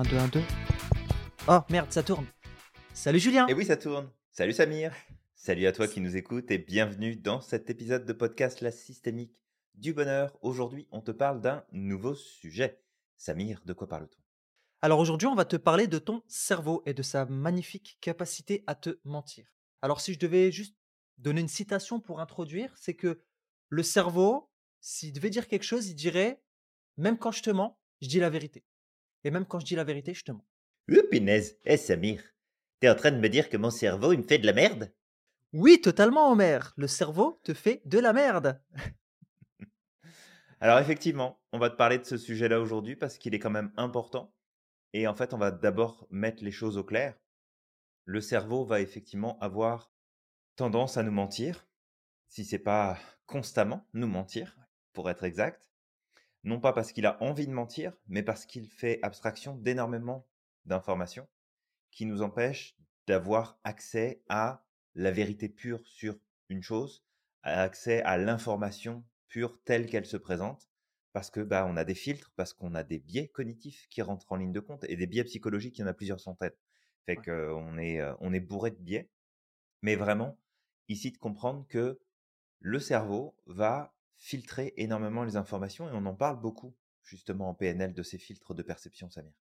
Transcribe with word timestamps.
1, 0.00 0.02
2, 0.04 0.16
1, 0.16 0.28
2. 0.28 0.42
Oh 1.48 1.58
merde, 1.68 1.92
ça 1.92 2.02
tourne. 2.02 2.26
Salut 2.94 3.18
Julien. 3.18 3.46
Et 3.48 3.52
oui, 3.52 3.66
ça 3.66 3.76
tourne. 3.76 4.10
Salut 4.30 4.54
Samir. 4.54 4.94
Salut 5.34 5.66
à 5.66 5.72
toi 5.72 5.86
qui 5.88 6.00
nous 6.00 6.16
écoutes 6.16 6.50
et 6.50 6.56
bienvenue 6.56 7.16
dans 7.16 7.42
cet 7.42 7.68
épisode 7.68 8.06
de 8.06 8.12
podcast 8.14 8.62
La 8.62 8.70
Systémique 8.70 9.36
du 9.74 9.92
Bonheur. 9.92 10.38
Aujourd'hui, 10.40 10.88
on 10.90 11.02
te 11.02 11.10
parle 11.10 11.42
d'un 11.42 11.66
nouveau 11.72 12.14
sujet. 12.14 12.80
Samir, 13.18 13.60
de 13.66 13.74
quoi 13.74 13.88
parle-t-on? 13.88 14.22
Alors 14.80 15.00
aujourd'hui, 15.00 15.28
on 15.28 15.34
va 15.34 15.44
te 15.44 15.56
parler 15.56 15.86
de 15.86 15.98
ton 15.98 16.22
cerveau 16.28 16.82
et 16.86 16.94
de 16.94 17.02
sa 17.02 17.26
magnifique 17.26 17.98
capacité 18.00 18.64
à 18.66 18.74
te 18.74 18.98
mentir. 19.04 19.52
Alors 19.82 20.00
si 20.00 20.14
je 20.14 20.18
devais 20.18 20.50
juste 20.50 20.78
donner 21.18 21.42
une 21.42 21.48
citation 21.48 22.00
pour 22.00 22.20
introduire, 22.20 22.72
c'est 22.78 22.94
que 22.94 23.20
le 23.68 23.82
cerveau, 23.82 24.50
s'il 24.80 25.12
devait 25.12 25.28
dire 25.28 25.46
quelque 25.46 25.64
chose, 25.64 25.88
il 25.88 25.94
dirait 25.94 26.42
Même 26.96 27.18
quand 27.18 27.32
je 27.32 27.42
te 27.42 27.50
mens, 27.50 27.78
je 28.00 28.08
dis 28.08 28.18
la 28.18 28.30
vérité. 28.30 28.64
Et 29.24 29.30
même 29.30 29.46
quand 29.46 29.60
je 29.60 29.66
dis 29.66 29.74
la 29.76 29.84
vérité, 29.84 30.14
je 30.14 30.24
te 30.24 30.32
mens. 30.32 30.44
Punaise. 31.10 31.58
Eh 31.64 31.76
Samir, 31.76 32.22
t'es 32.80 32.88
en 32.88 32.94
train 32.94 33.10
de 33.10 33.18
me 33.18 33.28
dire 33.28 33.48
que 33.48 33.56
mon 33.56 33.70
cerveau, 33.70 34.12
il 34.12 34.18
me 34.18 34.26
fait 34.26 34.38
de 34.38 34.46
la 34.46 34.52
merde? 34.52 34.92
Oui, 35.52 35.80
totalement, 35.80 36.30
Homer. 36.30 36.60
Le 36.76 36.86
cerveau 36.86 37.40
te 37.44 37.54
fait 37.54 37.82
de 37.84 37.98
la 37.98 38.12
merde. 38.12 38.62
Alors 40.60 40.78
effectivement, 40.78 41.40
on 41.52 41.58
va 41.58 41.70
te 41.70 41.76
parler 41.76 41.98
de 41.98 42.04
ce 42.04 42.18
sujet-là 42.18 42.60
aujourd'hui 42.60 42.94
parce 42.94 43.18
qu'il 43.18 43.34
est 43.34 43.38
quand 43.38 43.50
même 43.50 43.72
important. 43.76 44.34
Et 44.92 45.06
en 45.06 45.14
fait, 45.14 45.32
on 45.32 45.38
va 45.38 45.50
d'abord 45.50 46.06
mettre 46.10 46.44
les 46.44 46.50
choses 46.50 46.76
au 46.76 46.84
clair. 46.84 47.18
Le 48.04 48.20
cerveau 48.20 48.64
va 48.64 48.80
effectivement 48.80 49.38
avoir 49.40 49.92
tendance 50.56 50.96
à 50.96 51.02
nous 51.02 51.12
mentir, 51.12 51.66
si 52.28 52.44
c'est 52.44 52.58
pas 52.58 52.98
constamment 53.26 53.86
nous 53.94 54.08
mentir, 54.08 54.58
pour 54.92 55.08
être 55.08 55.24
exact. 55.24 55.69
Non 56.42 56.60
pas 56.60 56.72
parce 56.72 56.92
qu'il 56.92 57.06
a 57.06 57.22
envie 57.22 57.46
de 57.46 57.52
mentir, 57.52 57.92
mais 58.06 58.22
parce 58.22 58.46
qu'il 58.46 58.68
fait 58.68 58.98
abstraction 59.02 59.56
d'énormément 59.56 60.26
d'informations 60.64 61.28
qui 61.90 62.06
nous 62.06 62.22
empêchent 62.22 62.76
d'avoir 63.06 63.58
accès 63.64 64.22
à 64.28 64.64
la 64.94 65.10
vérité 65.10 65.48
pure 65.48 65.80
sur 65.84 66.16
une 66.48 66.62
chose, 66.62 67.04
accès 67.42 68.02
à 68.02 68.16
l'information 68.16 69.04
pure 69.28 69.60
telle 69.64 69.86
qu'elle 69.86 70.06
se 70.06 70.16
présente, 70.16 70.68
parce 71.12 71.30
que 71.30 71.40
bah 71.40 71.66
on 71.68 71.76
a 71.76 71.84
des 71.84 71.94
filtres, 71.94 72.32
parce 72.36 72.52
qu'on 72.52 72.74
a 72.74 72.82
des 72.82 72.98
biais 72.98 73.28
cognitifs 73.28 73.88
qui 73.88 74.02
rentrent 74.02 74.30
en 74.32 74.36
ligne 74.36 74.52
de 74.52 74.60
compte 74.60 74.84
et 74.84 74.96
des 74.96 75.06
biais 75.06 75.24
psychologiques, 75.24 75.78
il 75.78 75.82
y 75.82 75.84
en 75.84 75.88
a 75.88 75.94
plusieurs 75.94 76.20
centaines. 76.20 76.52
Fait 77.06 77.16
qu'on 77.16 77.78
est 77.78 78.00
on 78.20 78.32
est 78.32 78.40
bourré 78.40 78.70
de 78.70 78.76
biais, 78.76 79.10
mais 79.82 79.96
vraiment 79.96 80.38
ici 80.88 81.12
de 81.12 81.18
comprendre 81.18 81.66
que 81.68 82.00
le 82.60 82.78
cerveau 82.80 83.36
va 83.46 83.94
filtrer 84.20 84.74
énormément 84.76 85.24
les 85.24 85.36
informations 85.36 85.88
et 85.88 85.92
on 85.92 86.06
en 86.06 86.14
parle 86.14 86.38
beaucoup 86.40 86.76
justement 87.02 87.48
en 87.48 87.54
PNL 87.54 87.94
de 87.94 88.02
ces 88.02 88.18
filtres 88.18 88.54
de 88.54 88.62
perception, 88.62 89.10
Samir. 89.10 89.32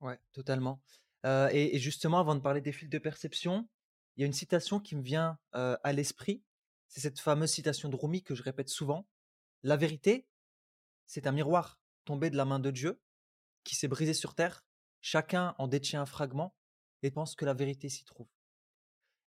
Ouais, 0.00 0.20
totalement. 0.32 0.80
et, 1.24 1.78
justement, 1.78 2.20
avant 2.20 2.36
de 2.36 2.40
parler 2.40 2.60
des 2.60 2.70
filtres 2.70 2.92
de 2.92 2.98
perception, 2.98 3.68
il 4.14 4.20
y 4.20 4.24
a 4.24 4.26
une 4.26 4.32
citation 4.32 4.78
qui 4.78 4.94
me 4.94 5.02
vient 5.02 5.38
à 5.52 5.92
l'esprit. 5.92 6.44
C'est 6.86 7.00
cette 7.00 7.18
fameuse 7.18 7.50
citation 7.50 7.88
de 7.88 7.96
Rumi 7.96 8.22
que 8.22 8.34
je 8.34 8.42
répète 8.42 8.68
souvent. 8.68 9.08
La 9.64 9.76
vérité, 9.76 10.28
c'est 11.06 11.26
un 11.26 11.32
miroir 11.32 11.80
tombé 12.04 12.30
de 12.30 12.36
la 12.36 12.44
main 12.44 12.60
de 12.60 12.70
Dieu 12.70 13.00
qui 13.64 13.74
s'est 13.74 13.88
brisé 13.88 14.14
sur 14.14 14.34
terre. 14.34 14.64
Chacun 15.00 15.54
en 15.58 15.66
détient 15.66 16.02
un 16.02 16.06
fragment 16.06 16.54
et 17.02 17.10
pense 17.10 17.34
que 17.34 17.44
la 17.44 17.54
vérité 17.54 17.88
s'y 17.88 18.04
trouve. 18.04 18.28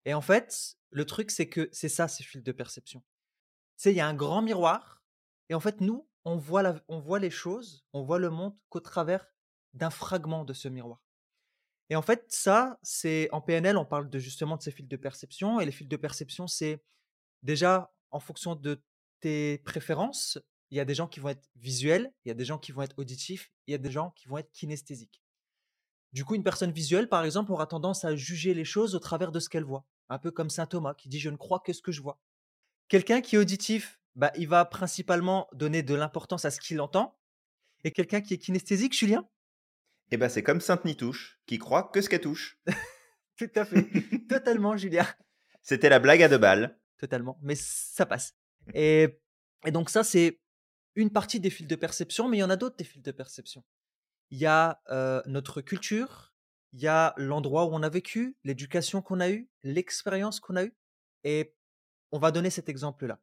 Et 0.06 0.14
en 0.14 0.22
fait, 0.22 0.78
le 0.92 1.06
truc, 1.06 1.32
c'est 1.32 1.50
que 1.50 1.70
c'est 1.72 1.90
ça, 1.90 2.08
ces 2.08 2.24
fils 2.24 2.44
de 2.44 2.52
perception. 2.52 3.04
C'est 3.76 3.92
il 3.92 3.98
y 3.98 4.02
a 4.02 4.08
un 4.08 4.14
grand 4.14 4.42
miroir, 4.42 4.99
et 5.50 5.54
en 5.56 5.60
fait, 5.60 5.82
nous, 5.82 6.08
on 6.26 6.38
voit, 6.38 6.76
voit 6.88 7.20
les 7.20 7.32
choses, 7.32 7.86
on 7.94 8.04
voit 8.04 8.20
le 8.20 8.30
monde 8.30 8.56
qu'au 8.70 8.80
travers 8.80 9.26
d'un 9.74 9.90
fragment 9.90 10.46
de 10.46 10.54
ce 10.54 10.68
miroir. 10.68 11.02
Et 11.90 11.96
en 11.96 12.02
fait, 12.02 12.26
ça, 12.28 12.80
c'est 12.84 13.30
en 13.32 13.42
PNL, 13.42 13.78
on 13.78 13.86
parle 13.86 14.10
de 14.10 14.20
justement 14.20 14.58
de 14.58 14.62
ces 14.62 14.72
fils 14.72 14.88
de 14.88 14.98
perception, 14.98 15.60
et 15.60 15.66
les 15.66 15.72
fils 15.72 15.88
de 15.88 15.98
perception, 15.98 16.48
c'est 16.48 16.84
déjà 17.42 17.92
en 18.12 18.20
fonction 18.20 18.56
de 18.56 18.84
tes 19.22 19.58
préférences, 19.60 20.38
il 20.72 20.78
y 20.78 20.80
a 20.80 20.86
des 20.86 20.94
gens 20.94 21.08
qui 21.08 21.20
vont 21.20 21.30
être 21.30 21.50
visuels, 21.56 22.14
il 22.26 22.30
y 22.30 22.32
a 22.32 22.36
des 22.36 22.46
gens 22.46 22.60
qui 22.60 22.72
vont 22.72 22.84
être 22.84 22.98
auditifs, 23.00 23.52
il 23.66 23.72
y 23.72 23.76
a 23.76 23.80
des 23.80 23.92
gens 23.92 24.12
qui 24.12 24.28
vont 24.28 24.38
être 24.38 24.52
kinesthésiques. 24.52 25.24
Du 26.14 26.26
coup, 26.26 26.36
une 26.36 26.44
personne 26.44 26.72
visuelle, 26.72 27.10
par 27.10 27.24
exemple, 27.26 27.52
aura 27.52 27.68
tendance 27.68 28.06
à 28.06 28.16
juger 28.16 28.54
les 28.54 28.66
choses 28.66 28.96
au 28.96 29.00
travers 29.00 29.32
de 29.32 29.40
ce 29.40 29.50
qu'elle 29.50 29.64
voit. 29.64 29.86
Un 30.10 30.20
peu 30.20 30.32
comme 30.32 30.50
saint 30.50 30.66
Thomas 30.66 30.96
qui 30.96 31.10
dit 31.10 31.20
je 31.20 31.30
ne 31.30 31.38
crois 31.38 31.60
que 31.60 31.74
ce 31.74 31.82
que 31.82 31.92
je 31.92 32.02
vois. 32.02 32.20
Quelqu'un 32.88 33.22
qui 33.22 33.36
est 33.36 33.40
auditif, 33.40 33.99
bah, 34.16 34.32
il 34.36 34.48
va 34.48 34.66
principalement 34.66 35.48
donner 35.54 35.84
de 35.84 35.96
l'importance 35.96 36.46
à 36.46 36.52
ce 36.52 36.60
qu'il 36.60 36.82
entend. 36.82 37.18
Et 37.84 37.92
quelqu'un 37.92 38.22
qui 38.22 38.34
est 38.34 38.38
kinesthésique, 38.38 38.98
Julien? 38.98 39.28
Eh 40.12 40.18
ben, 40.18 40.28
c'est 40.30 40.44
comme 40.44 40.60
Sainte 40.60 40.86
Nitouche 40.86 41.40
qui 41.46 41.58
croit 41.58 41.84
que 41.94 42.02
ce 42.02 42.10
qu'elle 42.10 42.22
touche. 42.22 42.60
Tout 43.38 43.52
à 43.56 43.64
fait. 43.64 43.88
Totalement, 44.28 44.76
Julien. 44.76 45.08
C'était 45.62 45.90
la 45.90 46.00
blague 46.00 46.24
à 46.24 46.28
deux 46.28 46.38
balles. 46.38 46.78
Totalement. 46.98 47.38
Mais 47.42 47.56
ça 47.56 48.06
passe. 48.06 48.36
Et, 48.74 49.20
et 49.66 49.72
donc, 49.72 49.90
ça, 49.90 50.04
c'est 50.04 50.42
une 50.96 51.12
partie 51.12 51.40
des 51.40 51.50
fils 51.50 51.68
de 51.68 51.76
perception, 51.76 52.28
mais 52.28 52.38
il 52.38 52.40
y 52.42 52.44
en 52.44 52.50
a 52.50 52.58
d'autres 52.58 52.76
des 52.76 52.84
fils 52.84 53.02
de 53.02 53.12
perception 53.12 53.64
il 54.32 54.38
y 54.38 54.46
a 54.46 54.82
notre 55.26 55.62
culture, 55.62 56.34
il 56.74 56.82
y 56.82 56.88
a 56.88 57.14
l'endroit 57.18 57.66
où 57.66 57.70
on 57.74 57.84
a 57.84 57.90
vécu, 57.90 58.38
l'éducation 58.44 59.02
qu'on 59.02 59.20
a 59.20 59.30
eue, 59.30 59.50
l'expérience 59.64 60.40
qu'on 60.40 60.56
a 60.56 60.66
eue. 60.66 60.76
Et 61.24 61.56
on 62.12 62.20
va 62.20 62.32
donner 62.32 62.50
cet 62.50 62.70
exemple-là. 62.70 63.20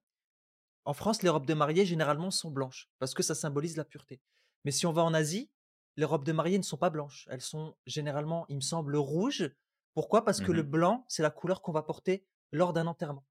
En 0.86 0.94
France, 0.94 1.22
les 1.22 1.28
robes 1.28 1.46
de 1.46 1.54
mariée, 1.54 1.84
généralement, 1.84 2.30
sont 2.30 2.50
blanches, 2.50 2.88
parce 3.00 3.12
que 3.12 3.24
ça 3.24 3.34
symbolise 3.34 3.76
la 3.76 3.84
pureté. 3.84 4.20
Mais 4.64 4.70
si 4.70 4.86
on 4.86 4.92
va 4.92 5.02
en 5.02 5.12
Asie, 5.12 5.50
les 5.96 6.04
robes 6.04 6.24
de 6.24 6.30
mariée 6.32 6.58
ne 6.58 6.62
sont 6.62 6.76
pas 6.76 6.90
blanches. 6.90 7.26
Elles 7.28 7.40
sont 7.40 7.74
généralement, 7.86 8.46
il 8.48 8.56
me 8.56 8.60
semble, 8.60 8.96
rouges. 8.96 9.50
Pourquoi? 9.94 10.24
Parce 10.24 10.40
que 10.40 10.52
le 10.52 10.62
mmh 10.62 10.70
blanc, 10.70 11.04
c'est 11.08 11.22
la 11.22 11.30
couleur 11.30 11.60
qu'on 11.60 11.72
va 11.72 11.82
porter 11.82 12.24
lors 12.52 12.72
d'un 12.72 12.86
enterrement. 12.86 13.26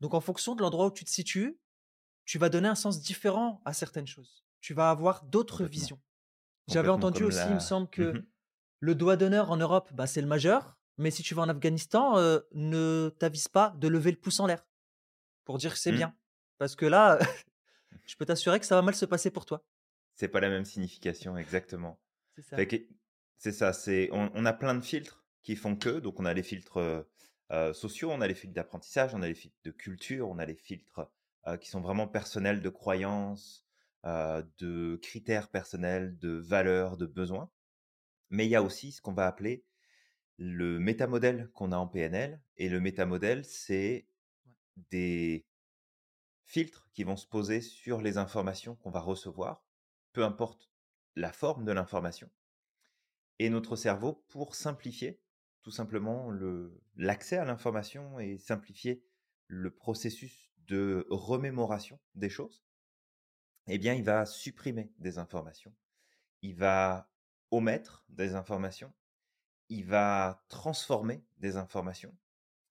Donc, 0.00 0.14
en 0.14 0.20
fonction 0.20 0.54
de 0.54 0.62
l'endroit 0.62 0.86
où 0.86 0.90
tu 0.92 1.04
te 1.04 1.10
situes, 1.10 1.58
tu 2.24 2.38
vas 2.38 2.48
donner 2.48 2.68
un 2.68 2.76
sens 2.76 3.00
différent 3.00 3.60
à 3.64 3.72
certaines 3.72 4.06
choses. 4.06 4.44
Tu 4.60 4.72
vas 4.72 4.90
avoir 4.90 5.24
d'autres 5.24 5.64
visions. 5.64 6.00
J'avais 6.68 6.90
entendu 6.90 7.24
aussi, 7.24 7.42
il 7.48 7.54
me 7.54 7.60
semble 7.60 7.88
que 7.88 8.12
mmh 8.12 8.26
le 8.82 8.94
doigt 8.94 9.16
d'honneur 9.16 9.50
en 9.50 9.58
Europe, 9.58 9.92
bah, 9.92 10.06
c'est 10.06 10.22
le 10.22 10.26
majeur. 10.26 10.78
Mais 10.96 11.10
si 11.10 11.22
tu 11.22 11.34
vas 11.34 11.42
en 11.42 11.50
Afghanistan, 11.50 12.14
ne 12.52 13.10
t'avise 13.18 13.46
pas 13.46 13.74
de 13.76 13.88
lever 13.88 14.10
le 14.10 14.16
pouce 14.16 14.40
en 14.40 14.46
l'air 14.46 14.66
pour 15.44 15.58
dire 15.58 15.74
que 15.74 15.78
c'est 15.78 15.92
mmh. 15.92 15.96
bien. 15.96 16.14
Parce 16.60 16.76
que 16.76 16.84
là, 16.84 17.18
je 18.06 18.16
peux 18.16 18.26
t'assurer 18.26 18.60
que 18.60 18.66
ça 18.66 18.74
va 18.74 18.82
mal 18.82 18.94
se 18.94 19.06
passer 19.06 19.30
pour 19.30 19.46
toi. 19.46 19.64
C'est 20.14 20.28
pas 20.28 20.40
la 20.40 20.50
même 20.50 20.66
signification, 20.66 21.38
exactement. 21.38 21.98
C'est 22.36 22.42
ça. 22.42 22.56
C'est 23.38 23.52
ça. 23.52 23.72
C'est 23.72 24.10
on, 24.12 24.44
a 24.44 24.52
plein 24.52 24.74
de 24.74 24.82
filtres 24.82 25.24
qui 25.42 25.56
font 25.56 25.74
que. 25.74 26.00
Donc 26.00 26.20
on 26.20 26.26
a 26.26 26.34
les 26.34 26.42
filtres 26.42 27.06
sociaux, 27.72 28.10
on 28.12 28.20
a 28.20 28.26
les 28.26 28.34
filtres 28.34 28.54
d'apprentissage, 28.54 29.14
on 29.14 29.22
a 29.22 29.26
les 29.26 29.34
filtres 29.34 29.56
de 29.64 29.70
culture, 29.70 30.28
on 30.28 30.38
a 30.38 30.44
les 30.44 30.54
filtres 30.54 31.10
qui 31.62 31.70
sont 31.70 31.80
vraiment 31.80 32.06
personnels 32.06 32.60
de 32.60 32.68
croyances, 32.68 33.64
de 34.04 34.96
critères 35.00 35.48
personnels, 35.48 36.18
de 36.18 36.32
valeurs, 36.32 36.98
de 36.98 37.06
besoins. 37.06 37.50
Mais 38.28 38.44
il 38.44 38.50
y 38.50 38.56
a 38.56 38.62
aussi 38.62 38.92
ce 38.92 39.00
qu'on 39.00 39.14
va 39.14 39.26
appeler 39.26 39.64
le 40.36 40.78
métamodèle 40.78 41.48
qu'on 41.54 41.72
a 41.72 41.78
en 41.78 41.86
PNL. 41.86 42.38
Et 42.58 42.68
le 42.68 42.80
métamodèle, 42.80 43.46
c'est 43.46 44.06
des 44.90 45.46
filtres 46.50 46.90
qui 46.92 47.04
vont 47.04 47.16
se 47.16 47.28
poser 47.28 47.60
sur 47.60 48.00
les 48.00 48.18
informations 48.18 48.74
qu'on 48.74 48.90
va 48.90 48.98
recevoir, 48.98 49.64
peu 50.12 50.24
importe 50.24 50.68
la 51.14 51.32
forme 51.32 51.64
de 51.64 51.70
l'information. 51.70 52.28
Et 53.38 53.50
notre 53.50 53.76
cerveau, 53.76 54.24
pour 54.28 54.56
simplifier 54.56 55.22
tout 55.62 55.70
simplement 55.70 56.28
l'accès 56.96 57.36
à 57.36 57.44
l'information 57.44 58.18
et 58.18 58.36
simplifier 58.36 59.04
le 59.46 59.70
processus 59.70 60.50
de 60.66 61.06
remémoration 61.08 62.00
des 62.16 62.30
choses, 62.30 62.64
eh 63.68 63.78
bien, 63.78 63.94
il 63.94 64.02
va 64.02 64.26
supprimer 64.26 64.92
des 64.98 65.18
informations, 65.18 65.74
il 66.42 66.56
va 66.56 67.12
omettre 67.52 68.04
des 68.08 68.34
informations, 68.34 68.92
il 69.68 69.84
va 69.84 70.44
transformer 70.48 71.24
des 71.38 71.56
informations, 71.56 72.16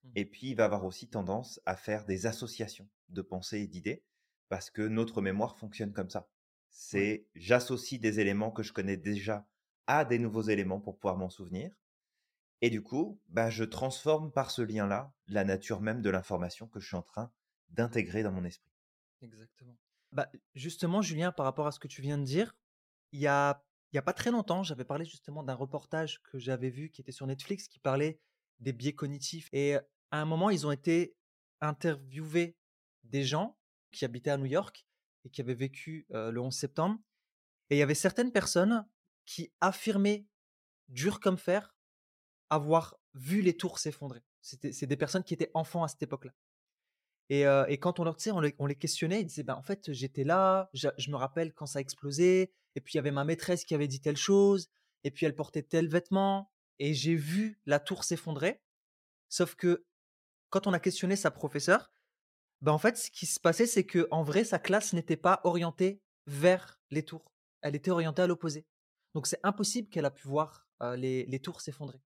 mmh. 0.02 0.10
et 0.16 0.26
puis 0.26 0.50
il 0.50 0.56
va 0.56 0.66
avoir 0.66 0.84
aussi 0.84 1.08
tendance 1.08 1.62
à 1.64 1.76
faire 1.76 2.04
des 2.04 2.26
associations 2.26 2.90
de 3.10 3.22
pensées 3.22 3.60
et 3.60 3.66
d'idées, 3.66 4.04
parce 4.48 4.70
que 4.70 4.82
notre 4.82 5.22
mémoire 5.22 5.56
fonctionne 5.58 5.92
comme 5.92 6.10
ça. 6.10 6.28
C'est 6.70 7.26
j'associe 7.34 8.00
des 8.00 8.20
éléments 8.20 8.50
que 8.50 8.62
je 8.62 8.72
connais 8.72 8.96
déjà 8.96 9.46
à 9.86 10.04
des 10.04 10.18
nouveaux 10.18 10.42
éléments 10.42 10.80
pour 10.80 10.98
pouvoir 10.98 11.16
m'en 11.16 11.30
souvenir. 11.30 11.72
Et 12.62 12.70
du 12.70 12.82
coup, 12.82 13.20
bah, 13.28 13.50
je 13.50 13.64
transforme 13.64 14.30
par 14.30 14.50
ce 14.50 14.62
lien-là 14.62 15.12
la 15.26 15.44
nature 15.44 15.80
même 15.80 16.02
de 16.02 16.10
l'information 16.10 16.68
que 16.68 16.78
je 16.78 16.86
suis 16.86 16.96
en 16.96 17.02
train 17.02 17.32
d'intégrer 17.70 18.22
dans 18.22 18.32
mon 18.32 18.44
esprit. 18.44 18.70
Exactement. 19.22 19.76
Bah, 20.12 20.30
justement, 20.54 21.02
Julien, 21.02 21.32
par 21.32 21.46
rapport 21.46 21.66
à 21.66 21.72
ce 21.72 21.78
que 21.78 21.88
tu 21.88 22.02
viens 22.02 22.18
de 22.18 22.24
dire, 22.24 22.54
il 23.12 23.20
y 23.20 23.26
a, 23.26 23.64
il 23.92 23.96
y 23.96 23.98
a 23.98 24.02
pas 24.02 24.12
très 24.12 24.30
longtemps, 24.30 24.62
j'avais 24.62 24.84
parlé 24.84 25.04
justement 25.04 25.42
d'un 25.42 25.54
reportage 25.54 26.20
que 26.22 26.38
j'avais 26.38 26.70
vu 26.70 26.90
qui 26.90 27.00
était 27.00 27.12
sur 27.12 27.26
Netflix 27.26 27.68
qui 27.68 27.78
parlait 27.78 28.20
des 28.58 28.72
biais 28.72 28.94
cognitifs. 28.94 29.48
Et 29.52 29.76
à 29.76 30.20
un 30.20 30.24
moment, 30.24 30.50
ils 30.50 30.66
ont 30.66 30.72
été 30.72 31.16
interviewés 31.60 32.56
des 33.04 33.24
gens 33.24 33.58
qui 33.92 34.04
habitaient 34.04 34.30
à 34.30 34.36
New 34.36 34.46
York 34.46 34.86
et 35.24 35.30
qui 35.30 35.40
avaient 35.40 35.54
vécu 35.54 36.06
le 36.10 36.38
11 36.40 36.54
septembre. 36.54 36.98
Et 37.68 37.76
il 37.76 37.78
y 37.78 37.82
avait 37.82 37.94
certaines 37.94 38.32
personnes 38.32 38.86
qui 39.26 39.52
affirmaient 39.60 40.26
dur 40.88 41.20
comme 41.20 41.38
fer, 41.38 41.74
avoir 42.48 42.98
vu 43.14 43.42
les 43.42 43.56
tours 43.56 43.78
s'effondrer. 43.78 44.22
C'est 44.40 44.86
des 44.86 44.96
personnes 44.96 45.24
qui 45.24 45.34
étaient 45.34 45.50
enfants 45.54 45.84
à 45.84 45.88
cette 45.88 46.02
époque-là. 46.02 46.32
Et, 47.28 47.44
et, 47.68 47.78
quand 47.78 48.00
on 48.00 48.04
leur, 48.04 48.16
on 48.32 48.40
les, 48.40 48.56
on 48.58 48.66
les 48.66 48.74
questionnait, 48.74 49.20
ils 49.20 49.26
disaient, 49.26 49.44
ben, 49.44 49.54
en 49.54 49.62
fait, 49.62 49.92
j'étais 49.92 50.24
là, 50.24 50.68
je, 50.74 50.88
me 51.10 51.16
rappelle 51.16 51.54
quand 51.54 51.66
ça 51.66 51.78
a 51.78 51.82
explosé, 51.82 52.52
et 52.74 52.80
puis 52.80 52.94
il 52.94 52.96
y 52.96 52.98
avait 52.98 53.12
ma 53.12 53.24
maîtresse 53.24 53.64
qui 53.64 53.74
avait 53.74 53.86
dit 53.86 54.00
telle 54.00 54.16
chose, 54.16 54.68
et 55.04 55.12
puis 55.12 55.26
elle 55.26 55.36
portait 55.36 55.62
tel 55.62 55.88
vêtement, 55.88 56.50
et 56.80 56.92
j'ai 56.92 57.14
vu 57.14 57.60
la 57.66 57.78
tour 57.78 58.02
s'effondrer. 58.02 58.60
Sauf 59.28 59.54
que 59.54 59.86
quand 60.48 60.66
on 60.66 60.72
a 60.72 60.80
questionné 60.80 61.14
sa 61.14 61.30
professeure, 61.30 61.92
ben, 62.62 62.72
en 62.72 62.78
fait, 62.78 62.96
ce 62.96 63.10
qui 63.10 63.26
se 63.26 63.40
passait, 63.40 63.66
c'est 63.66 63.84
que 63.84 64.06
en 64.10 64.22
vrai, 64.22 64.44
sa 64.44 64.58
classe 64.58 64.92
n'était 64.92 65.16
pas 65.16 65.40
orientée 65.44 66.00
vers 66.26 66.80
les 66.90 67.04
tours. 67.04 67.32
Elle 67.62 67.74
était 67.74 67.90
orientée 67.90 68.22
à 68.22 68.26
l'opposé. 68.26 68.66
Donc 69.14 69.26
c'est 69.26 69.40
impossible 69.42 69.88
qu'elle 69.88 70.04
a 70.04 70.10
pu 70.10 70.28
voir 70.28 70.66
les, 70.96 71.24
les 71.26 71.40
tours 71.40 71.60
s'effondrer. 71.60 72.00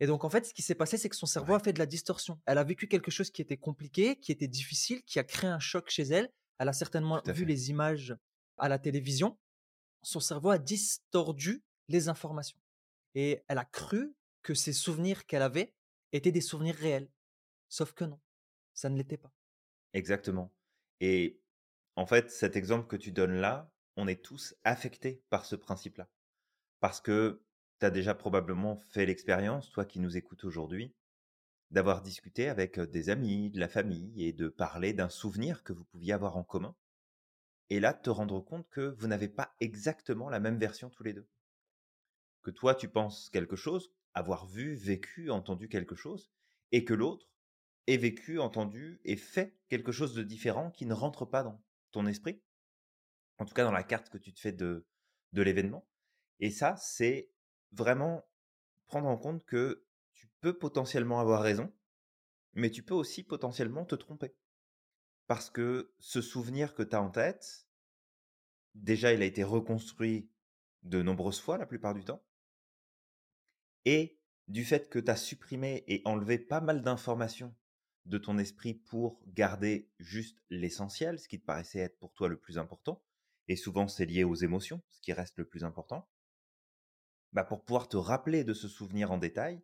Et 0.00 0.06
donc, 0.06 0.24
en 0.24 0.30
fait, 0.30 0.46
ce 0.46 0.54
qui 0.54 0.62
s'est 0.62 0.76
passé, 0.76 0.96
c'est 0.96 1.08
que 1.08 1.16
son 1.16 1.26
cerveau 1.26 1.54
a 1.54 1.58
fait 1.58 1.72
de 1.72 1.78
la 1.78 1.86
distorsion. 1.86 2.40
Elle 2.46 2.58
a 2.58 2.64
vécu 2.64 2.86
quelque 2.86 3.10
chose 3.10 3.30
qui 3.30 3.42
était 3.42 3.56
compliqué, 3.56 4.16
qui 4.16 4.30
était 4.30 4.46
difficile, 4.46 5.02
qui 5.02 5.18
a 5.18 5.24
créé 5.24 5.50
un 5.50 5.58
choc 5.58 5.90
chez 5.90 6.04
elle. 6.04 6.30
Elle 6.58 6.68
a 6.68 6.72
certainement 6.72 7.20
vu 7.26 7.44
les 7.44 7.70
images 7.70 8.16
à 8.58 8.68
la 8.68 8.78
télévision. 8.78 9.38
Son 10.02 10.20
cerveau 10.20 10.50
a 10.50 10.58
distordu 10.58 11.64
les 11.88 12.08
informations. 12.08 12.58
Et 13.14 13.42
elle 13.48 13.58
a 13.58 13.64
cru 13.64 14.14
que 14.42 14.54
ces 14.54 14.72
souvenirs 14.72 15.26
qu'elle 15.26 15.42
avait 15.42 15.74
étaient 16.12 16.32
des 16.32 16.40
souvenirs 16.40 16.76
réels. 16.76 17.10
Sauf 17.68 17.92
que 17.92 18.04
non, 18.04 18.20
ça 18.74 18.88
ne 18.88 18.96
l'était 18.96 19.16
pas. 19.16 19.32
Exactement. 19.92 20.52
Et 21.00 21.40
en 21.96 22.06
fait, 22.06 22.30
cet 22.30 22.56
exemple 22.56 22.86
que 22.86 22.96
tu 22.96 23.12
donnes 23.12 23.40
là, 23.40 23.70
on 23.96 24.08
est 24.08 24.22
tous 24.22 24.54
affectés 24.64 25.22
par 25.30 25.44
ce 25.44 25.56
principe-là. 25.56 26.08
Parce 26.80 27.00
que 27.00 27.42
tu 27.80 27.86
as 27.86 27.90
déjà 27.90 28.14
probablement 28.14 28.76
fait 28.90 29.06
l'expérience, 29.06 29.70
toi 29.70 29.84
qui 29.84 30.00
nous 30.00 30.16
écoutes 30.16 30.44
aujourd'hui, 30.44 30.94
d'avoir 31.70 32.02
discuté 32.02 32.48
avec 32.48 32.80
des 32.80 33.10
amis, 33.10 33.50
de 33.50 33.60
la 33.60 33.68
famille 33.68 34.24
et 34.24 34.32
de 34.32 34.48
parler 34.48 34.92
d'un 34.92 35.08
souvenir 35.10 35.64
que 35.64 35.72
vous 35.72 35.84
pouviez 35.84 36.12
avoir 36.12 36.36
en 36.36 36.44
commun. 36.44 36.76
Et 37.70 37.80
là, 37.80 37.94
te 37.94 38.10
rendre 38.10 38.40
compte 38.40 38.68
que 38.70 38.94
vous 38.98 39.06
n'avez 39.06 39.28
pas 39.28 39.54
exactement 39.60 40.30
la 40.30 40.40
même 40.40 40.58
version 40.58 40.90
tous 40.90 41.02
les 41.04 41.14
deux. 41.14 41.26
Que 42.42 42.50
toi, 42.50 42.74
tu 42.74 42.88
penses 42.88 43.30
quelque 43.30 43.54
chose, 43.54 43.92
avoir 44.12 44.46
vu, 44.46 44.74
vécu, 44.74 45.30
entendu 45.30 45.68
quelque 45.68 45.94
chose, 45.94 46.30
et 46.72 46.84
que 46.84 46.94
l'autre 46.94 47.28
vécu, 47.96 48.38
entendu 48.38 49.00
et 49.04 49.16
fait 49.16 49.56
quelque 49.68 49.92
chose 49.92 50.14
de 50.14 50.22
différent 50.22 50.70
qui 50.70 50.86
ne 50.86 50.94
rentre 50.94 51.24
pas 51.24 51.42
dans 51.42 51.62
ton 51.90 52.06
esprit, 52.06 52.42
en 53.38 53.44
tout 53.44 53.54
cas 53.54 53.64
dans 53.64 53.72
la 53.72 53.82
carte 53.82 54.10
que 54.10 54.18
tu 54.18 54.32
te 54.32 54.40
fais 54.40 54.52
de, 54.52 54.86
de 55.32 55.42
l'événement. 55.42 55.86
Et 56.40 56.50
ça, 56.50 56.76
c'est 56.76 57.30
vraiment 57.72 58.24
prendre 58.86 59.08
en 59.08 59.16
compte 59.16 59.44
que 59.44 59.84
tu 60.12 60.28
peux 60.40 60.56
potentiellement 60.56 61.20
avoir 61.20 61.42
raison, 61.42 61.72
mais 62.54 62.70
tu 62.70 62.82
peux 62.82 62.94
aussi 62.94 63.22
potentiellement 63.22 63.84
te 63.84 63.94
tromper. 63.94 64.34
Parce 65.26 65.50
que 65.50 65.92
ce 65.98 66.22
souvenir 66.22 66.74
que 66.74 66.82
tu 66.82 66.96
as 66.96 67.02
en 67.02 67.10
tête, 67.10 67.68
déjà, 68.74 69.12
il 69.12 69.22
a 69.22 69.26
été 69.26 69.44
reconstruit 69.44 70.30
de 70.82 71.02
nombreuses 71.02 71.40
fois 71.40 71.58
la 71.58 71.66
plupart 71.66 71.94
du 71.94 72.04
temps. 72.04 72.24
Et 73.84 74.18
du 74.48 74.64
fait 74.64 74.88
que 74.88 74.98
tu 74.98 75.10
as 75.10 75.16
supprimé 75.16 75.84
et 75.86 76.02
enlevé 76.04 76.38
pas 76.38 76.60
mal 76.60 76.82
d'informations 76.82 77.54
de 78.08 78.18
ton 78.18 78.38
esprit 78.38 78.74
pour 78.74 79.20
garder 79.26 79.90
juste 79.98 80.38
l'essentiel, 80.50 81.18
ce 81.18 81.28
qui 81.28 81.40
te 81.40 81.44
paraissait 81.44 81.80
être 81.80 81.98
pour 81.98 82.12
toi 82.14 82.28
le 82.28 82.38
plus 82.38 82.58
important, 82.58 83.02
et 83.46 83.56
souvent 83.56 83.88
c'est 83.88 84.06
lié 84.06 84.24
aux 84.24 84.34
émotions, 84.34 84.82
ce 84.90 85.00
qui 85.00 85.12
reste 85.12 85.38
le 85.38 85.46
plus 85.46 85.64
important, 85.64 86.08
bah, 87.32 87.44
pour 87.44 87.64
pouvoir 87.64 87.88
te 87.88 87.96
rappeler 87.96 88.44
de 88.44 88.54
ce 88.54 88.68
souvenir 88.68 89.12
en 89.12 89.18
détail, 89.18 89.62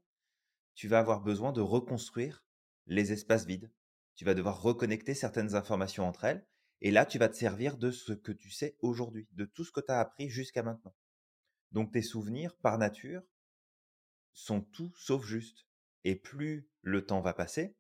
tu 0.75 0.89
vas 0.89 0.99
avoir 0.99 1.21
besoin 1.21 1.53
de 1.53 1.61
reconstruire 1.61 2.45
les 2.87 3.13
espaces 3.13 3.47
vides. 3.47 3.73
Tu 4.17 4.25
vas 4.25 4.35
devoir 4.35 4.61
reconnecter 4.61 5.15
certaines 5.15 5.55
informations 5.55 6.07
entre 6.07 6.25
elles. 6.25 6.47
Et 6.81 6.91
là, 6.91 7.07
tu 7.07 7.19
vas 7.19 7.29
te 7.29 7.37
servir 7.37 7.79
de 7.79 7.91
ce 7.91 8.13
que 8.13 8.33
tu 8.33 8.51
sais 8.51 8.77
aujourd'hui, 8.81 9.29
de 9.33 9.45
tout 9.45 9.65
ce 9.65 9.73
que 9.73 9.81
tu 9.81 9.91
as 9.91 10.01
appris 10.01 10.29
jusqu'à 10.29 10.63
maintenant. 10.63 10.95
Donc 11.73 11.93
tes 11.93 12.03
souvenirs, 12.03 12.57
par 12.59 12.79
nature, 12.79 13.23
sont 14.33 14.61
tout 14.61 14.93
sauf 14.97 15.25
justes. 15.25 15.67
Et 16.05 16.17
plus 16.17 16.69
le 16.83 17.07
temps 17.07 17.23
va 17.23 17.33
passer, 17.33 17.77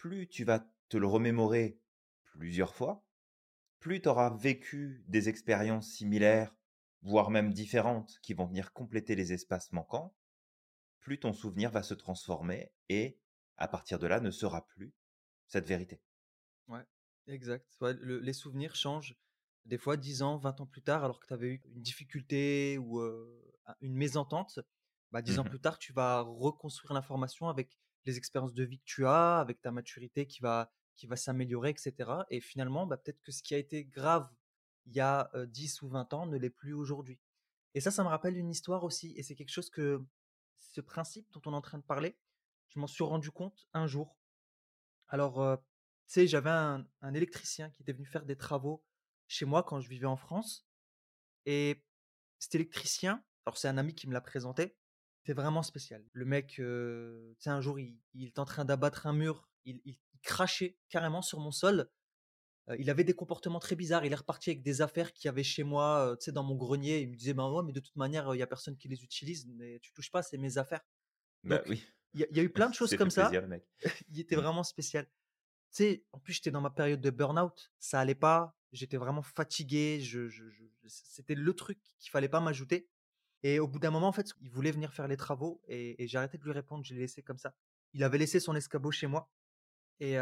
plus 0.00 0.28
tu 0.28 0.44
vas 0.44 0.66
te 0.88 0.96
le 0.96 1.06
remémorer 1.06 1.78
plusieurs 2.24 2.74
fois, 2.74 3.04
plus 3.80 4.00
tu 4.00 4.08
auras 4.08 4.30
vécu 4.30 5.04
des 5.08 5.28
expériences 5.28 5.90
similaires 5.90 6.56
voire 7.02 7.30
même 7.30 7.52
différentes, 7.52 8.18
qui 8.22 8.32
vont 8.32 8.46
venir 8.46 8.72
compléter 8.72 9.14
les 9.14 9.34
espaces 9.34 9.72
manquants, 9.72 10.14
plus 11.00 11.20
ton 11.20 11.34
souvenir 11.34 11.70
va 11.70 11.82
se 11.82 11.92
transformer 11.92 12.72
et, 12.88 13.18
à 13.58 13.68
partir 13.68 13.98
de 13.98 14.06
là, 14.06 14.20
ne 14.20 14.30
sera 14.30 14.66
plus 14.66 14.94
cette 15.48 15.66
vérité. 15.66 16.00
Ouais, 16.68 16.84
exact. 17.26 17.76
les 18.00 18.32
souvenirs 18.32 18.76
changent 18.76 19.16
des 19.66 19.76
fois 19.76 19.98
10 19.98 20.22
ans, 20.22 20.38
20 20.38 20.62
ans 20.62 20.66
plus 20.66 20.82
tard, 20.82 21.04
alors 21.04 21.20
que 21.20 21.26
tu 21.26 21.34
avais 21.34 21.48
eu 21.48 21.62
une 21.74 21.82
difficulté 21.82 22.78
ou 22.78 23.02
une 23.82 23.94
mésentente. 23.94 24.60
Bah, 25.12 25.20
10 25.20 25.38
ans 25.38 25.44
mmh 25.44 25.50
plus 25.50 25.60
tard, 25.60 25.78
tu 25.78 25.92
vas 25.92 26.20
reconstruire 26.20 26.94
l'information 26.94 27.48
avec 27.48 27.76
les 28.04 28.16
expériences 28.16 28.54
de 28.54 28.64
vie 28.64 28.78
que 28.78 28.84
tu 28.84 29.06
as, 29.06 29.38
avec 29.38 29.60
ta 29.60 29.70
maturité 29.70 30.26
qui 30.26 30.40
va, 30.40 30.72
qui 30.96 31.06
va 31.06 31.16
s'améliorer, 31.16 31.70
etc. 31.70 32.10
Et 32.30 32.40
finalement, 32.40 32.86
bah, 32.86 32.96
peut-être 32.96 33.20
que 33.22 33.32
ce 33.32 33.42
qui 33.42 33.54
a 33.54 33.58
été 33.58 33.84
grave 33.84 34.28
il 34.86 34.94
y 34.94 35.00
a 35.00 35.30
10 35.34 35.82
ou 35.82 35.88
20 35.88 36.12
ans 36.14 36.26
ne 36.26 36.36
l'est 36.36 36.50
plus 36.50 36.72
aujourd'hui. 36.72 37.20
Et 37.74 37.80
ça, 37.80 37.90
ça 37.90 38.02
me 38.02 38.08
rappelle 38.08 38.36
une 38.36 38.50
histoire 38.50 38.84
aussi. 38.84 39.12
Et 39.16 39.22
c'est 39.22 39.36
quelque 39.36 39.52
chose 39.52 39.70
que, 39.70 40.04
ce 40.58 40.80
principe 40.80 41.30
dont 41.32 41.40
on 41.46 41.52
est 41.52 41.56
en 41.56 41.60
train 41.60 41.78
de 41.78 41.84
parler, 41.84 42.16
je 42.68 42.78
m'en 42.78 42.86
suis 42.86 43.04
rendu 43.04 43.30
compte 43.30 43.68
un 43.72 43.86
jour. 43.86 44.18
Alors, 45.08 45.58
tu 45.58 45.64
sais, 46.06 46.26
j'avais 46.26 46.50
un, 46.50 46.86
électricien 47.14 47.70
qui 47.70 47.82
était 47.82 47.92
venu 47.92 48.06
faire 48.06 48.24
des 48.24 48.36
travaux 48.36 48.84
chez 49.28 49.44
moi 49.44 49.62
quand 49.62 49.80
je 49.80 49.88
vivais 49.88 50.06
en 50.06 50.16
France. 50.16 50.66
Et 51.46 51.84
cet 52.38 52.54
électricien, 52.54 53.24
alors 53.46 53.58
c'est 53.58 53.68
un 53.68 53.78
ami 53.78 53.94
qui 53.94 54.08
me 54.08 54.12
l'a 54.12 54.20
présenté, 54.20 54.76
c'était 55.20 55.34
vraiment 55.34 55.62
spécial. 55.62 56.04
Le 56.12 56.24
mec, 56.24 56.48
tu 56.48 56.62
sais, 57.38 57.50
un 57.50 57.60
jour, 57.60 57.78
il, 57.78 57.98
il 58.14 58.28
était 58.28 58.40
en 58.40 58.44
train 58.44 58.64
d'abattre 58.64 59.06
un 59.06 59.12
mur, 59.12 59.48
il, 59.64 59.80
il, 59.84 59.96
crachait 60.22 60.76
carrément 60.90 61.22
sur 61.22 61.40
mon 61.40 61.50
sol 61.50 61.90
il 62.78 62.90
avait 62.90 63.04
des 63.04 63.14
comportements 63.14 63.58
très 63.58 63.76
bizarres. 63.76 64.04
Il 64.04 64.12
est 64.12 64.16
reparti 64.16 64.50
avec 64.50 64.62
des 64.62 64.82
affaires 64.82 65.12
qu'il 65.12 65.26
y 65.26 65.28
avait 65.28 65.42
chez 65.42 65.64
moi, 65.64 66.16
tu 66.20 66.26
sais, 66.26 66.32
dans 66.32 66.42
mon 66.42 66.56
grenier. 66.56 67.00
Il 67.00 67.10
me 67.10 67.16
disait, 67.16 67.34
bah, 67.34 67.48
mais 67.64 67.72
de 67.72 67.80
toute 67.80 67.96
manière, 67.96 68.34
il 68.34 68.38
y 68.38 68.42
a 68.42 68.46
personne 68.46 68.76
qui 68.76 68.88
les 68.88 69.02
utilise, 69.02 69.46
mais 69.46 69.78
tu 69.80 69.92
touches 69.92 70.10
pas, 70.10 70.22
c'est 70.22 70.38
mes 70.38 70.58
affaires. 70.58 70.82
Bah 71.42 71.62
oui. 71.68 71.82
Il 72.12 72.26
y, 72.32 72.40
a 72.40 72.42
eu 72.42 72.50
plein 72.50 72.68
de 72.68 72.74
choses 72.74 72.96
comme 72.96 73.10
ça. 73.10 73.30
il 74.10 74.20
était 74.20 74.36
mmh. 74.36 74.40
vraiment 74.40 74.64
spécial. 74.64 75.06
Tu 75.06 75.84
sais, 75.84 76.04
en 76.12 76.18
plus, 76.18 76.34
j'étais 76.34 76.50
dans 76.50 76.60
ma 76.60 76.70
période 76.70 77.00
de 77.00 77.10
burn-out. 77.10 77.72
Ça 77.78 78.00
allait 78.00 78.16
pas. 78.16 78.56
J'étais 78.72 78.96
vraiment 78.96 79.22
fatigué. 79.22 80.00
Je, 80.00 80.28
C'était 80.86 81.36
le 81.36 81.54
truc 81.54 81.78
qu'il 81.98 82.10
fallait 82.10 82.28
pas 82.28 82.40
m'ajouter. 82.40 82.88
Et 83.42 83.58
au 83.58 83.66
bout 83.66 83.78
d'un 83.78 83.90
moment, 83.90 84.08
en 84.08 84.12
fait, 84.12 84.32
il 84.40 84.50
voulait 84.50 84.70
venir 84.70 84.92
faire 84.92 85.08
les 85.08 85.16
travaux 85.16 85.62
et, 85.68 86.06
j'ai 86.06 86.18
arrêté 86.18 86.38
de 86.38 86.44
lui 86.44 86.52
répondre. 86.52 86.84
Je 86.84 86.94
l'ai 86.94 87.00
laissé 87.00 87.22
comme 87.22 87.38
ça. 87.38 87.54
Il 87.94 88.04
avait 88.04 88.18
laissé 88.18 88.40
son 88.40 88.54
escabeau 88.54 88.90
chez 88.90 89.06
moi. 89.06 89.30
Et, 89.98 90.16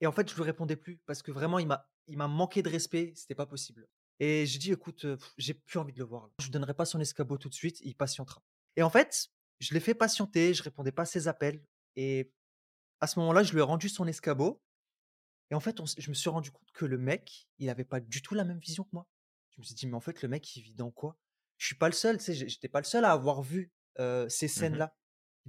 et 0.00 0.06
en 0.06 0.12
fait, 0.12 0.28
je 0.28 0.34
lui 0.34 0.42
répondais 0.42 0.76
plus 0.76 0.98
parce 1.06 1.22
que 1.22 1.30
vraiment, 1.30 1.58
il 1.58 1.66
m'a, 1.66 2.28
manqué 2.28 2.62
de 2.62 2.68
respect. 2.68 3.12
C'était 3.14 3.34
pas 3.34 3.46
possible. 3.46 3.86
Et 4.20 4.46
j'ai 4.46 4.58
dit, 4.58 4.72
écoute, 4.72 5.06
j'ai 5.36 5.54
plus 5.54 5.78
envie 5.78 5.92
de 5.92 5.98
le 5.98 6.04
voir. 6.04 6.30
Je 6.38 6.46
lui 6.46 6.50
donnerai 6.50 6.74
pas 6.74 6.84
son 6.84 7.00
escabeau 7.00 7.36
tout 7.36 7.48
de 7.48 7.54
suite. 7.54 7.80
Il 7.80 7.94
patientera. 7.94 8.42
Et 8.76 8.82
en 8.82 8.90
fait, 8.90 9.28
je 9.60 9.74
l'ai 9.74 9.80
fait 9.80 9.94
patienter. 9.94 10.54
Je 10.54 10.62
répondais 10.62 10.92
pas 10.92 11.02
à 11.02 11.06
ses 11.06 11.28
appels. 11.28 11.62
Et 11.96 12.32
à 13.00 13.06
ce 13.06 13.18
moment-là, 13.18 13.42
je 13.42 13.52
lui 13.52 13.58
ai 13.58 13.62
rendu 13.62 13.88
son 13.88 14.06
escabeau. 14.06 14.62
Et 15.50 15.54
en 15.54 15.60
fait, 15.60 15.76
je 15.98 16.08
me 16.08 16.14
suis 16.14 16.30
rendu 16.30 16.50
compte 16.50 16.70
que 16.72 16.86
le 16.86 16.96
mec, 16.96 17.46
il 17.58 17.68
avait 17.68 17.84
pas 17.84 18.00
du 18.00 18.22
tout 18.22 18.34
la 18.34 18.44
même 18.44 18.58
vision 18.58 18.84
que 18.84 18.90
moi. 18.92 19.06
Je 19.50 19.60
me 19.60 19.64
suis 19.64 19.74
dit, 19.74 19.86
mais 19.86 19.94
en 19.94 20.00
fait, 20.00 20.22
le 20.22 20.28
mec, 20.28 20.56
il 20.56 20.62
vit 20.62 20.72
dans 20.72 20.90
quoi? 20.90 21.18
Je 21.62 21.68
suis 21.68 21.76
pas 21.76 21.86
le 21.86 21.94
seul. 21.94 22.18
Tu 22.18 22.24
sais, 22.24 22.34
j'étais 22.34 22.66
pas 22.66 22.80
le 22.80 22.84
seul 22.84 23.04
à 23.04 23.12
avoir 23.12 23.40
vu 23.40 23.70
ces 23.96 24.46
mmh 24.46 24.48
scènes-là, 24.48 24.96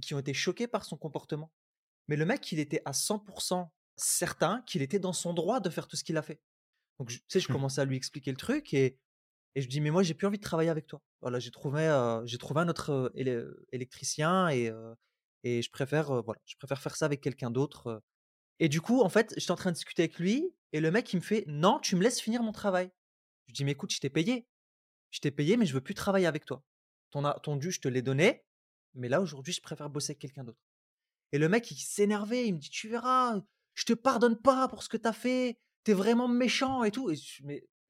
qui 0.00 0.14
ont 0.14 0.20
été 0.20 0.32
choqués 0.32 0.68
par 0.68 0.84
son 0.84 0.96
comportement. 0.96 1.52
Mais 2.06 2.14
le 2.14 2.24
mec, 2.24 2.52
il 2.52 2.60
était 2.60 2.80
à 2.84 2.92
100% 2.92 3.68
certain 3.96 4.62
qu'il 4.62 4.80
était 4.80 5.00
dans 5.00 5.12
son 5.12 5.34
droit 5.34 5.58
de 5.58 5.68
faire 5.70 5.88
tout 5.88 5.96
ce 5.96 6.04
qu'il 6.04 6.16
a 6.16 6.22
fait. 6.22 6.40
Donc, 7.00 7.08
tu 7.08 7.20
sais, 7.26 7.40
je 7.40 7.48
commençais 7.48 7.80
à 7.80 7.84
lui 7.84 7.96
expliquer 7.96 8.30
le 8.30 8.36
truc 8.36 8.72
et, 8.74 8.96
et 9.56 9.60
je 9.60 9.66
dis, 9.66 9.80
mais 9.80 9.90
moi, 9.90 10.04
j'ai 10.04 10.14
plus 10.14 10.28
envie 10.28 10.38
de 10.38 10.42
travailler 10.44 10.70
avec 10.70 10.86
toi. 10.86 11.02
Voilà, 11.20 11.40
j'ai 11.40 11.50
trouvé, 11.50 11.82
j'ai 12.26 12.38
trouvé 12.38 12.60
un 12.60 12.68
autre 12.68 13.10
électricien 13.72 14.50
et, 14.50 14.70
et 15.42 15.62
je 15.62 15.70
préfère, 15.72 16.22
voilà, 16.22 16.40
je 16.44 16.54
préfère 16.58 16.80
faire 16.80 16.94
ça 16.94 17.06
avec 17.06 17.22
quelqu'un 17.22 17.50
d'autre. 17.50 18.04
Et 18.60 18.68
du 18.68 18.80
coup, 18.80 19.00
en 19.00 19.08
fait, 19.08 19.34
j'étais 19.36 19.50
en 19.50 19.56
train 19.56 19.72
de 19.72 19.74
discuter 19.74 20.02
avec 20.04 20.20
lui 20.20 20.54
et 20.70 20.78
le 20.78 20.92
mec, 20.92 21.12
il 21.12 21.16
me 21.16 21.22
fait, 21.22 21.42
non, 21.48 21.80
tu 21.80 21.96
me 21.96 22.04
laisses 22.04 22.20
finir 22.20 22.44
mon 22.44 22.52
travail. 22.52 22.92
Je 23.48 23.52
dis, 23.52 23.64
mais 23.64 23.72
écoute, 23.72 23.92
je 23.92 23.98
t'ai 23.98 24.10
payé. 24.10 24.46
Je 25.14 25.20
t'ai 25.20 25.30
payé, 25.30 25.56
mais 25.56 25.64
je 25.64 25.74
veux 25.74 25.80
plus 25.80 25.94
travailler 25.94 26.26
avec 26.26 26.44
toi. 26.44 26.64
Ton, 27.12 27.22
ton 27.40 27.54
dû, 27.56 27.70
je 27.70 27.80
te 27.80 27.86
l'ai 27.86 28.02
donné, 28.02 28.44
mais 28.94 29.08
là, 29.08 29.20
aujourd'hui, 29.20 29.52
je 29.52 29.60
préfère 29.62 29.88
bosser 29.88 30.10
avec 30.10 30.18
quelqu'un 30.18 30.42
d'autre. 30.42 30.58
Et 31.30 31.38
le 31.38 31.48
mec, 31.48 31.70
il 31.70 31.76
s'énervait, 31.76 32.48
il 32.48 32.54
me 32.54 32.58
dit, 32.58 32.70
tu 32.70 32.88
verras, 32.88 33.40
je 33.74 33.84
te 33.84 33.92
pardonne 33.92 34.36
pas 34.40 34.66
pour 34.66 34.82
ce 34.82 34.88
que 34.88 34.96
tu 34.96 35.06
as 35.06 35.12
fait, 35.12 35.60
tu 35.84 35.92
es 35.92 35.94
vraiment 35.94 36.26
méchant 36.26 36.82
et 36.82 36.90
tout. 36.90 37.12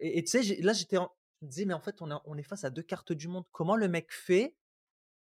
Et 0.01 0.25
tu 0.25 0.31
sais, 0.31 0.43
là, 0.61 0.75
j'étais, 0.75 0.97
je 0.97 1.47
me 1.47 1.49
disais, 1.51 1.65
mais 1.65 1.75
en 1.75 1.81
fait, 1.81 2.03
on, 2.03 2.11
on 2.27 2.37
est 2.37 2.43
face 2.43 2.65
à 2.65 2.71
deux 2.71 2.83
cartes 2.83 3.13
du 3.15 3.29
monde. 3.29 3.45
Comment 3.53 3.77
le 3.77 3.89
mec 3.89 4.13
fait 4.13 4.57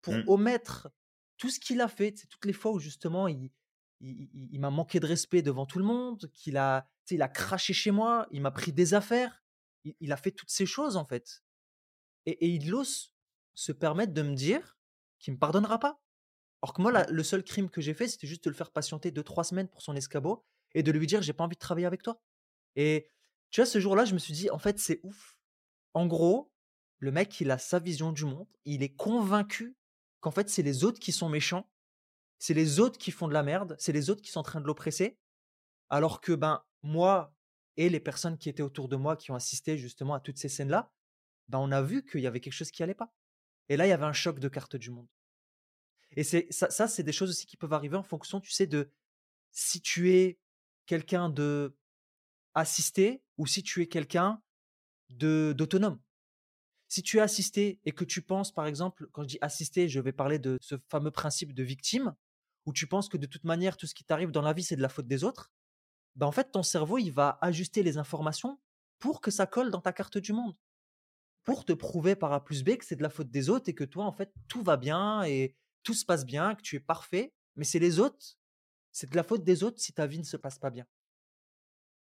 pour 0.01 0.13
Mmh. 0.15 0.29
omettre 0.29 0.89
tout 1.37 1.49
ce 1.49 1.59
qu'il 1.59 1.81
a 1.81 1.87
fait? 1.87 2.17
C'est 2.17 2.27
toutes 2.27 2.45
les 2.45 2.53
fois 2.53 2.71
où 2.73 2.79
justement 2.79 3.27
il, 3.27 3.51
il, 4.01 4.29
il- 4.33 4.49
il 4.53 4.59
m'a 4.59 4.69
manqué 4.69 4.99
de 4.99 5.07
respect 5.07 5.41
devant 5.41 5.65
tout 5.65 5.79
le 5.79 5.85
monde, 5.85 6.29
qu'il 6.33 6.57
a, 6.57 6.87
il 7.09 7.21
a 7.21 7.29
craché 7.29 7.73
chez 7.73 7.91
moi, 7.91 8.27
il 8.31 8.41
m'a 8.41 8.51
pris 8.51 8.73
des 8.73 8.93
affaires, 8.93 9.43
il 9.99 10.11
a 10.11 10.17
fait 10.17 10.31
toutes 10.31 10.51
ces 10.51 10.65
choses 10.65 10.97
en 10.97 11.05
fait. 11.05 11.43
Et, 12.25 12.31
et 12.45 12.47
il 12.49 12.73
ose 12.73 13.13
se 13.53 13.71
permettre 13.71 14.13
de 14.13 14.21
me 14.21 14.35
dire 14.35 14.77
qu'il 15.19 15.33
me 15.33 15.39
pardonnera 15.39 15.79
pas. 15.79 16.01
Alors 16.61 16.73
que 16.73 16.81
moi, 16.81 16.91
la- 16.91 17.05
le 17.09 17.23
seul 17.23 17.43
crime 17.43 17.69
que 17.69 17.81
j'ai 17.81 17.93
fait, 17.93 18.07
c'était 18.07 18.27
juste 18.27 18.43
de 18.45 18.49
le 18.49 18.55
faire 18.55 18.71
patienter 18.71 19.11
deux, 19.11 19.23
trois 19.23 19.43
semaines 19.43 19.67
pour 19.69 19.81
son 19.81 19.95
escabeau 19.95 20.45
et 20.73 20.83
de 20.83 20.91
lui 20.91 21.07
dire 21.07 21.21
j'ai 21.21 21.33
pas 21.33 21.43
envie 21.43 21.55
de 21.55 21.59
travailler 21.59 21.85
avec 21.87 22.01
toi. 22.01 22.21
Et 22.75 23.09
tu 23.51 23.61
vois, 23.61 23.65
ce 23.65 23.79
jour-là, 23.79 24.05
je 24.05 24.13
me 24.13 24.19
suis 24.19 24.33
dit, 24.33 24.49
en 24.49 24.59
fait, 24.59 24.79
c'est 24.79 24.99
ouf. 25.03 25.37
En 25.93 26.07
gros, 26.07 26.51
le 26.99 27.11
mec, 27.11 27.39
il 27.39 27.51
a 27.51 27.57
sa 27.57 27.79
vision 27.79 28.11
du 28.11 28.25
monde. 28.25 28.47
Il 28.65 28.83
est 28.83 28.95
convaincu 28.95 29.77
qu'en 30.19 30.31
fait, 30.31 30.49
c'est 30.49 30.63
les 30.63 30.83
autres 30.83 30.99
qui 30.99 31.11
sont 31.11 31.29
méchants. 31.29 31.69
C'est 32.39 32.53
les 32.53 32.79
autres 32.79 32.97
qui 32.97 33.11
font 33.11 33.27
de 33.27 33.33
la 33.33 33.43
merde. 33.43 33.75
C'est 33.79 33.93
les 33.93 34.09
autres 34.09 34.21
qui 34.21 34.31
sont 34.31 34.39
en 34.41 34.43
train 34.43 34.61
de 34.61 34.67
l'oppresser. 34.67 35.17
Alors 35.89 36.21
que, 36.21 36.33
ben, 36.33 36.63
moi 36.83 37.33
et 37.77 37.89
les 37.89 37.99
personnes 37.99 38.37
qui 38.37 38.49
étaient 38.49 38.63
autour 38.63 38.89
de 38.89 38.95
moi, 38.95 39.15
qui 39.17 39.31
ont 39.31 39.35
assisté 39.35 39.77
justement 39.77 40.13
à 40.15 40.19
toutes 40.19 40.37
ces 40.37 40.49
scènes-là, 40.49 40.91
ben, 41.47 41.59
on 41.59 41.71
a 41.71 41.81
vu 41.81 42.03
qu'il 42.03 42.21
y 42.21 42.27
avait 42.27 42.39
quelque 42.39 42.53
chose 42.53 42.71
qui 42.71 42.83
allait 42.83 42.95
pas. 42.95 43.13
Et 43.69 43.77
là, 43.77 43.85
il 43.85 43.89
y 43.89 43.93
avait 43.93 44.05
un 44.05 44.13
choc 44.13 44.39
de 44.39 44.47
carte 44.47 44.75
du 44.75 44.91
monde. 44.91 45.07
Et 46.11 46.23
c'est 46.23 46.47
ça, 46.51 46.69
ça 46.69 46.87
c'est 46.87 47.03
des 47.03 47.11
choses 47.11 47.29
aussi 47.29 47.45
qui 47.45 47.57
peuvent 47.57 47.73
arriver 47.73 47.97
en 47.97 48.03
fonction, 48.03 48.39
tu 48.39 48.51
sais, 48.51 48.67
de 48.67 48.91
si 49.51 49.81
tu 49.81 50.11
es 50.13 50.39
quelqu'un 50.85 51.29
de 51.29 51.77
assisté 52.53 53.23
ou 53.37 53.47
si 53.47 53.63
tu 53.63 53.81
es 53.81 53.87
quelqu'un 53.87 54.41
de 55.09 55.53
d'autonome. 55.57 55.99
Si 56.87 57.01
tu 57.01 57.17
es 57.17 57.21
assisté 57.21 57.81
et 57.83 57.91
que 57.91 58.05
tu 58.05 58.21
penses, 58.21 58.53
par 58.53 58.67
exemple, 58.67 59.07
quand 59.11 59.23
je 59.23 59.27
dis 59.27 59.37
assisté, 59.41 59.89
je 59.89 59.99
vais 59.99 60.13
parler 60.13 60.39
de 60.39 60.57
ce 60.61 60.75
fameux 60.87 61.11
principe 61.11 61.53
de 61.53 61.63
victime, 61.63 62.15
où 62.65 62.73
tu 62.73 62.87
penses 62.87 63.09
que 63.09 63.17
de 63.17 63.25
toute 63.25 63.43
manière, 63.43 63.77
tout 63.77 63.87
ce 63.87 63.95
qui 63.95 64.03
t'arrive 64.03 64.31
dans 64.31 64.41
la 64.41 64.53
vie, 64.53 64.63
c'est 64.63 64.75
de 64.75 64.81
la 64.81 64.89
faute 64.89 65.07
des 65.07 65.23
autres, 65.23 65.51
ben 66.15 66.27
en 66.27 66.31
fait, 66.31 66.51
ton 66.51 66.63
cerveau, 66.63 66.97
il 66.97 67.11
va 67.11 67.37
ajuster 67.41 67.83
les 67.83 67.97
informations 67.97 68.59
pour 68.99 69.19
que 69.19 69.31
ça 69.31 69.45
colle 69.45 69.71
dans 69.71 69.81
ta 69.81 69.93
carte 69.93 70.17
du 70.17 70.31
monde, 70.31 70.55
pour 71.45 71.63
te 71.63 71.73
prouver 71.73 72.15
par 72.15 72.33
A 72.33 72.43
plus 72.43 72.63
B 72.63 72.75
que 72.75 72.83
c'est 72.83 72.95
de 72.95 73.03
la 73.03 73.09
faute 73.09 73.29
des 73.29 73.49
autres 73.49 73.69
et 73.69 73.75
que 73.75 73.83
toi, 73.83 74.05
en 74.05 74.11
fait, 74.11 74.33
tout 74.47 74.63
va 74.63 74.77
bien 74.77 75.23
et 75.23 75.55
tout 75.83 75.93
se 75.93 76.03
passe 76.03 76.25
bien, 76.25 76.55
que 76.55 76.61
tu 76.61 76.75
es 76.75 76.79
parfait, 76.79 77.33
mais 77.55 77.63
c'est 77.63 77.79
les 77.79 77.99
autres, 77.99 78.37
c'est 78.91 79.09
de 79.09 79.15
la 79.15 79.23
faute 79.23 79.43
des 79.43 79.63
autres 79.63 79.79
si 79.79 79.93
ta 79.93 80.07
vie 80.07 80.17
ne 80.17 80.23
se 80.23 80.37
passe 80.37 80.57
pas 80.57 80.71
bien. 80.71 80.87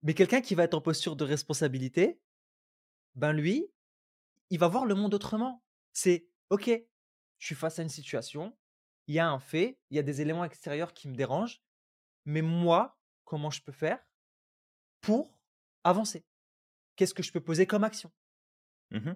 Mais 0.01 0.13
quelqu'un 0.13 0.41
qui 0.41 0.55
va 0.55 0.63
être 0.63 0.73
en 0.73 0.81
posture 0.81 1.15
de 1.15 1.25
responsabilité, 1.25 2.19
ben 3.15 3.33
lui, 3.33 3.67
il 4.49 4.59
va 4.59 4.67
voir 4.67 4.85
le 4.85 4.95
monde 4.95 5.13
autrement. 5.13 5.63
C'est 5.91 6.27
OK, 6.49 6.69
je 7.37 7.45
suis 7.45 7.55
face 7.55 7.79
à 7.79 7.83
une 7.83 7.89
situation, 7.89 8.57
il 9.07 9.15
y 9.15 9.19
a 9.19 9.29
un 9.29 9.39
fait, 9.39 9.77
il 9.89 9.97
y 9.97 9.99
a 9.99 10.03
des 10.03 10.21
éléments 10.21 10.45
extérieurs 10.45 10.93
qui 10.93 11.09
me 11.09 11.15
dérangent, 11.15 11.61
mais 12.25 12.41
moi, 12.41 12.97
comment 13.25 13.51
je 13.51 13.61
peux 13.61 13.73
faire 13.73 13.99
pour 15.01 15.37
avancer? 15.83 16.25
Qu'est-ce 16.95 17.13
que 17.13 17.23
je 17.23 17.31
peux 17.31 17.41
poser 17.41 17.67
comme 17.67 17.83
action? 17.83 18.11
Mmh 18.91 19.13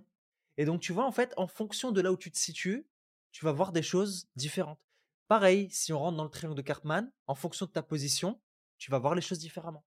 Et 0.57 0.65
donc, 0.65 0.81
tu 0.81 0.91
vois, 0.91 1.05
en 1.05 1.11
fait, 1.11 1.33
en 1.37 1.47
fonction 1.47 1.91
de 1.91 2.01
là 2.01 2.11
où 2.11 2.17
tu 2.17 2.31
te 2.31 2.37
situes, 2.37 2.87
tu 3.31 3.45
vas 3.45 3.51
voir 3.51 3.71
des 3.71 3.83
choses 3.83 4.27
différentes. 4.35 4.81
Pareil, 5.27 5.69
si 5.71 5.93
on 5.93 5.99
rentre 5.99 6.17
dans 6.17 6.23
le 6.23 6.29
triangle 6.29 6.55
de 6.55 6.61
Cartman, 6.61 7.11
en 7.27 7.35
fonction 7.35 7.65
de 7.65 7.71
ta 7.71 7.83
position, 7.83 8.41
tu 8.77 8.89
vas 8.91 8.99
voir 8.99 9.13
les 9.13 9.21
choses 9.21 9.39
différemment. 9.39 9.85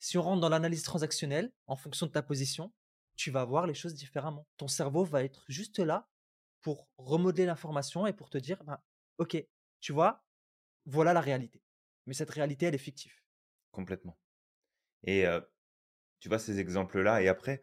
Si 0.00 0.16
on 0.16 0.22
rentre 0.22 0.40
dans 0.40 0.48
l'analyse 0.48 0.82
transactionnelle, 0.84 1.52
en 1.66 1.76
fonction 1.76 2.06
de 2.06 2.12
ta 2.12 2.22
position, 2.22 2.72
tu 3.16 3.30
vas 3.30 3.44
voir 3.44 3.66
les 3.66 3.74
choses 3.74 3.94
différemment. 3.94 4.46
Ton 4.56 4.68
cerveau 4.68 5.04
va 5.04 5.24
être 5.24 5.44
juste 5.48 5.80
là 5.80 6.08
pour 6.62 6.88
remodeler 6.96 7.46
l'information 7.46 8.06
et 8.06 8.12
pour 8.12 8.30
te 8.30 8.38
dire, 8.38 8.62
ben, 8.64 8.78
OK, 9.18 9.36
tu 9.80 9.92
vois, 9.92 10.24
voilà 10.86 11.12
la 11.12 11.20
réalité. 11.20 11.62
Mais 12.06 12.14
cette 12.14 12.30
réalité, 12.30 12.66
elle 12.66 12.74
est 12.74 12.78
fictive. 12.78 13.12
Complètement. 13.72 14.16
Et 15.04 15.24
tu 16.20 16.28
vois 16.28 16.38
ces 16.38 16.58
exemples-là 16.60 17.22
et 17.22 17.28
après, 17.28 17.62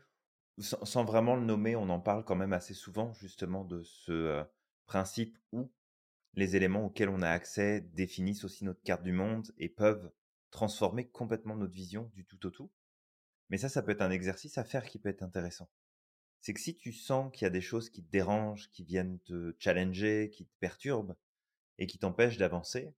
sans 0.60 1.04
vraiment 1.06 1.36
le 1.36 1.46
nommer, 1.46 1.76
on 1.76 1.90
en 1.90 2.00
parle 2.00 2.24
quand 2.24 2.36
même 2.36 2.54
assez 2.54 2.74
souvent 2.74 3.14
justement 3.14 3.66
de 3.66 3.84
ce, 3.84 4.12
heu, 4.12 4.46
principe 4.86 5.38
où 5.52 5.72
les 6.36 6.56
éléments 6.56 6.86
auxquels 6.86 7.10
on 7.10 7.22
a 7.22 7.30
accès 7.30 7.82
définissent 7.82 8.46
aussi 8.46 8.66
notre 8.66 8.84
carte 8.84 9.04
du 9.04 9.14
monde 9.14 9.52
et 9.58 9.70
peuvent 9.70 10.12
transformer 10.52 11.08
complètement 11.10 11.56
notre 11.56 11.74
vision 11.74 12.12
du 12.16 12.26
tout 12.26 12.46
au 12.46 12.52
tout. 12.52 12.72
Mais 13.50 13.58
ça, 13.58 13.70
ça 13.70 13.84
peut 13.84 13.92
être 13.92 14.02
un 14.02 14.12
exercice 14.12 14.58
à 14.58 14.64
faire 14.64 14.86
qui 14.86 15.00
peut 15.00 15.10
être 15.10 15.24
intéressant. 15.24 15.70
C'est 16.42 16.54
que 16.54 16.62
si 16.62 16.76
tu 16.76 16.94
sens 16.94 17.32
qu'il 17.34 17.46
y 17.46 17.48
a 17.48 17.52
des 17.52 17.62
choses 17.62 17.90
qui 17.90 18.04
te 18.04 18.12
dérangent, 18.12 18.70
qui 18.72 18.84
viennent 18.84 19.20
te 19.22 19.56
challenger, 19.60 20.30
qui 20.32 20.46
te 20.46 20.54
perturbent 20.60 21.16
et 21.80 21.88
qui 21.88 22.00
t'empêchent 22.00 22.38
d'avancer, 22.38 22.94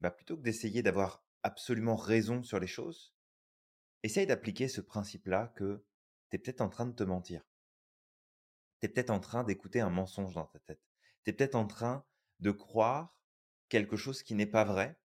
bah, 0.00 0.10
plutôt 0.10 0.36
que 0.36 0.42
d'essayer 0.42 0.82
d'avoir 0.82 1.24
absolument 1.42 1.96
raison 1.96 2.42
sur 2.42 2.58
les 2.58 2.66
choses, 2.66 3.14
essaye 4.02 4.26
d'appliquer 4.26 4.68
ce 4.68 4.80
principe-là 4.80 5.52
que 5.56 5.84
tu 6.30 6.36
es 6.36 6.38
peut-être 6.38 6.60
en 6.60 6.68
train 6.68 6.86
de 6.86 6.94
te 6.94 7.04
mentir. 7.04 7.42
Tu 8.80 8.86
es 8.86 8.88
peut-être 8.88 9.10
en 9.10 9.20
train 9.20 9.44
d'écouter 9.44 9.80
un 9.80 9.90
mensonge 9.90 10.34
dans 10.34 10.46
ta 10.46 10.58
tête. 10.60 10.80
Tu 11.24 11.30
es 11.30 11.32
peut-être 11.32 11.54
en 11.54 11.66
train 11.66 12.04
de 12.40 12.50
croire 12.50 13.20
quelque 13.68 13.96
chose 13.96 14.22
qui 14.22 14.34
n'est 14.34 14.46
pas 14.46 14.64
vrai 14.64 14.98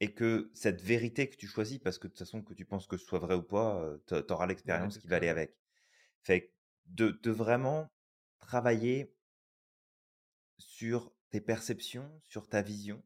et 0.00 0.12
que 0.12 0.50
cette 0.54 0.82
vérité 0.82 1.28
que 1.30 1.36
tu 1.36 1.46
choisis, 1.46 1.78
parce 1.78 1.98
que 1.98 2.06
de 2.06 2.12
toute 2.12 2.18
façon, 2.18 2.42
que 2.42 2.54
tu 2.54 2.66
penses 2.66 2.86
que 2.86 2.96
ce 2.96 3.06
soit 3.06 3.18
vrai 3.18 3.34
ou 3.34 3.42
pas, 3.42 3.82
tu 4.06 4.14
auras 4.30 4.46
Ouais, 4.46 4.48
l'expérience 4.48 4.98
qui 4.98 5.06
va 5.06 5.16
aller 5.16 5.28
avec. 5.28 5.56
Fait 6.22 6.52
de, 6.86 7.18
de 7.22 7.30
vraiment 7.30 7.90
travailler 8.38 9.14
sur 10.58 11.12
tes 11.30 11.40
perceptions, 11.40 12.20
sur 12.24 12.48
ta 12.48 12.62
vision, 12.62 13.02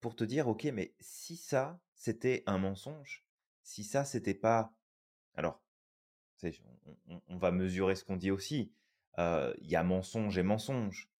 pour 0.00 0.16
te 0.16 0.24
dire, 0.24 0.48
OK, 0.48 0.64
mais 0.64 0.94
si 1.00 1.36
ça, 1.36 1.80
c'était 1.94 2.42
un 2.46 2.58
mensonge, 2.58 3.26
si 3.62 3.84
ça, 3.84 4.04
c'était 4.04 4.34
pas... 4.34 4.72
Alors, 5.34 5.62
on, 7.28 7.36
va 7.36 7.50
mesurer 7.50 7.94
ce 7.94 8.04
qu'on 8.04 8.16
dit 8.16 8.30
aussi. 8.30 8.72
Euh, 9.18 9.52
Il 9.60 9.68
y 9.68 9.76
a 9.76 9.82
mensonge 9.82 10.38
et 10.38 10.42
mensonge. 10.42 11.10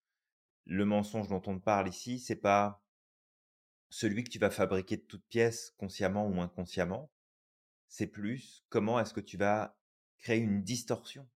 Le 0.66 0.84
mensonge 0.84 1.28
dont 1.28 1.42
on 1.46 1.58
parle 1.58 1.88
ici, 1.88 2.18
c'est 2.18 2.36
pas 2.36 2.82
celui 3.88 4.24
que 4.24 4.30
tu 4.30 4.38
vas 4.38 4.50
fabriquer 4.50 4.96
de 4.96 5.02
toutes 5.02 5.26
pièces, 5.26 5.74
consciemment 5.78 6.26
ou 6.26 6.40
inconsciemment. 6.40 7.10
C'est 7.88 8.06
plus 8.06 8.64
comment 8.68 9.00
est-ce 9.00 9.12
que 9.12 9.20
tu 9.20 9.36
vas 9.36 9.76
créer 10.18 10.38
une 10.38 10.62
distorsion 10.62 11.28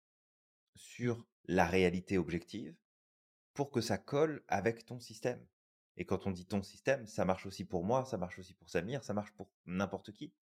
sur 0.75 1.25
la 1.45 1.65
réalité 1.65 2.17
objective 2.17 2.75
pour 3.53 3.71
que 3.71 3.81
ça 3.81 3.97
colle 3.97 4.43
avec 4.47 4.85
ton 4.85 4.99
système. 4.99 5.43
Et 5.97 6.05
quand 6.05 6.25
on 6.25 6.31
dit 6.31 6.45
ton 6.45 6.63
système, 6.63 7.05
ça 7.05 7.25
marche 7.25 7.45
aussi 7.45 7.65
pour 7.65 7.83
moi, 7.83 8.05
ça 8.05 8.17
marche 8.17 8.39
aussi 8.39 8.53
pour 8.53 8.69
Samir, 8.69 9.03
ça 9.03 9.13
marche 9.13 9.31
pour 9.33 9.49
n'importe 9.65 10.11
qui. 10.11 10.33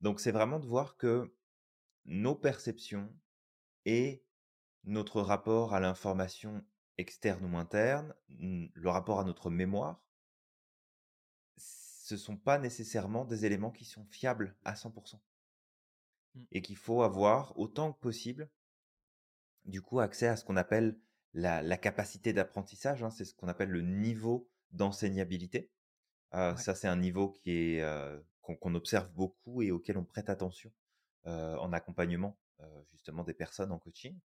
Donc 0.00 0.20
c'est 0.20 0.32
vraiment 0.32 0.58
de 0.58 0.66
voir 0.66 0.96
que 0.96 1.34
nos 2.06 2.34
perceptions 2.34 3.12
et 3.84 4.24
notre 4.84 5.20
rapport 5.20 5.74
à 5.74 5.80
l'information 5.80 6.64
externe 6.98 7.44
ou 7.44 7.56
interne, 7.56 8.14
le 8.28 8.88
rapport 8.88 9.20
à 9.20 9.24
notre 9.24 9.50
mémoire, 9.50 10.02
ce 11.56 12.16
sont 12.16 12.36
pas 12.36 12.58
nécessairement 12.58 13.24
des 13.24 13.44
éléments 13.44 13.72
qui 13.72 13.84
sont 13.84 14.04
fiables 14.06 14.56
à 14.64 14.74
100%. 14.74 15.20
Mm. 16.34 16.44
Et 16.52 16.62
qu'il 16.62 16.76
faut 16.76 17.02
avoir 17.02 17.58
autant 17.58 17.92
que 17.92 17.98
possible, 17.98 18.48
du 19.64 19.82
coup, 19.82 19.98
accès 20.00 20.28
à 20.28 20.36
ce 20.36 20.44
qu'on 20.44 20.56
appelle 20.56 20.98
la, 21.34 21.62
la 21.62 21.76
capacité 21.76 22.32
d'apprentissage. 22.32 23.02
hein, 23.02 23.10
c'est 23.10 23.24
ce 23.24 23.34
qu'on 23.34 23.48
appelle 23.48 23.70
le 23.70 23.82
niveau 23.82 24.48
d'enseignabilité. 24.70 25.70
Euh, 26.34 26.54
Ouais. 26.54 26.56
ça, 26.56 26.74
c'est 26.74 26.88
un 26.88 26.96
niveau 26.96 27.30
qui 27.30 27.50
est 27.50 27.82
euh, 27.82 28.20
qu'on 28.40 28.74
observe 28.74 29.10
beaucoup 29.12 29.62
et 29.62 29.70
auquel 29.72 29.98
on 29.98 30.04
prête 30.04 30.30
attention 30.30 30.72
en 31.26 31.72
accompagnement 31.72 32.38
euh, 32.60 32.82
justement 32.92 33.24
des 33.24 33.34
personnes 33.34 33.72
en 33.72 33.78
coaching, 33.78 34.18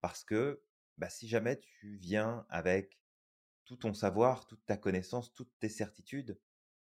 parce 0.00 0.24
que 0.24 0.62
bah, 0.98 1.10
si 1.10 1.28
jamais 1.28 1.58
tu 1.60 1.96
viens 1.98 2.46
avec 2.50 2.98
tout 3.64 3.76
ton 3.76 3.94
savoir, 3.94 4.46
toute 4.46 4.64
ta 4.66 4.76
connaissance, 4.76 5.32
toutes 5.34 5.52
tes 5.60 5.68
certitudes, 5.68 6.38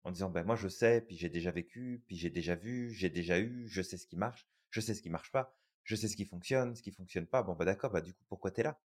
en 0.04 0.12
disant 0.12 0.30
bah, 0.30 0.44
moi 0.44 0.56
je 0.56 0.68
sais, 0.68 1.02
puis 1.02 1.16
j'ai 1.16 1.28
déjà 1.30 1.50
vécu, 1.52 2.04
puis 2.06 2.16
j'ai 2.16 2.30
déjà 2.30 2.54
vu, 2.56 2.92
j'ai 2.94 3.10
déjà 3.10 3.40
eu, 3.40 3.68
je 3.68 3.82
sais 3.82 3.98
ce 3.98 4.06
qui 4.06 4.16
marche, 4.16 4.48
je 4.70 4.80
sais 4.80 4.94
ce 4.94 5.02
qui 5.02 5.10
marche 5.10 5.32
pas, 5.32 5.56
je 5.84 5.96
sais 5.96 6.08
ce 6.08 6.16
qui 6.16 6.24
fonctionne, 6.26 6.76
ce 6.76 6.82
qui 6.82 6.92
fonctionne 6.92 7.26
pas. 7.26 7.42
Bon 7.42 7.54
bah 7.54 7.64
d'accord, 7.66 7.92
bah 7.92 8.00
du 8.02 8.14
coup 8.14 8.24
pourquoi 8.28 8.50
t'es 8.52 8.62
là? 8.64 8.80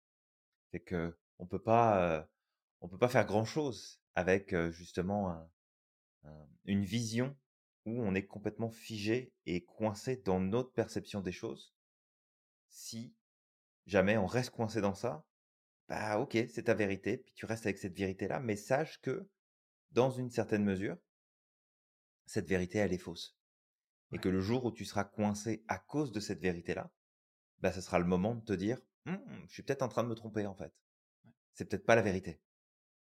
C'est 0.72 0.80
que 0.80 1.18
on 1.40 1.46
peut 1.48 1.62
pas, 1.62 2.20
euh, 2.20 2.24
on 2.82 2.90
peut 2.90 2.98
pas 2.98 3.10
faire 3.10 3.26
grand 3.26 3.46
chose 3.46 4.02
avec 4.16 4.54
euh, 4.54 4.72
justement 4.72 5.32
un, 5.32 5.50
un- 6.26 6.48
une 6.66 6.84
vision 6.86 7.36
où 7.90 8.04
on 8.04 8.16
est 8.16 8.26
complètement 8.28 8.70
figé 8.72 9.34
et 9.46 9.66
coincé 9.66 10.18
dans 10.18 10.40
notre 10.40 10.74
perception 10.74 11.22
des 11.22 11.32
choses. 11.32 11.76
Si 12.70 13.16
jamais 13.86 14.18
on 14.18 14.28
reste 14.28 14.52
coincé 14.52 14.82
dans 14.82 14.96
ça, 14.96 15.28
bah 15.90 16.20
ok, 16.20 16.38
c'est 16.50 16.64
ta 16.66 16.76
vérité, 16.76 17.18
puis 17.18 17.34
tu 17.36 17.46
restes 17.48 17.66
avec 17.68 17.80
cette 17.80 17.98
vérité-là, 17.98 18.40
mais 18.42 18.56
sache 18.58 19.02
que 19.02 19.30
dans 19.92 20.12
une 20.12 20.32
certaine 20.32 20.66
mesure, 20.66 20.98
cette 22.26 22.48
vérité, 22.48 22.78
elle 22.78 22.94
est 22.94 22.98
fausse. 22.98 23.38
Et 24.12 24.20
Ouais. 24.20 24.22
que 24.22 24.30
le 24.30 24.42
jour 24.42 24.66
où 24.66 24.72
tu 24.72 24.86
seras 24.86 25.04
coincé 25.06 25.66
à 25.68 25.80
cause 25.80 26.12
de 26.14 26.20
cette 26.22 26.42
vérité-là, 26.42 26.94
bah 27.60 27.72
ce 27.74 27.82
sera 27.82 28.00
le 28.00 28.06
moment 28.06 28.36
de 28.36 28.44
te 28.46 28.54
dire, 28.54 28.80
Hum, 29.06 29.48
je 29.48 29.54
suis 29.54 29.64
peut-être 29.64 29.84
en 29.84 29.90
train 29.90 30.04
de 30.04 30.10
me 30.10 30.16
tromper 30.16 30.46
en 30.48 30.56
fait. 30.56 30.74
c'est 31.54 31.66
peut-être 31.66 31.86
pas 31.86 31.96
la 31.96 32.02
vérité. 32.04 32.42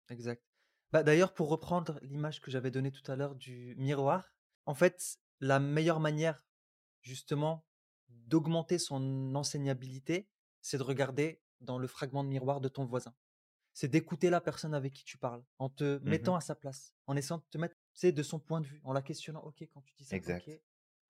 Exact. 0.09 0.43
Bah, 0.91 1.03
d'ailleurs, 1.03 1.33
pour 1.33 1.49
reprendre 1.49 1.99
l'image 2.01 2.41
que 2.41 2.49
j'avais 2.51 2.71
donnée 2.71 2.91
tout 2.91 3.09
à 3.11 3.15
l'heure 3.15 3.35
du 3.35 3.75
miroir, 3.77 4.34
en 4.65 4.73
fait, 4.75 5.19
la 5.39 5.59
meilleure 5.59 5.99
manière, 5.99 6.45
justement, 7.01 7.65
d'augmenter 8.09 8.77
son 8.79 9.33
enseignabilité, 9.35 10.29
c'est 10.61 10.77
de 10.77 10.83
regarder 10.83 11.41
dans 11.61 11.77
le 11.77 11.87
fragment 11.87 12.23
de 12.23 12.29
miroir 12.29 12.61
de 12.61 12.69
ton 12.69 12.85
voisin. 12.85 13.15
C'est 13.73 13.87
d'écouter 13.89 14.29
la 14.29 14.39
personne 14.41 14.73
avec 14.73 14.93
qui 14.93 15.03
tu 15.03 15.17
parles, 15.17 15.43
en 15.59 15.69
te 15.69 15.99
Mmh 16.03 16.09
mettant 16.09 16.35
à 16.35 16.41
sa 16.41 16.55
place, 16.55 16.93
en 17.07 17.15
essayant 17.15 17.39
de 17.39 17.43
te 17.49 17.57
mettre, 17.57 17.75
tu 17.93 18.11
de 18.13 18.23
son 18.23 18.39
point 18.39 18.61
de 18.61 18.67
vue, 18.67 18.81
en 18.83 18.93
la 18.93 19.01
questionnant. 19.01 19.41
Ok, 19.43 19.63
quand 19.73 19.81
tu 19.81 19.93
dis 19.95 20.05
ça, 20.05 20.15
Exact. 20.15 20.47
ok. 20.47 20.61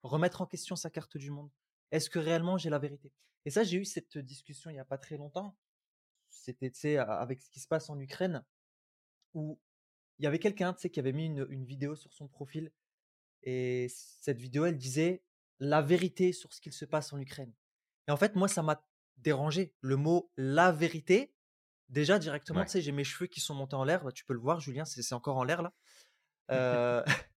Remettre 0.03 0.41
en 0.41 0.45
question 0.45 0.75
sa 0.75 0.89
carte 0.89 1.17
du 1.17 1.31
monde. 1.31 1.51
Est-ce 1.91 2.09
que 2.09 2.19
réellement 2.19 2.57
j'ai 2.57 2.69
la 2.69 2.79
vérité? 2.79 3.13
Et 3.45 3.51
ça, 3.51 3.63
j'ai 3.63 3.77
eu 3.77 3.85
cette 3.85 4.17
discussion 4.17 4.69
il 4.71 4.73
n'y 4.73 4.79
a 4.79 4.85
pas 4.85 4.97
très 4.97 5.17
longtemps. 5.17 5.57
C'était, 6.29 6.71
tu 6.71 6.79
sais, 6.79 6.97
avec 6.97 7.41
ce 7.41 7.49
qui 7.49 7.59
se 7.59 7.67
passe 7.67 7.89
en 7.89 7.99
Ukraine, 7.99 8.43
où 9.33 9.59
il 10.19 10.23
y 10.25 10.27
avait 10.27 10.39
quelqu'un, 10.39 10.73
tu 10.73 10.81
sais, 10.81 10.89
qui 10.89 10.99
avait 10.99 11.13
mis 11.13 11.25
une, 11.25 11.45
une 11.49 11.65
vidéo 11.65 11.95
sur 11.95 12.13
son 12.13 12.27
profil. 12.27 12.71
Et 13.45 13.87
cette 14.21 14.39
vidéo, 14.39 14.65
elle 14.65 14.77
disait 14.77 15.23
la 15.59 15.81
vérité 15.81 16.33
sur 16.33 16.53
ce 16.53 16.59
qu'il 16.59 16.73
se 16.73 16.85
passe 16.85 17.13
en 17.13 17.19
Ukraine. 17.19 17.53
Et 18.07 18.11
en 18.11 18.17
fait, 18.17 18.35
moi, 18.35 18.47
ça 18.47 18.61
m'a 18.63 18.85
dérangé. 19.17 19.73
Le 19.81 19.95
mot 19.95 20.31
la 20.35 20.71
vérité, 20.71 21.33
déjà 21.89 22.19
directement, 22.19 22.63
tu 22.63 22.71
sais, 22.71 22.81
j'ai 22.81 22.91
mes 22.91 23.03
cheveux 23.03 23.27
qui 23.27 23.39
sont 23.39 23.53
montés 23.53 23.75
en 23.75 23.83
l'air. 23.83 24.03
Bah, 24.03 24.11
tu 24.11 24.25
peux 24.25 24.33
le 24.33 24.39
voir, 24.39 24.59
Julien, 24.59 24.85
c'est 24.85 25.13
encore 25.13 25.37
en 25.37 25.43
l'air 25.43 25.61
là. 25.61 25.73
Euh, 26.51 27.03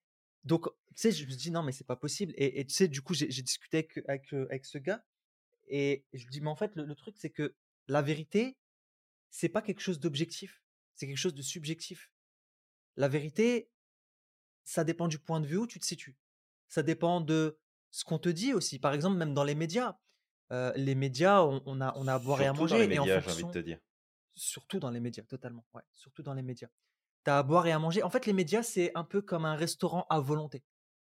donc, 0.44 0.66
tu 0.66 0.94
sais, 0.96 1.12
je 1.12 1.26
me 1.26 1.30
dis 1.30 1.50
non, 1.50 1.62
mais 1.62 1.72
c'est 1.72 1.86
pas 1.86 1.96
possible. 1.96 2.32
Et, 2.36 2.64
tu 2.64 2.74
sais, 2.74 2.88
du 2.88 3.02
coup, 3.02 3.14
j'ai 3.14 3.26
discuté 3.26 3.78
avec, 3.78 3.98
avec, 4.08 4.32
avec, 4.32 4.64
ce 4.64 4.78
gars 4.78 5.04
et 5.70 6.04
je 6.12 6.24
lui 6.24 6.30
dis, 6.30 6.40
mais 6.40 6.50
en 6.50 6.56
fait, 6.56 6.74
le, 6.74 6.94
truc, 6.94 7.14
c'est 7.16 7.30
que 7.30 7.54
la 7.86 8.02
vérité, 8.02 8.58
c'est 9.30 9.48
pas 9.48 9.62
quelque 9.62 9.80
chose 9.80 10.00
d'objectif, 10.00 10.62
c'est 10.94 11.06
quelque 11.06 11.16
chose 11.16 11.34
de 11.34 11.42
subjectif. 11.42 12.10
La 12.96 13.08
vérité, 13.08 13.70
ça 14.64 14.84
dépend 14.84 15.08
du 15.08 15.18
point 15.18 15.40
de 15.40 15.46
vue 15.46 15.56
où 15.56 15.66
tu 15.66 15.78
te 15.78 15.84
situes. 15.84 16.16
Ça 16.68 16.82
dépend 16.82 17.20
de 17.20 17.58
ce 17.90 18.04
qu'on 18.04 18.18
te 18.18 18.28
dit 18.28 18.54
aussi. 18.54 18.78
Par 18.78 18.92
exemple, 18.94 19.16
même 19.16 19.34
dans 19.34 19.44
les 19.44 19.54
médias. 19.54 19.98
les 20.50 20.94
médias, 20.94 21.42
on, 21.42 21.80
a, 21.80 21.92
on 21.96 22.06
a 22.06 22.14
à 22.14 22.18
boire 22.18 22.40
et 22.42 22.46
à 22.46 22.52
manger. 22.52 22.74
Dans 22.74 22.80
les 22.80 22.88
médias, 22.88 23.14
et 23.14 23.18
en 23.18 23.20
fonction... 23.22 23.46
envie 23.46 23.54
de 23.54 23.60
te 23.60 23.64
dire. 23.64 23.78
Surtout 24.34 24.78
dans 24.78 24.90
les 24.90 25.00
médias, 25.00 25.24
totalement. 25.24 25.64
Ouais, 25.74 25.82
surtout 25.92 26.22
dans 26.22 26.34
les 26.34 26.42
médias. 26.42 26.68
Tu 27.24 27.30
as 27.30 27.38
à 27.38 27.42
boire 27.42 27.66
et 27.66 27.72
à 27.72 27.78
manger. 27.78 28.02
En 28.02 28.10
fait, 28.10 28.26
les 28.26 28.32
médias, 28.32 28.62
c'est 28.62 28.92
un 28.94 29.04
peu 29.04 29.20
comme 29.20 29.44
un 29.44 29.56
restaurant 29.56 30.06
à 30.08 30.20
volonté. 30.20 30.62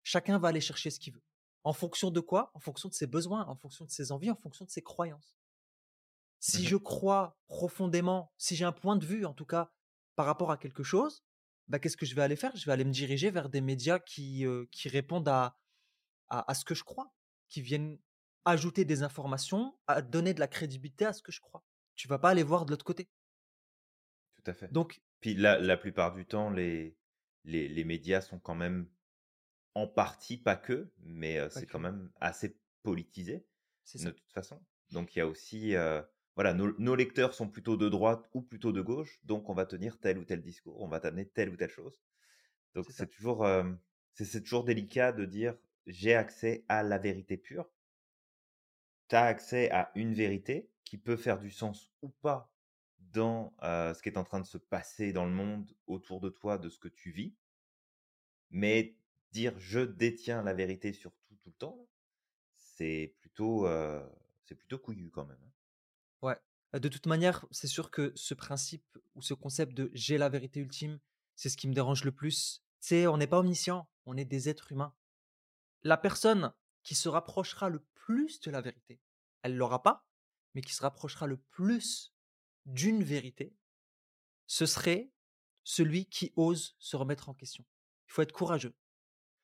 Chacun 0.03 0.39
va 0.39 0.49
aller 0.49 0.61
chercher 0.61 0.91
ce 0.91 0.99
qu'il 0.99 1.15
veut. 1.15 1.23
En 1.65 1.73
fonction 1.73 2.11
de 2.11 2.21
quoi? 2.21 2.51
En 2.55 2.61
fonction 2.61 2.89
de 2.89 2.95
ses 2.95 3.07
besoins, 3.07 3.47
en 3.47 3.55
fonction 3.55 3.85
de 3.85 3.91
ses 3.91 4.11
envies, 4.11 4.31
en 4.31 4.37
fonction 4.37 4.65
de 4.65 4.71
ses 4.71 4.83
croyances. 4.83 5.37
Si 6.41 6.63
mmh 6.63 6.67
je 6.67 6.77
crois 6.77 7.39
profondément, 7.47 8.33
si 8.37 8.57
j'ai 8.57 8.65
un 8.65 8.73
point 8.73 8.97
de 8.97 9.07
vue, 9.07 9.25
en 9.25 9.33
tout 9.33 9.47
cas, 9.47 9.71
par 10.17 10.27
rapport 10.27 10.51
à 10.51 10.57
quelque 10.57 10.83
chose, 10.83 11.23
bah, 11.69 11.79
qu'est-ce 11.79 11.97
que 11.97 12.07
je 12.07 12.15
vais 12.15 12.23
aller 12.23 12.37
faire? 12.37 12.55
Je 12.57 12.67
vais 12.67 12.73
aller 12.73 12.85
me 12.85 12.93
diriger 12.93 13.31
vers 13.31 13.49
des 13.49 13.61
médias 13.61 13.99
qui, 13.99 14.45
qui 14.71 14.89
répondent 14.89 15.29
à, 15.29 15.57
à, 16.29 16.55
ce 16.55 16.65
que 16.65 16.75
je 16.75 16.85
crois, 16.85 17.15
qui 17.49 17.61
viennent 17.61 17.99
ajouter 18.45 18.85
des 18.85 19.03
informations, 19.03 19.79
à 19.87 20.03
donner 20.03 20.35
de 20.35 20.41
la 20.41 20.49
crédibilité 20.49 21.05
à 21.05 21.13
ce 21.13 21.23
que 21.23 21.33
je 21.33 21.41
crois. 21.41 21.65
Tu 21.95 22.09
vas 22.09 22.19
pas 22.19 22.31
aller 22.31 22.43
voir 22.43 22.67
de 22.67 22.71
l'autre 22.71 22.85
côté. 22.85 23.09
Tout 24.35 24.51
à 24.51 24.55
fait. 24.55 24.73
Donc, 24.73 25.01
puis 25.21 25.35
la, 25.35 25.59
la 25.59 25.77
plupart 25.77 26.15
du 26.15 26.27
temps, 26.27 26.51
les, 26.51 26.97
les, 27.45 27.69
les, 27.69 27.85
médias 27.85 28.21
sont 28.21 28.41
quand 28.41 28.57
même 28.57 28.89
en 29.75 29.87
partie, 29.87 30.37
pas 30.37 30.57
que, 30.57 30.93
mais 30.99 31.39
c'est 31.51 31.67
quand 31.67 31.79
même 31.79 32.11
assez 32.21 32.59
politisé 32.83 33.47
de 33.95 34.11
toute 34.11 34.33
façon. 34.33 34.61
Donc 34.91 35.15
il 35.15 35.21
y 35.21 35.23
a 35.23 35.27
aussi, 35.27 35.75
voilà, 36.35 36.55
nos, 36.55 36.73
nos, 36.79 36.95
lecteurs 36.95 37.35
sont 37.35 37.49
plutôt 37.49 37.77
de 37.77 37.89
droite 37.89 38.29
ou 38.33 38.43
plutôt 38.43 38.73
de 38.73 38.81
gauche, 38.81 39.21
donc 39.25 39.49
on 39.51 39.55
va 39.55 39.67
tenir 39.67 39.99
tel 39.99 40.19
ou 40.19 40.25
tel 40.25 40.41
discours, 40.41 40.81
on 40.81 40.89
va 40.89 41.01
t'amener 41.01 41.27
telle 41.27 41.51
ou 41.51 41.57
telle 41.57 41.71
chose. 41.71 42.01
Donc 42.75 42.87
c'est 42.91 43.11
toujours, 43.11 43.47
c'est 44.15 44.43
toujours 44.43 44.65
délicat 44.65 45.13
de 45.13 45.25
dire 45.25 45.57
j'ai 45.87 46.15
accès 46.15 46.65
à 46.69 46.83
la 46.83 46.99
vérité 46.99 47.37
pure. 47.37 47.71
Tu 49.09 49.17
as 49.17 49.25
accès 49.25 49.71
à 49.71 49.91
une 49.95 50.15
vérité 50.15 50.71
qui 50.85 50.97
peut 50.97 51.17
faire 51.17 51.39
du 51.39 51.51
sens 51.51 51.91
ou 52.01 52.09
pas 52.09 52.51
dans 52.99 53.55
ce 53.61 54.01
qui 54.03 54.09
est 54.09 54.17
en 54.17 54.25
train 54.25 54.41
de 54.41 54.47
se 54.47 54.59
passer 54.59 55.13
dans 55.13 55.27
le 55.27 55.33
monde 55.33 55.71
autour 55.87 56.21
de 56.21 56.31
toi, 56.31 56.59
de 56.59 56.69
ce 56.69 56.79
que 56.79 56.89
tu 56.89 57.11
vis. 57.11 57.35
Mais 58.51 58.97
dire 59.33 59.59
je 59.59 59.81
détiens 59.81 60.43
la 60.43 60.55
vérité 60.55 60.93
sur 60.93 61.13
tout, 61.13 61.37
tout 61.43 61.51
le 61.51 61.57
temps, 61.57 61.89
c'est 62.57 63.15
plutôt, 63.21 63.67
c'est 64.45 64.55
plutôt 64.55 64.79
couillu 64.79 65.11
quand 65.11 65.27
même. 65.27 65.41
Hein. 65.45 65.52
Ouais. 66.23 66.39
De 66.73 66.89
toute 66.89 67.07
manière, 67.07 67.47
c'est 67.51 67.67
sûr 67.67 67.91
que 67.91 68.13
ce 68.15 68.35
principe 68.35 68.99
ou 69.15 69.23
ce 69.23 69.35
concept 69.35 69.75
de 69.75 69.91
j'ai 69.93 70.17
la 70.17 70.29
vérité 70.29 70.61
ultime, 70.61 70.99
c'est 71.37 71.49
ce 71.49 71.57
qui 71.57 71.69
me 71.69 71.75
dérange 71.75 72.05
le 72.05 72.13
plus. 72.13 72.63
C'est 72.81 73.07
on 73.07 73.19
n'est 73.19 73.27
pas 73.27 73.39
omniscient, 73.39 73.89
on 74.07 74.17
est 74.17 74.25
des 74.25 74.49
êtres 74.49 74.73
humains. 74.73 74.95
La 75.83 75.97
personne 75.97 76.53
qui 76.83 76.95
se 76.95 77.09
rapprochera 77.09 77.69
le 77.69 77.85
plus 77.95 78.41
de 78.41 78.51
la 78.51 78.61
vérité, 78.61 79.01
elle 79.43 79.57
l'aura 79.57 79.83
pas, 79.83 80.07
mais 80.55 80.63
qui 80.63 80.73
se 80.73 80.83
rapprochera 80.83 81.27
le 81.27 81.37
plus 81.37 82.15
d'une 82.67 83.03
vérité, 83.03 83.55
ce 84.47 84.67
serait 84.67 85.11
celui 85.65 86.07
qui 86.07 86.33
ose 86.37 86.77
se 86.79 86.97
remettre 86.97 87.29
en 87.29 87.35
question. 87.35 87.65
Il 88.09 88.13
faut 88.13 88.23
être 88.23 88.33
courageux. 88.33 88.75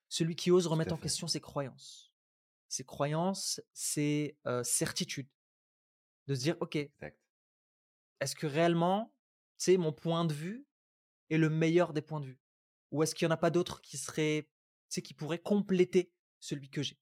Celui 0.09 0.37
qui 0.37 0.51
ose 0.51 0.67
remettre 0.67 0.95
en 0.95 0.99
question 0.99 1.27
ses 1.29 1.41
croyances. 1.41 2.13
Ses 2.69 2.85
croyances, 2.85 3.61
ses 3.73 4.39
certitudes. 4.63 5.29
De 6.29 6.35
se 6.35 6.41
dire, 6.41 6.57
OK, 6.61 6.77
est-ce 8.21 8.37
que 8.37 8.47
réellement, 8.47 9.13
c'est 9.57 9.79
mon 9.79 9.93
point 9.93 10.27
de 10.27 10.35
vue 10.35 10.67
est 11.31 11.39
le 11.39 11.49
meilleur 11.49 11.95
des 11.95 12.03
points 12.03 12.21
de 12.21 12.27
vue? 12.27 12.39
Ou 12.91 13.03
est-ce 13.03 13.15
qu'il 13.15 13.27
n'y 13.27 13.33
en 13.33 13.35
a 13.35 13.39
pas 13.39 13.51
d'autres 13.51 13.81
qui 13.81 13.97
seraient, 13.97 14.47
qui 14.91 15.15
pourraient 15.15 15.39
compléter 15.41 16.13
celui 16.39 16.69
que 16.69 16.83
j'ai? 16.83 16.99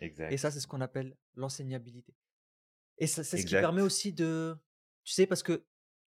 Et 0.00 0.36
ça, 0.36 0.50
c'est 0.50 0.60
ce 0.60 0.66
qu'on 0.66 0.82
appelle 0.82 1.16
l'enseignabilité. 1.34 2.14
Et 2.98 3.06
c'est 3.06 3.24
ce 3.24 3.36
qui 3.36 3.54
permet 3.54 3.82
aussi 3.82 4.12
de, 4.12 4.54
tu 5.04 5.14
sais, 5.14 5.26
parce 5.26 5.42
que 5.42 5.64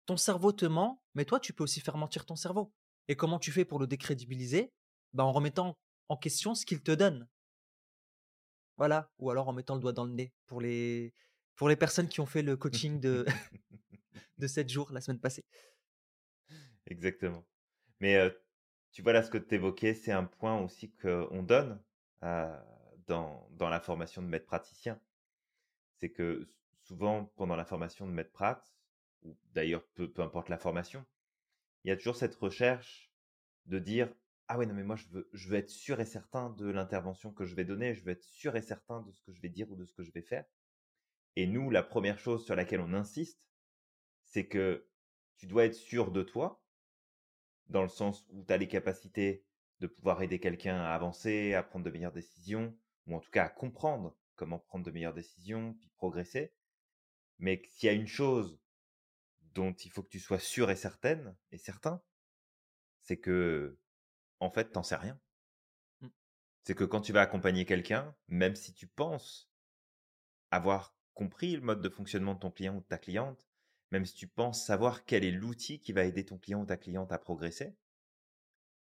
ton 0.06 0.16
cerveau 0.16 0.50
te 0.50 0.66
ment, 0.66 1.00
mais 1.14 1.24
toi, 1.24 1.38
tu 1.38 1.52
peux 1.52 1.62
aussi 1.62 1.80
faire 1.80 1.96
mentir 1.96 2.26
ton 2.26 2.34
cerveau. 2.34 2.72
Et 3.06 3.14
comment 3.14 3.38
tu 3.38 3.52
fais 3.52 3.64
pour 3.64 3.78
le 3.78 3.86
décrédibiliser? 3.86 4.72
Bah, 5.12 5.24
En 5.24 5.30
remettant 5.30 5.78
en 6.08 6.16
question 6.16 6.56
ce 6.56 6.66
qu'il 6.66 6.82
te 6.82 6.90
donne. 6.90 7.28
Voilà. 8.78 9.12
Ou 9.20 9.30
alors 9.30 9.48
en 9.48 9.52
mettant 9.52 9.74
le 9.74 9.80
doigt 9.80 9.92
dans 9.92 10.04
le 10.04 10.12
nez 10.12 10.32
pour 10.46 10.60
les, 10.60 11.14
pour 11.62 11.68
les 11.68 11.76
personnes 11.76 12.08
qui 12.08 12.20
ont 12.20 12.26
fait 12.26 12.42
le 12.42 12.56
coaching 12.56 12.98
de, 12.98 13.24
de 14.38 14.46
7 14.48 14.68
jours 14.68 14.90
la 14.90 15.00
semaine 15.00 15.20
passée. 15.20 15.44
Exactement. 16.88 17.44
Mais 18.00 18.18
tu 18.90 19.00
vois 19.00 19.12
là, 19.12 19.22
ce 19.22 19.30
que 19.30 19.38
tu 19.38 19.54
évoquais, 19.54 19.94
c'est 19.94 20.10
un 20.10 20.24
point 20.24 20.58
aussi 20.58 20.90
qu'on 20.90 21.44
donne 21.44 21.80
dans, 22.20 23.48
dans 23.52 23.68
la 23.68 23.78
formation 23.78 24.22
de 24.22 24.26
maître 24.26 24.46
praticien. 24.46 25.00
C'est 26.00 26.10
que 26.10 26.48
souvent, 26.82 27.26
pendant 27.36 27.54
la 27.54 27.64
formation 27.64 28.08
de 28.08 28.12
maître 28.12 28.32
prat, 28.32 28.64
ou 29.22 29.36
d'ailleurs 29.52 29.86
peu, 29.94 30.10
peu 30.10 30.22
importe 30.22 30.48
la 30.48 30.58
formation, 30.58 31.06
il 31.84 31.90
y 31.90 31.92
a 31.92 31.96
toujours 31.96 32.16
cette 32.16 32.34
recherche 32.34 33.12
de 33.66 33.78
dire 33.78 34.12
ah 34.48 34.58
ouais 34.58 34.66
non 34.66 34.74
mais 34.74 34.82
moi 34.82 34.96
je 34.96 35.06
veux 35.06 35.30
je 35.32 35.48
veux 35.48 35.58
être 35.58 35.70
sûr 35.70 36.00
et 36.00 36.06
certain 36.06 36.50
de 36.50 36.68
l'intervention 36.68 37.32
que 37.32 37.44
je 37.44 37.54
vais 37.54 37.64
donner, 37.64 37.94
je 37.94 38.02
veux 38.02 38.10
être 38.10 38.24
sûr 38.24 38.56
et 38.56 38.62
certain 38.62 39.02
de 39.02 39.12
ce 39.12 39.22
que 39.22 39.32
je 39.32 39.40
vais 39.40 39.48
dire 39.48 39.70
ou 39.70 39.76
de 39.76 39.84
ce 39.84 39.92
que 39.92 40.02
je 40.02 40.10
vais 40.10 40.22
faire. 40.22 40.44
Et 41.36 41.46
nous, 41.46 41.70
la 41.70 41.82
première 41.82 42.18
chose 42.18 42.44
sur 42.44 42.54
laquelle 42.54 42.80
on 42.80 42.92
insiste, 42.92 43.40
c'est 44.24 44.46
que 44.46 44.86
tu 45.36 45.46
dois 45.46 45.64
être 45.64 45.74
sûr 45.74 46.10
de 46.10 46.22
toi, 46.22 46.62
dans 47.68 47.82
le 47.82 47.88
sens 47.88 48.26
où 48.30 48.44
tu 48.44 48.52
as 48.52 48.58
les 48.58 48.68
capacités 48.68 49.44
de 49.80 49.86
pouvoir 49.86 50.22
aider 50.22 50.38
quelqu'un 50.38 50.76
à 50.76 50.94
avancer, 50.94 51.54
à 51.54 51.62
prendre 51.62 51.84
de 51.84 51.90
meilleures 51.90 52.12
décisions, 52.12 52.76
ou 53.06 53.16
en 53.16 53.20
tout 53.20 53.30
cas 53.30 53.44
à 53.44 53.48
comprendre 53.48 54.16
comment 54.36 54.58
prendre 54.58 54.84
de 54.84 54.90
meilleures 54.90 55.14
décisions, 55.14 55.74
puis 55.74 55.90
progresser. 55.96 56.52
Mais 57.38 57.62
s'il 57.70 57.86
y 57.86 57.90
a 57.90 57.94
une 57.94 58.06
chose 58.06 58.60
dont 59.54 59.72
il 59.72 59.90
faut 59.90 60.02
que 60.02 60.08
tu 60.08 60.20
sois 60.20 60.38
sûr 60.38 60.70
et 60.70 60.76
certaine 60.76 61.36
et 61.50 61.58
certain, 61.58 62.02
c'est 63.00 63.18
que 63.18 63.78
en 64.40 64.50
fait, 64.50 64.72
t'en 64.72 64.82
sais 64.82 64.96
rien. 64.96 65.20
Mmh. 66.00 66.08
C'est 66.64 66.74
que 66.74 66.84
quand 66.84 67.00
tu 67.00 67.12
vas 67.12 67.20
accompagner 67.20 67.64
quelqu'un, 67.64 68.14
même 68.28 68.56
si 68.56 68.74
tu 68.74 68.86
penses 68.86 69.50
avoir 70.50 70.96
compris 71.14 71.54
le 71.54 71.62
mode 71.62 71.80
de 71.80 71.88
fonctionnement 71.88 72.34
de 72.34 72.40
ton 72.40 72.50
client 72.50 72.76
ou 72.76 72.80
de 72.80 72.86
ta 72.86 72.98
cliente, 72.98 73.46
même 73.90 74.06
si 74.06 74.14
tu 74.14 74.26
penses 74.26 74.64
savoir 74.64 75.04
quel 75.04 75.24
est 75.24 75.30
l'outil 75.30 75.78
qui 75.80 75.92
va 75.92 76.04
aider 76.04 76.24
ton 76.24 76.38
client 76.38 76.62
ou 76.62 76.66
ta 76.66 76.76
cliente 76.76 77.12
à 77.12 77.18
progresser, 77.18 77.76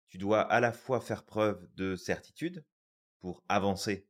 tu 0.07 0.17
dois 0.17 0.41
à 0.41 0.59
la 0.59 0.73
fois 0.73 1.01
faire 1.01 1.25
preuve 1.25 1.67
de 1.75 1.95
certitude 1.95 2.65
pour 3.19 3.43
avancer 3.47 4.07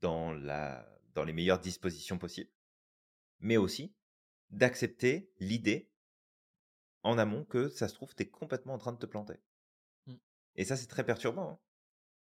dans, 0.00 0.32
la, 0.32 0.86
dans 1.14 1.24
les 1.24 1.32
meilleures 1.32 1.60
dispositions 1.60 2.18
possibles, 2.18 2.50
mais 3.40 3.56
aussi 3.56 3.94
d'accepter 4.50 5.30
l'idée 5.38 5.90
en 7.02 7.16
amont 7.18 7.44
que 7.44 7.68
ça 7.68 7.88
se 7.88 7.94
trouve, 7.94 8.14
tu 8.14 8.22
es 8.22 8.28
complètement 8.28 8.74
en 8.74 8.78
train 8.78 8.92
de 8.92 8.98
te 8.98 9.06
planter. 9.06 9.40
Mmh. 10.06 10.14
Et 10.56 10.64
ça, 10.64 10.76
c'est 10.76 10.86
très 10.86 11.04
perturbant. 11.04 11.52
Hein, 11.52 11.58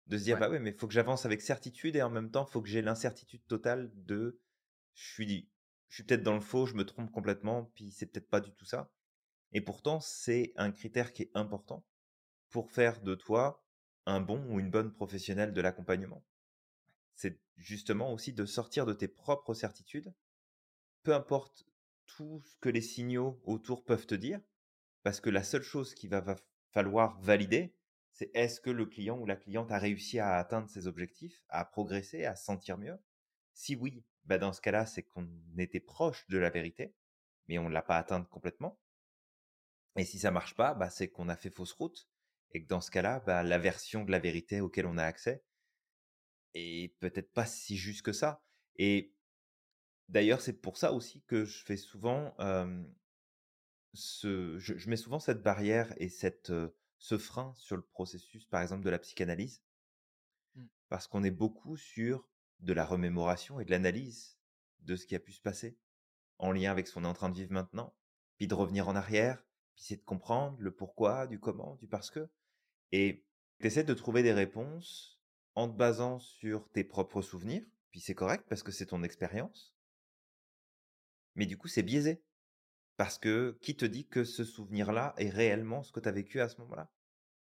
de 0.08 0.18
se 0.18 0.24
dire, 0.24 0.38
bah 0.38 0.50
ouais, 0.50 0.60
mais 0.60 0.72
il 0.72 0.76
faut 0.76 0.88
que 0.88 0.94
j'avance 0.94 1.26
avec 1.26 1.42
certitude 1.42 1.96
et 1.96 2.02
en 2.02 2.10
même 2.10 2.30
temps, 2.30 2.46
il 2.48 2.52
faut 2.52 2.62
que 2.62 2.68
j'ai 2.68 2.82
l'incertitude 2.82 3.46
totale 3.48 3.92
de 3.96 4.40
je 4.94 5.12
suis, 5.14 5.50
je 5.90 5.96
suis 5.96 6.04
peut-être 6.04 6.24
dans 6.24 6.34
le 6.34 6.42
faux, 6.42 6.66
je 6.66 6.76
me 6.76 6.86
trompe 6.86 7.12
complètement, 7.12 7.66
puis 7.76 7.92
c'est 7.92 8.06
peut-être 8.06 8.30
pas 8.30 8.42
du 8.42 8.52
tout 8.54 8.66
ça. 8.66 8.92
Et 9.52 9.62
pourtant, 9.62 10.00
c'est 10.00 10.54
un 10.56 10.72
critère 10.72 11.14
qui 11.14 11.24
est 11.24 11.32
important 11.36 11.86
pour 12.50 12.72
faire 12.72 13.02
de 13.02 13.16
toi 13.16 13.64
un 14.06 14.20
bon 14.20 14.44
ou 14.50 14.60
une 14.60 14.70
bonne 14.70 14.92
professionnelle 14.92 15.54
de 15.54 15.62
l'accompagnement. 15.62 16.26
C'est 17.16 17.40
justement 17.56 18.12
aussi 18.12 18.34
de 18.34 18.46
sortir 18.46 18.86
de 18.86 18.94
tes 18.94 19.08
propres 19.08 19.54
certitudes, 19.54 20.14
peu 21.04 21.14
importe 21.14 21.66
tout 22.06 22.42
ce 22.44 22.56
que 22.58 22.70
les 22.70 22.82
signaux 22.82 23.42
autour 23.46 23.86
peuvent 23.86 24.08
te 24.08 24.16
dire, 24.16 24.42
parce 25.04 25.22
que 25.22 25.30
la 25.30 25.44
seule 25.44 25.64
chose 25.64 25.94
qu'il 25.94 26.10
va 26.10 26.36
falloir 26.72 27.20
valider, 27.22 27.76
c'est 28.12 28.32
est-ce 28.34 28.62
que 28.62 28.70
le 28.70 28.86
client 28.86 29.20
ou 29.20 29.26
la 29.26 29.36
cliente 29.36 29.72
a 29.72 29.80
réussi 29.80 30.20
à 30.20 30.36
atteindre 30.36 30.70
ses 30.70 30.88
objectifs, 30.88 31.44
à 31.50 31.66
progresser, 31.66 32.26
à 32.26 32.36
se 32.36 32.46
sentir 32.46 32.78
mieux? 32.78 32.98
Si 33.54 33.76
oui, 33.76 34.04
bah 34.26 34.38
dans 34.38 34.54
ce 34.54 34.62
cas-là, 34.62 34.86
c'est 34.86 35.04
qu'on 35.04 35.28
était 35.58 35.80
proche 35.80 36.28
de 36.28 36.38
la 36.38 36.50
vérité, 36.50 36.96
mais 37.48 37.58
on 37.58 37.70
ne 37.70 37.74
l'a 37.74 37.82
pas 37.82 37.98
atteinte 37.98 38.30
complètement. 38.30 38.80
Et 39.98 40.06
si 40.06 40.20
ça 40.20 40.32
marche 40.32 40.56
pas, 40.56 40.74
bah, 40.74 40.90
c'est 40.90 41.10
qu'on 41.10 41.30
a 41.30 41.36
fait 41.36 41.50
fausse 41.50 41.74
route, 41.74 42.08
et 42.52 42.64
que 42.64 42.68
dans 42.68 42.82
ce 42.82 42.92
cas-là, 42.92 43.20
bah, 43.22 43.44
la 43.44 43.58
version 43.58 44.04
de 44.04 44.12
la 44.12 44.20
vérité 44.20 44.62
auquel 44.62 44.86
on 44.86 44.98
a 44.98 45.04
accès 45.04 45.44
est 46.54 46.96
peut-être 47.00 47.34
pas 47.34 47.46
si 47.46 47.78
juste 47.78 48.04
que 48.04 48.14
ça. 48.14 48.44
Et 48.78 49.14
d'ailleurs, 50.08 50.42
c'est 50.42 50.54
pour 50.54 50.78
ça 50.78 50.94
aussi 50.94 51.24
que 51.24 51.46
je 51.46 51.64
fais 51.64 51.78
souvent 51.78 52.36
ce, 53.94 54.58
je, 54.60 54.90
mets 54.90 54.98
souvent 54.98 55.20
cette 55.20 55.44
barrière 55.44 55.94
et 55.98 56.10
cette, 56.10 56.52
ce 56.98 57.18
frein 57.18 57.54
sur 57.56 57.76
le 57.76 57.84
processus, 57.84 58.46
par 58.46 58.62
exemple, 58.62 58.84
de 58.84 58.90
la 58.90 59.00
psychanalyse, 59.00 59.64
mmh. 60.56 60.66
parce 60.90 61.08
qu'on 61.08 61.24
est 61.24 61.32
beaucoup 61.32 61.76
sur 61.76 62.28
de 62.64 62.74
la 62.74 62.86
remémoration 62.86 63.60
et 63.60 63.66
de 63.66 63.72
l'analyse 63.72 64.38
de 64.80 64.96
ce 64.96 65.06
qui 65.06 65.16
a 65.16 65.20
pu 65.20 65.32
se 65.32 65.42
passer, 65.42 65.78
en 66.40 66.52
lien 66.52 66.72
avec 66.72 66.88
ce 66.88 66.94
qu'on 66.94 67.04
est 67.04 67.08
en 67.08 67.14
train 67.14 67.30
de 67.30 67.36
vivre 67.36 67.54
maintenant, 67.54 67.96
puis 68.38 68.48
de 68.48 68.54
revenir 68.54 68.88
en 68.88 68.96
arrière, 68.96 69.44
puis 69.76 69.86
c'est 69.86 69.98
de 69.98 70.04
comprendre 70.04 70.58
le 70.60 70.72
pourquoi, 70.72 71.28
du 71.28 71.40
comment, 71.40 71.76
du 71.76 71.88
parce 71.88 72.10
que. 72.10 72.30
Et 72.92 73.26
tu 73.60 73.84
de 73.84 73.94
trouver 73.94 74.24
des 74.24 74.34
réponses 74.34 75.22
en 75.56 75.70
te 75.70 75.76
basant 75.76 76.20
sur 76.20 76.70
tes 76.72 76.84
propres 76.84 77.22
souvenirs, 77.22 77.66
puis 77.92 78.00
c'est 78.00 78.16
correct 78.16 78.46
parce 78.50 78.64
que 78.64 78.72
c'est 78.72 78.88
ton 78.88 79.04
expérience. 79.04 79.74
Mais 81.36 81.46
du 81.46 81.58
coup, 81.58 81.68
c'est 81.68 81.84
biaisé. 81.84 82.24
Parce 82.98 83.18
que 83.18 83.58
qui 83.62 83.76
te 83.76 83.86
dit 83.86 84.08
que 84.08 84.24
ce 84.24 84.44
souvenir-là 84.44 85.16
est 85.18 85.30
réellement 85.30 85.82
ce 85.82 85.92
que 85.92 86.00
tu 86.00 86.10
as 86.10 86.12
vécu 86.12 86.42
à 86.42 86.50
ce 86.50 86.60
moment-là? 86.62 86.92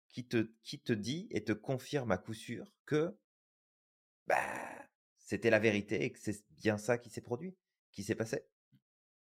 Qui 0.10 0.28
te, 0.28 0.52
qui 0.64 0.80
te 0.80 0.92
dit 0.92 1.28
et 1.30 1.44
te 1.44 1.54
confirme 1.54 2.12
à 2.12 2.18
coup 2.18 2.34
sûr 2.34 2.74
que 2.86 3.16
bah, 4.28 4.79
c'était 5.30 5.52
la 5.52 5.60
vérité 5.60 6.04
et 6.04 6.12
que 6.12 6.18
c'est 6.18 6.44
bien 6.58 6.80
ça 6.80 6.98
qui 6.98 7.12
s'est 7.12 7.22
produit, 7.22 7.56
qui 7.92 8.02
s'est 8.02 8.16
passé. 8.16 8.48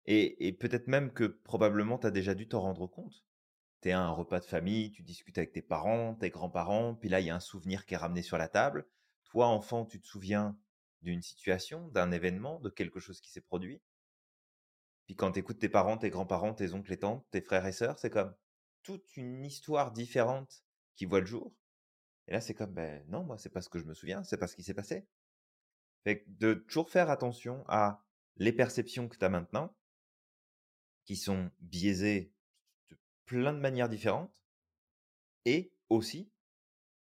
Et, 0.06 0.50
peut-être 0.58 0.86
même 0.86 1.12
que 1.12 1.24
probablement 1.24 1.98
tu 1.98 2.06
as 2.06 2.10
déjà 2.10 2.34
dû 2.34 2.48
t'en 2.48 2.62
rendre 2.62 2.86
compte. 2.86 3.26
Tu 3.82 3.90
es 3.90 3.92
à 3.92 4.00
un 4.00 4.08
repas 4.08 4.40
de 4.40 4.46
famille, 4.46 4.92
tu 4.92 5.02
discutes 5.02 5.36
avec 5.36 5.52
tes 5.52 5.60
parents, 5.60 6.14
tes 6.14 6.30
grands-parents, 6.30 6.94
puis 6.94 7.10
là 7.10 7.20
il 7.20 7.26
y 7.26 7.30
a 7.30 7.34
un 7.34 7.40
souvenir 7.40 7.84
qui 7.84 7.92
est 7.92 7.98
ramené 7.98 8.22
sur 8.22 8.38
la 8.38 8.48
table. 8.48 8.88
Toi, 9.24 9.46
enfant, 9.46 9.84
tu 9.84 10.00
te 10.00 10.06
souviens 10.06 10.56
d'une 11.02 11.20
situation, 11.20 11.88
d'un 11.88 12.12
événement, 12.12 12.60
de 12.60 12.70
quelque 12.70 12.98
chose 12.98 13.20
qui 13.20 13.30
s'est 13.30 13.42
produit? 13.42 13.82
Puis 15.04 15.16
quand 15.16 15.32
tu 15.32 15.40
écoutes 15.40 15.58
tes 15.58 15.68
parents, 15.68 15.98
tes 15.98 16.08
grands-parents, 16.08 16.54
tes 16.54 16.72
oncles 16.72 16.94
et 16.94 16.98
tantes, 16.98 17.26
tes 17.30 17.42
frères 17.42 17.66
et 17.66 17.72
sœurs, 17.72 17.98
c'est 17.98 18.08
comme 18.08 18.34
toute 18.84 19.18
une 19.18 19.44
histoire 19.44 19.92
différente 19.92 20.64
qui 20.96 21.04
voit 21.04 21.20
le 21.20 21.26
jour. 21.26 21.54
Et 22.26 22.32
là, 22.32 22.40
c'est 22.40 22.54
comme, 22.54 22.72
ben 22.72 23.04
non, 23.08 23.22
moi, 23.22 23.36
c'est 23.36 23.50
pas 23.50 23.60
ce 23.60 23.68
que 23.68 23.78
je 23.78 23.84
me 23.84 23.92
souviens, 23.92 24.24
c'est 24.24 24.38
pas 24.38 24.46
ce 24.46 24.56
qui 24.56 24.62
s'est 24.62 24.72
passé. 24.72 25.06
Fait 26.04 26.24
de 26.28 26.54
toujours 26.54 26.90
faire 26.90 27.10
attention 27.10 27.64
à 27.68 28.04
les 28.36 28.52
perceptions 28.52 29.08
que 29.08 29.18
tu 29.18 29.24
as 29.24 29.28
maintenant, 29.28 29.76
qui 31.04 31.16
sont 31.16 31.50
biaisées 31.60 32.32
de 32.90 32.96
plein 33.26 33.52
de 33.52 33.58
manières 33.58 33.88
différentes, 33.88 34.42
et 35.44 35.72
aussi, 35.88 36.30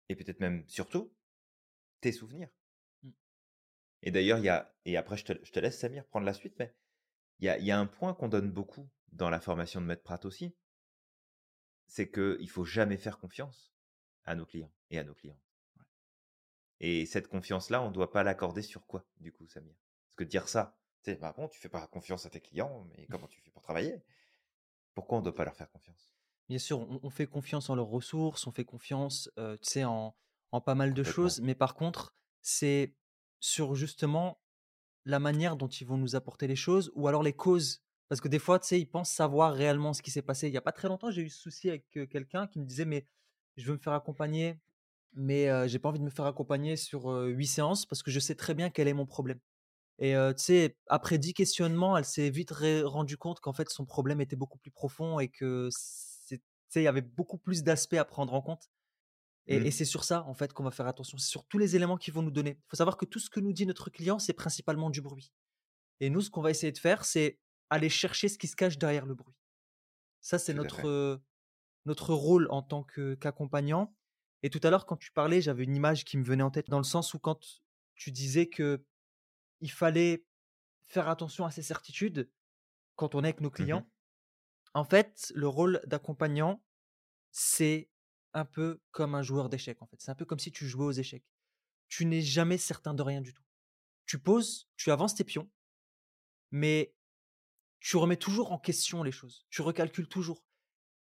et 0.08 0.16
peut-être 0.16 0.40
même 0.40 0.66
surtout, 0.68 1.12
tes 2.00 2.12
souvenirs. 2.12 2.48
Mmh. 3.02 3.10
Et 4.02 4.10
d'ailleurs, 4.10 4.38
il 4.38 4.44
y 4.44 4.48
a, 4.48 4.74
et 4.84 4.96
après 4.96 5.16
je 5.16 5.24
te, 5.24 5.44
je 5.44 5.52
te, 5.52 5.60
laisse 5.60 5.78
Samir 5.78 6.06
prendre 6.06 6.26
la 6.26 6.34
suite, 6.34 6.54
mais 6.58 6.74
il 7.40 7.46
y 7.46 7.48
a, 7.48 7.58
y 7.58 7.70
a 7.70 7.78
un 7.78 7.86
point 7.86 8.14
qu'on 8.14 8.28
donne 8.28 8.50
beaucoup 8.50 8.88
dans 9.12 9.30
la 9.30 9.40
formation 9.40 9.80
de 9.80 9.86
Maître 9.86 10.02
Pratt 10.02 10.24
aussi, 10.24 10.54
c'est 11.86 12.10
qu'il 12.10 12.38
ne 12.40 12.46
faut 12.46 12.64
jamais 12.64 12.96
faire 12.96 13.18
confiance 13.18 13.72
à 14.24 14.34
nos 14.34 14.46
clients 14.46 14.72
et 14.90 14.98
à 14.98 15.04
nos 15.04 15.14
clientes. 15.14 15.47
Et 16.80 17.06
cette 17.06 17.28
confiance-là, 17.28 17.82
on 17.82 17.88
ne 17.88 17.94
doit 17.94 18.12
pas 18.12 18.22
l'accorder 18.22 18.62
sur 18.62 18.86
quoi, 18.86 19.04
du 19.18 19.32
coup, 19.32 19.46
Samir? 19.48 19.74
Parce 20.06 20.16
que 20.16 20.24
dire 20.24 20.48
ça, 20.48 20.76
tu 21.02 21.10
sais, 21.10 21.16
bah 21.16 21.34
bon, 21.36 21.48
tu 21.48 21.58
fais 21.58 21.68
pas 21.68 21.86
confiance 21.88 22.26
à 22.26 22.30
tes 22.30 22.40
clients, 22.40 22.86
mais 22.90 23.06
comment 23.10 23.26
tu 23.26 23.40
fais 23.40 23.50
pour 23.50 23.62
travailler? 23.62 24.02
Pourquoi 24.94 25.18
on 25.18 25.20
ne 25.20 25.24
doit 25.24 25.34
pas 25.34 25.44
leur 25.44 25.56
faire 25.56 25.70
confiance? 25.70 26.12
Bien 26.48 26.58
sûr, 26.58 26.80
on, 27.02 27.10
fait 27.10 27.26
confiance 27.26 27.68
en 27.68 27.74
leurs 27.74 27.88
ressources, 27.88 28.46
on 28.46 28.52
fait 28.52 28.64
confiance, 28.64 29.30
tu 29.36 29.58
sais, 29.62 29.84
en, 29.84 30.16
en, 30.50 30.60
pas 30.60 30.74
mal 30.74 30.94
de 30.94 31.02
choses, 31.02 31.40
mais 31.40 31.54
par 31.54 31.74
contre, 31.74 32.14
c'est 32.40 32.94
sur 33.38 33.74
justement 33.74 34.40
la 35.04 35.18
manière 35.18 35.56
dont 35.56 35.68
ils 35.68 35.86
vont 35.86 35.98
nous 35.98 36.16
apporter 36.16 36.46
les 36.46 36.56
choses 36.56 36.90
ou 36.94 37.06
alors 37.08 37.22
les 37.22 37.34
causes. 37.34 37.82
Parce 38.08 38.20
que 38.20 38.28
des 38.28 38.38
fois, 38.38 38.58
tu 38.58 38.68
sais, 38.68 38.80
ils 38.80 38.86
pensent 38.86 39.10
savoir 39.10 39.52
réellement 39.52 39.92
ce 39.92 40.00
qui 40.00 40.10
s'est 40.10 40.22
passé. 40.22 40.48
Il 40.48 40.50
n'y 40.50 40.56
a 40.56 40.62
pas 40.62 40.72
très 40.72 40.88
longtemps, 40.88 41.10
j'ai 41.10 41.22
eu 41.22 41.28
ce 41.28 41.40
souci 41.42 41.68
avec 41.68 41.90
quelqu'un 41.90 42.46
qui 42.46 42.58
me 42.58 42.64
disait, 42.64 42.86
mais 42.86 43.06
je 43.56 43.66
veux 43.66 43.74
me 43.74 43.78
faire 43.78 43.92
accompagner, 43.92 44.58
mais 45.14 45.68
j'ai 45.68 45.78
pas 45.78 45.88
envie 45.88 45.98
de 45.98 46.04
me 46.04 46.10
faire 46.10 46.26
accompagner 46.26 46.76
sur 46.76 47.08
huit 47.08 47.46
séances 47.46 47.86
parce 47.86 48.02
que 48.02 48.10
je 48.10 48.20
sais 48.20 48.34
très 48.34 48.54
bien 48.54 48.70
quel 48.70 48.88
est 48.88 48.94
mon 48.94 49.06
problème. 49.06 49.40
Et 49.98 50.14
tu 50.36 50.42
sais, 50.42 50.76
après 50.86 51.18
dix 51.18 51.34
questionnements, 51.34 51.96
elle 51.96 52.04
s'est 52.04 52.30
vite 52.30 52.52
rendue 52.84 53.16
compte 53.16 53.40
qu'en 53.40 53.52
fait 53.52 53.68
son 53.68 53.84
problème 53.84 54.20
était 54.20 54.36
beaucoup 54.36 54.58
plus 54.58 54.70
profond 54.70 55.18
et 55.18 55.28
que 55.28 55.68
il 56.76 56.82
y 56.82 56.86
avait 56.86 57.02
beaucoup 57.02 57.38
plus 57.38 57.62
d'aspects 57.62 57.94
à 57.94 58.04
prendre 58.04 58.34
en 58.34 58.42
compte. 58.42 58.70
Et, 59.46 59.60
mmh. 59.60 59.70
c'est 59.70 59.86
sur 59.86 60.04
ça, 60.04 60.24
en 60.24 60.34
fait, 60.34 60.52
qu'on 60.52 60.62
va 60.62 60.70
faire 60.70 60.86
attention. 60.86 61.16
C'est 61.16 61.30
sur 61.30 61.44
tous 61.46 61.56
les 61.56 61.74
éléments 61.74 61.96
qu'ils 61.96 62.12
vont 62.12 62.22
nous 62.22 62.30
donner. 62.30 62.58
Il 62.58 62.68
faut 62.68 62.76
savoir 62.76 62.98
que 62.98 63.06
tout 63.06 63.18
ce 63.18 63.30
que 63.30 63.40
nous 63.40 63.54
dit 63.54 63.64
notre 63.64 63.88
client, 63.88 64.18
c'est 64.18 64.34
principalement 64.34 64.90
du 64.90 65.00
bruit. 65.00 65.32
Et 66.00 66.10
nous, 66.10 66.20
ce 66.20 66.28
qu'on 66.28 66.42
va 66.42 66.50
essayer 66.50 66.70
de 66.70 66.78
faire, 66.78 67.06
c'est 67.06 67.40
aller 67.70 67.88
chercher 67.88 68.28
ce 68.28 68.36
qui 68.36 68.46
se 68.46 68.56
cache 68.56 68.76
derrière 68.76 69.06
le 69.06 69.14
bruit. 69.14 69.34
Ça, 70.20 70.38
c'est 70.38 70.52
notre, 70.52 71.22
notre 71.86 72.12
rôle 72.12 72.46
en 72.50 72.62
tant 72.62 72.84
qu'accompagnant. 72.84 73.94
Et 74.42 74.50
tout 74.50 74.60
à 74.62 74.70
l'heure, 74.70 74.86
quand 74.86 74.96
tu 74.96 75.12
parlais, 75.12 75.40
j'avais 75.40 75.64
une 75.64 75.76
image 75.76 76.04
qui 76.04 76.16
me 76.16 76.24
venait 76.24 76.42
en 76.42 76.50
tête 76.50 76.68
dans 76.68 76.78
le 76.78 76.84
sens 76.84 77.14
où 77.14 77.18
quand 77.18 77.62
tu 77.94 78.12
disais 78.12 78.46
que 78.48 78.84
il 79.60 79.70
fallait 79.70 80.24
faire 80.86 81.08
attention 81.08 81.44
à 81.44 81.50
ses 81.50 81.62
certitudes 81.62 82.30
quand 82.96 83.14
on 83.14 83.24
est 83.24 83.28
avec 83.28 83.40
nos 83.40 83.48
mmh 83.48 83.52
clients. 83.52 83.90
En 84.74 84.84
fait, 84.84 85.32
le 85.34 85.48
rôle 85.48 85.80
d'accompagnant, 85.86 86.62
c'est 87.30 87.90
un 88.32 88.44
peu 88.44 88.80
comme 88.90 89.14
un 89.14 89.22
joueur 89.22 89.48
d'échecs 89.48 89.82
en 89.82 89.86
fait. 89.86 89.96
C'est 90.00 90.10
un 90.10 90.14
peu 90.14 90.24
comme 90.24 90.38
si 90.38 90.52
tu 90.52 90.66
jouais 90.66 90.86
aux 90.86 90.92
échecs. 90.92 91.24
Tu 91.88 92.04
n'es 92.04 92.20
jamais 92.20 92.58
certain 92.58 92.94
de 92.94 93.02
rien 93.02 93.20
du 93.20 93.34
tout. 93.34 93.42
Tu 94.06 94.18
poses, 94.18 94.68
tu 94.76 94.90
avances 94.90 95.14
tes 95.14 95.24
pions, 95.24 95.50
mais 96.50 96.94
tu 97.80 97.96
remets 97.96 98.16
toujours 98.16 98.52
en 98.52 98.58
question 98.58 99.02
les 99.02 99.12
choses. 99.12 99.46
Tu 99.50 99.62
recalcules 99.62 100.08
toujours. 100.08 100.44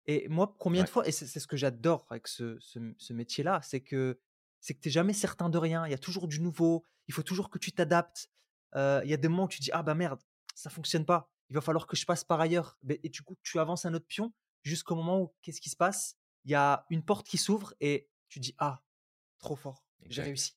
Et 0.08 0.28
moi, 0.30 0.56
combien 0.58 0.84
de 0.84 0.90
fois, 0.90 1.06
et 1.08 1.12
c'est 1.12 1.28
ce 1.28 1.48
que 1.48 1.58
j'adore 1.58 2.08
avec 2.10 2.28
ce, 2.28 2.58
ce, 2.60 3.14
métier-là, 3.14 3.60
c'est 3.62 3.82
que 3.82 4.20
c'est 4.62 4.74
que 4.74 4.80
tu 4.80 4.88
n'es 4.88 4.94
jamais 4.94 5.14
certain 5.14 5.50
de 5.50 5.58
rien. 5.58 5.86
Il 5.86 5.92
y 5.92 5.94
a 5.94 5.98
toujours 5.98 6.28
du 6.28 6.40
nouveau. 6.40 6.84
Il 7.08 7.14
faut 7.14 7.24
toujours 7.24 7.50
que 7.50 7.60
tu 7.60 7.72
t'adaptes. 7.72 8.30
il 8.76 9.10
y 9.10 9.14
a 9.14 9.18
des 9.18 9.28
moments 9.28 9.44
où 9.44 9.50
tu 9.50 9.60
dis 9.60 9.70
ah 9.74 9.84
bah 9.84 9.96
merde, 9.96 10.22
ça 10.56 10.70
fonctionne 10.70 11.06
pas. 11.06 11.30
Il 11.50 11.56
va 11.56 11.62
falloir 11.62 11.88
que 11.88 11.96
je 11.96 12.06
passe 12.06 12.24
par 12.24 12.40
ailleurs. 12.40 12.78
Et 13.04 13.10
du 13.10 13.22
coup, 13.22 13.36
tu 13.44 13.60
avances 13.60 13.86
un 13.86 13.94
autre 13.94 14.08
pion 14.08 14.34
jusqu'au 14.64 14.96
moment 14.96 15.22
où 15.22 15.34
qu'est-ce 15.42 15.62
qui 15.62 15.70
se 15.70 15.76
passe? 15.76 16.16
Il 16.46 16.52
y 16.52 16.56
a 16.56 16.86
une 16.90 17.04
porte 17.04 17.28
qui 17.28 17.38
s'ouvre 17.38 17.74
et 17.82 18.10
tu 18.30 18.40
dis 18.40 18.56
ah 18.58 18.82
trop 19.40 19.56
fort, 19.56 19.86
j'ai 20.08 20.22
réussi. 20.22 20.56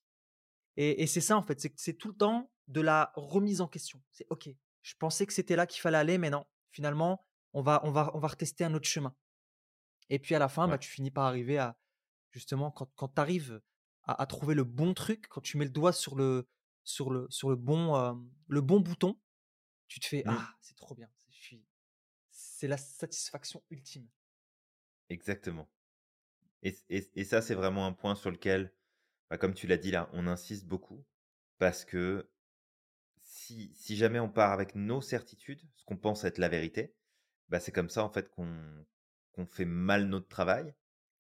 Et, 0.76 1.02
et 1.02 1.06
c'est 1.06 1.20
ça 1.20 1.36
en 1.36 1.42
fait, 1.42 1.68
c'est 1.76 1.94
tout 1.94 2.08
le 2.08 2.16
temps 2.16 2.50
de 2.68 2.80
la 2.80 3.12
remise 3.16 3.60
en 3.60 3.68
question. 3.68 4.00
C'est 4.12 4.26
ok, 4.30 4.48
je 4.82 4.94
pensais 4.96 5.26
que 5.26 5.32
c'était 5.32 5.56
là 5.56 5.66
qu'il 5.66 5.80
fallait 5.80 5.98
aller, 5.98 6.18
mais 6.18 6.30
non. 6.30 6.46
Finalement, 6.70 7.24
on 7.52 7.62
va, 7.62 7.80
on 7.84 7.90
va, 7.90 8.10
on 8.14 8.18
va 8.18 8.28
retester 8.28 8.64
un 8.64 8.74
autre 8.74 8.88
chemin. 8.88 9.14
Et 10.10 10.18
puis 10.18 10.34
à 10.34 10.38
la 10.38 10.48
fin, 10.48 10.68
bah, 10.68 10.78
tu 10.78 10.90
finis 10.90 11.10
par 11.10 11.24
arriver 11.24 11.58
à 11.58 11.78
justement 12.30 12.70
quand, 12.70 12.90
quand 12.96 13.08
tu 13.08 13.20
arrives 13.20 13.60
à, 14.02 14.26
trouver 14.26 14.54
le 14.54 14.64
bon 14.64 14.92
truc, 14.92 15.28
quand 15.28 15.40
tu 15.40 15.56
mets 15.56 15.64
le 15.64 15.70
doigt 15.70 15.92
sur 15.92 16.16
le, 16.16 16.48
sur 16.84 17.10
le, 17.10 17.26
sur 17.30 17.48
le 17.48 17.56
bon, 17.56 18.20
le 18.48 18.60
bon 18.60 18.80
bouton, 18.80 19.18
tu 19.86 20.00
te 20.00 20.06
fais 20.06 20.24
ah 20.26 20.52
c'est 20.60 20.76
trop 20.76 20.94
bien, 20.94 21.08
c'est 22.60 22.68
la 22.68 22.76
satisfaction 22.76 23.62
ultime. 23.70 24.08
Exactement. 25.08 25.68
Et, 26.62 26.76
et, 26.90 27.24
ça 27.24 27.40
c'est 27.40 27.54
vraiment 27.54 27.86
un 27.86 27.92
point 27.92 28.14
sur 28.14 28.30
lequel, 28.30 28.74
bah, 29.30 29.38
comme 29.38 29.54
tu 29.54 29.66
l'as 29.66 29.78
dit 29.78 29.90
là, 29.90 30.10
on 30.12 30.26
insiste 30.26 30.66
beaucoup 30.66 31.04
parce 31.58 31.84
que 31.84 32.30
si, 33.22 33.72
si 33.74 33.96
jamais 33.96 34.20
on 34.20 34.28
part 34.28 34.52
avec 34.52 34.74
nos 34.74 35.00
certitudes, 35.00 35.62
ce 35.76 35.84
qu'on 35.84 35.96
pense 35.96 36.24
être 36.24 36.36
la 36.38 36.48
vérité, 36.48 36.94
bah, 37.48 37.60
c'est 37.60 37.72
comme 37.72 37.88
ça 37.88 38.04
en 38.04 38.10
fait 38.10 38.28
qu'on 38.28 38.86
qu'on 39.40 39.46
fait 39.46 39.64
mal 39.64 40.06
notre 40.06 40.28
travail 40.28 40.74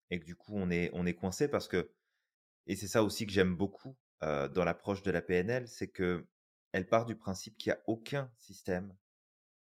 et 0.10 0.20
que 0.20 0.26
du 0.26 0.36
coup 0.36 0.54
on 0.56 0.70
est 0.70 0.90
on 0.94 1.06
est 1.06 1.16
coincé 1.16 1.48
parce 1.48 1.68
que 1.68 1.92
et 2.68 2.76
c'est 2.76 2.88
ça 2.88 3.04
aussi 3.04 3.26
que 3.28 3.34
j'aime 3.34 3.56
beaucoup 3.56 3.96
dans 4.22 4.64
l'approche 4.66 5.04
de 5.04 5.12
la 5.12 5.22
PNL, 5.22 5.68
c'est 5.68 5.88
que 5.88 6.26
elle 6.72 6.88
part 6.88 7.06
du 7.06 7.16
principe 7.16 7.58
qu'il 7.60 7.72
n'y 7.72 7.78
a 7.78 7.82
aucun 7.86 8.32
système 8.40 8.96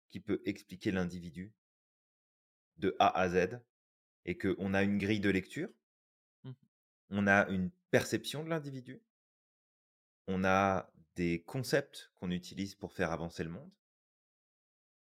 qui 0.10 0.22
peut 0.22 0.42
expliquer 0.46 0.92
l'individu 0.92 1.54
de 2.78 2.96
A 3.00 3.10
à 3.20 3.28
Z 3.28 3.60
et 4.24 4.38
qu'on 4.38 4.74
a 4.74 4.84
une 4.84 4.98
grille 4.98 5.20
de 5.20 5.30
lecture, 5.30 5.70
Mmh. 6.44 6.52
on 7.12 7.28
a 7.28 7.48
une 7.50 7.72
perception 7.92 8.44
de 8.44 8.50
l'individu, 8.50 9.02
on 10.28 10.44
a 10.44 10.92
des 11.16 11.44
concepts 11.44 12.12
qu'on 12.16 12.32
utilise 12.32 12.76
pour 12.76 12.94
faire 12.94 13.12
avancer 13.12 13.44
le 13.44 13.50
monde, 13.50 13.72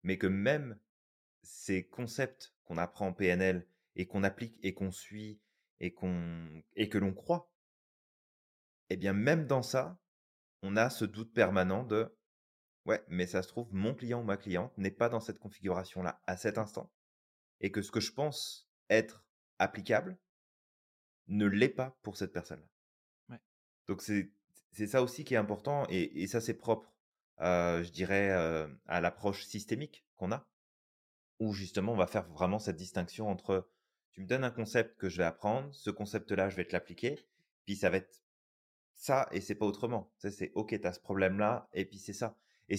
mais 0.02 0.18
que 0.18 0.26
même 0.26 0.78
ces 1.42 1.86
concepts 1.86 2.54
qu'on 2.64 2.78
apprend 2.78 3.08
en 3.08 3.12
PNL 3.12 3.66
et 3.96 4.06
qu'on 4.06 4.24
applique 4.24 4.58
et 4.62 4.74
qu'on 4.74 4.90
suit 4.90 5.40
et, 5.80 5.92
qu'on 5.92 6.62
et 6.76 6.88
que 6.88 6.98
l'on 6.98 7.12
croit, 7.12 7.52
eh 8.90 8.96
bien 8.96 9.12
même 9.12 9.46
dans 9.46 9.62
ça, 9.62 9.98
on 10.62 10.76
a 10.76 10.90
ce 10.90 11.04
doute 11.04 11.32
permanent 11.32 11.84
de 11.84 12.16
ouais, 12.84 13.02
mais 13.08 13.26
ça 13.26 13.42
se 13.42 13.48
trouve, 13.48 13.72
mon 13.72 13.94
client 13.94 14.20
ou 14.20 14.24
ma 14.24 14.36
cliente 14.36 14.76
n'est 14.78 14.90
pas 14.90 15.08
dans 15.08 15.20
cette 15.20 15.38
configuration-là 15.38 16.20
à 16.26 16.36
cet 16.36 16.58
instant, 16.58 16.90
et 17.60 17.70
que 17.70 17.82
ce 17.82 17.90
que 17.90 18.00
je 18.00 18.12
pense 18.12 18.70
être 18.90 19.24
applicable 19.58 20.18
ne 21.28 21.46
l'est 21.46 21.68
pas 21.68 21.96
pour 22.02 22.16
cette 22.16 22.32
personne-là. 22.32 22.68
Ouais. 23.28 23.40
Donc 23.88 24.02
c'est 24.02 24.30
c'est 24.72 24.86
ça 24.86 25.02
aussi 25.02 25.24
qui 25.24 25.34
est 25.34 25.38
important, 25.38 25.84
et, 25.90 26.22
et 26.22 26.26
ça 26.26 26.40
c'est 26.40 26.54
propre, 26.54 26.94
euh, 27.40 27.82
je 27.82 27.90
dirais, 27.90 28.30
euh, 28.30 28.66
à 28.86 29.00
l'approche 29.00 29.44
systémique 29.44 30.06
qu'on 30.16 30.32
a, 30.32 30.48
où 31.42 31.52
justement 31.52 31.92
on 31.92 31.96
va 31.96 32.06
faire 32.06 32.28
vraiment 32.28 32.60
cette 32.60 32.76
distinction 32.76 33.28
entre 33.28 33.68
tu 34.12 34.20
me 34.20 34.26
donnes 34.26 34.44
un 34.44 34.50
concept 34.50 34.96
que 34.96 35.08
je 35.08 35.18
vais 35.18 35.24
apprendre, 35.24 35.74
ce 35.74 35.90
concept-là 35.90 36.48
je 36.48 36.56
vais 36.56 36.64
te 36.64 36.72
l'appliquer, 36.72 37.18
puis 37.64 37.74
ça 37.74 37.90
va 37.90 37.96
être 37.96 38.22
ça 38.94 39.28
et 39.32 39.40
c'est 39.40 39.56
pas 39.56 39.66
autrement. 39.66 40.12
Tu 40.20 40.28
sais, 40.28 40.36
c'est 40.36 40.52
ok, 40.54 40.80
tu 40.80 40.86
as 40.86 40.92
ce 40.92 41.00
problème-là, 41.00 41.68
et 41.72 41.84
puis 41.84 41.98
c'est 41.98 42.12
ça. 42.12 42.36
Et, 42.68 42.76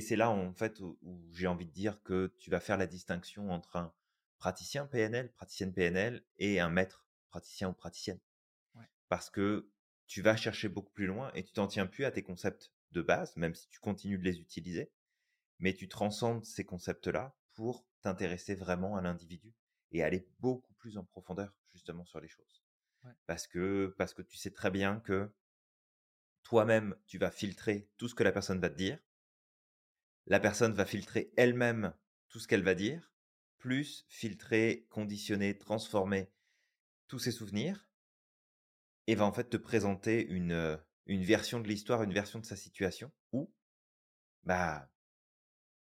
c'est 0.00 0.14
là 0.14 0.30
en 0.30 0.52
fait 0.52 0.78
où, 0.78 0.98
où 1.02 1.20
j'ai 1.32 1.48
envie 1.48 1.66
de 1.66 1.72
dire 1.72 2.00
que 2.04 2.32
tu 2.38 2.48
vas 2.48 2.60
faire 2.60 2.76
la 2.76 2.86
distinction 2.86 3.50
entre 3.50 3.74
un 3.74 3.92
praticien 4.38 4.86
PNL, 4.86 5.32
praticienne 5.32 5.72
PNL, 5.72 6.22
et 6.38 6.60
un 6.60 6.70
maître 6.70 7.04
praticien 7.28 7.70
ou 7.70 7.72
praticienne. 7.72 8.20
Ouais. 8.76 8.88
Parce 9.08 9.30
que 9.30 9.68
tu 10.06 10.22
vas 10.22 10.36
chercher 10.36 10.68
beaucoup 10.68 10.92
plus 10.92 11.06
loin 11.06 11.32
et 11.34 11.42
tu 11.42 11.52
t'en 11.52 11.66
tiens 11.66 11.86
plus 11.86 12.04
à 12.04 12.12
tes 12.12 12.22
concepts 12.22 12.72
de 12.92 13.02
base, 13.02 13.36
même 13.36 13.56
si 13.56 13.68
tu 13.68 13.80
continues 13.80 14.18
de 14.18 14.24
les 14.24 14.38
utiliser, 14.38 14.92
mais 15.58 15.74
tu 15.74 15.88
transcendes 15.88 16.44
ces 16.44 16.64
concepts-là 16.64 17.34
pour 17.60 17.86
t'intéresser 18.00 18.54
vraiment 18.54 18.96
à 18.96 19.02
l'individu 19.02 19.52
et 19.92 20.02
aller 20.02 20.26
beaucoup 20.38 20.72
plus 20.78 20.96
en 20.96 21.04
profondeur 21.04 21.54
justement 21.74 22.06
sur 22.06 22.18
les 22.18 22.26
choses. 22.26 22.64
Ouais. 23.04 23.12
Parce 23.26 23.46
que 23.46 23.94
parce 23.98 24.14
que 24.14 24.22
tu 24.22 24.38
sais 24.38 24.50
très 24.50 24.70
bien 24.70 24.98
que 25.00 25.30
toi-même 26.42 26.96
tu 27.04 27.18
vas 27.18 27.30
filtrer 27.30 27.90
tout 27.98 28.08
ce 28.08 28.14
que 28.14 28.22
la 28.22 28.32
personne 28.32 28.60
va 28.60 28.70
te 28.70 28.76
dire, 28.76 28.98
la 30.24 30.40
personne 30.40 30.72
va 30.72 30.86
filtrer 30.86 31.34
elle-même 31.36 31.92
tout 32.30 32.38
ce 32.38 32.48
qu'elle 32.48 32.62
va 32.62 32.74
dire, 32.74 33.12
plus 33.58 34.06
filtrer, 34.08 34.86
conditionner, 34.88 35.58
transformer 35.58 36.32
tous 37.08 37.18
ses 37.18 37.30
souvenirs 37.30 37.90
et 39.06 39.14
va 39.14 39.26
en 39.26 39.32
fait 39.34 39.50
te 39.50 39.58
présenter 39.58 40.26
une, 40.28 40.52
euh, 40.52 40.78
une 41.04 41.24
version 41.24 41.60
de 41.60 41.68
l'histoire, 41.68 42.02
une 42.04 42.14
version 42.14 42.38
de 42.38 42.46
sa 42.46 42.56
situation 42.56 43.12
où, 43.32 43.52
bah, 44.44 44.90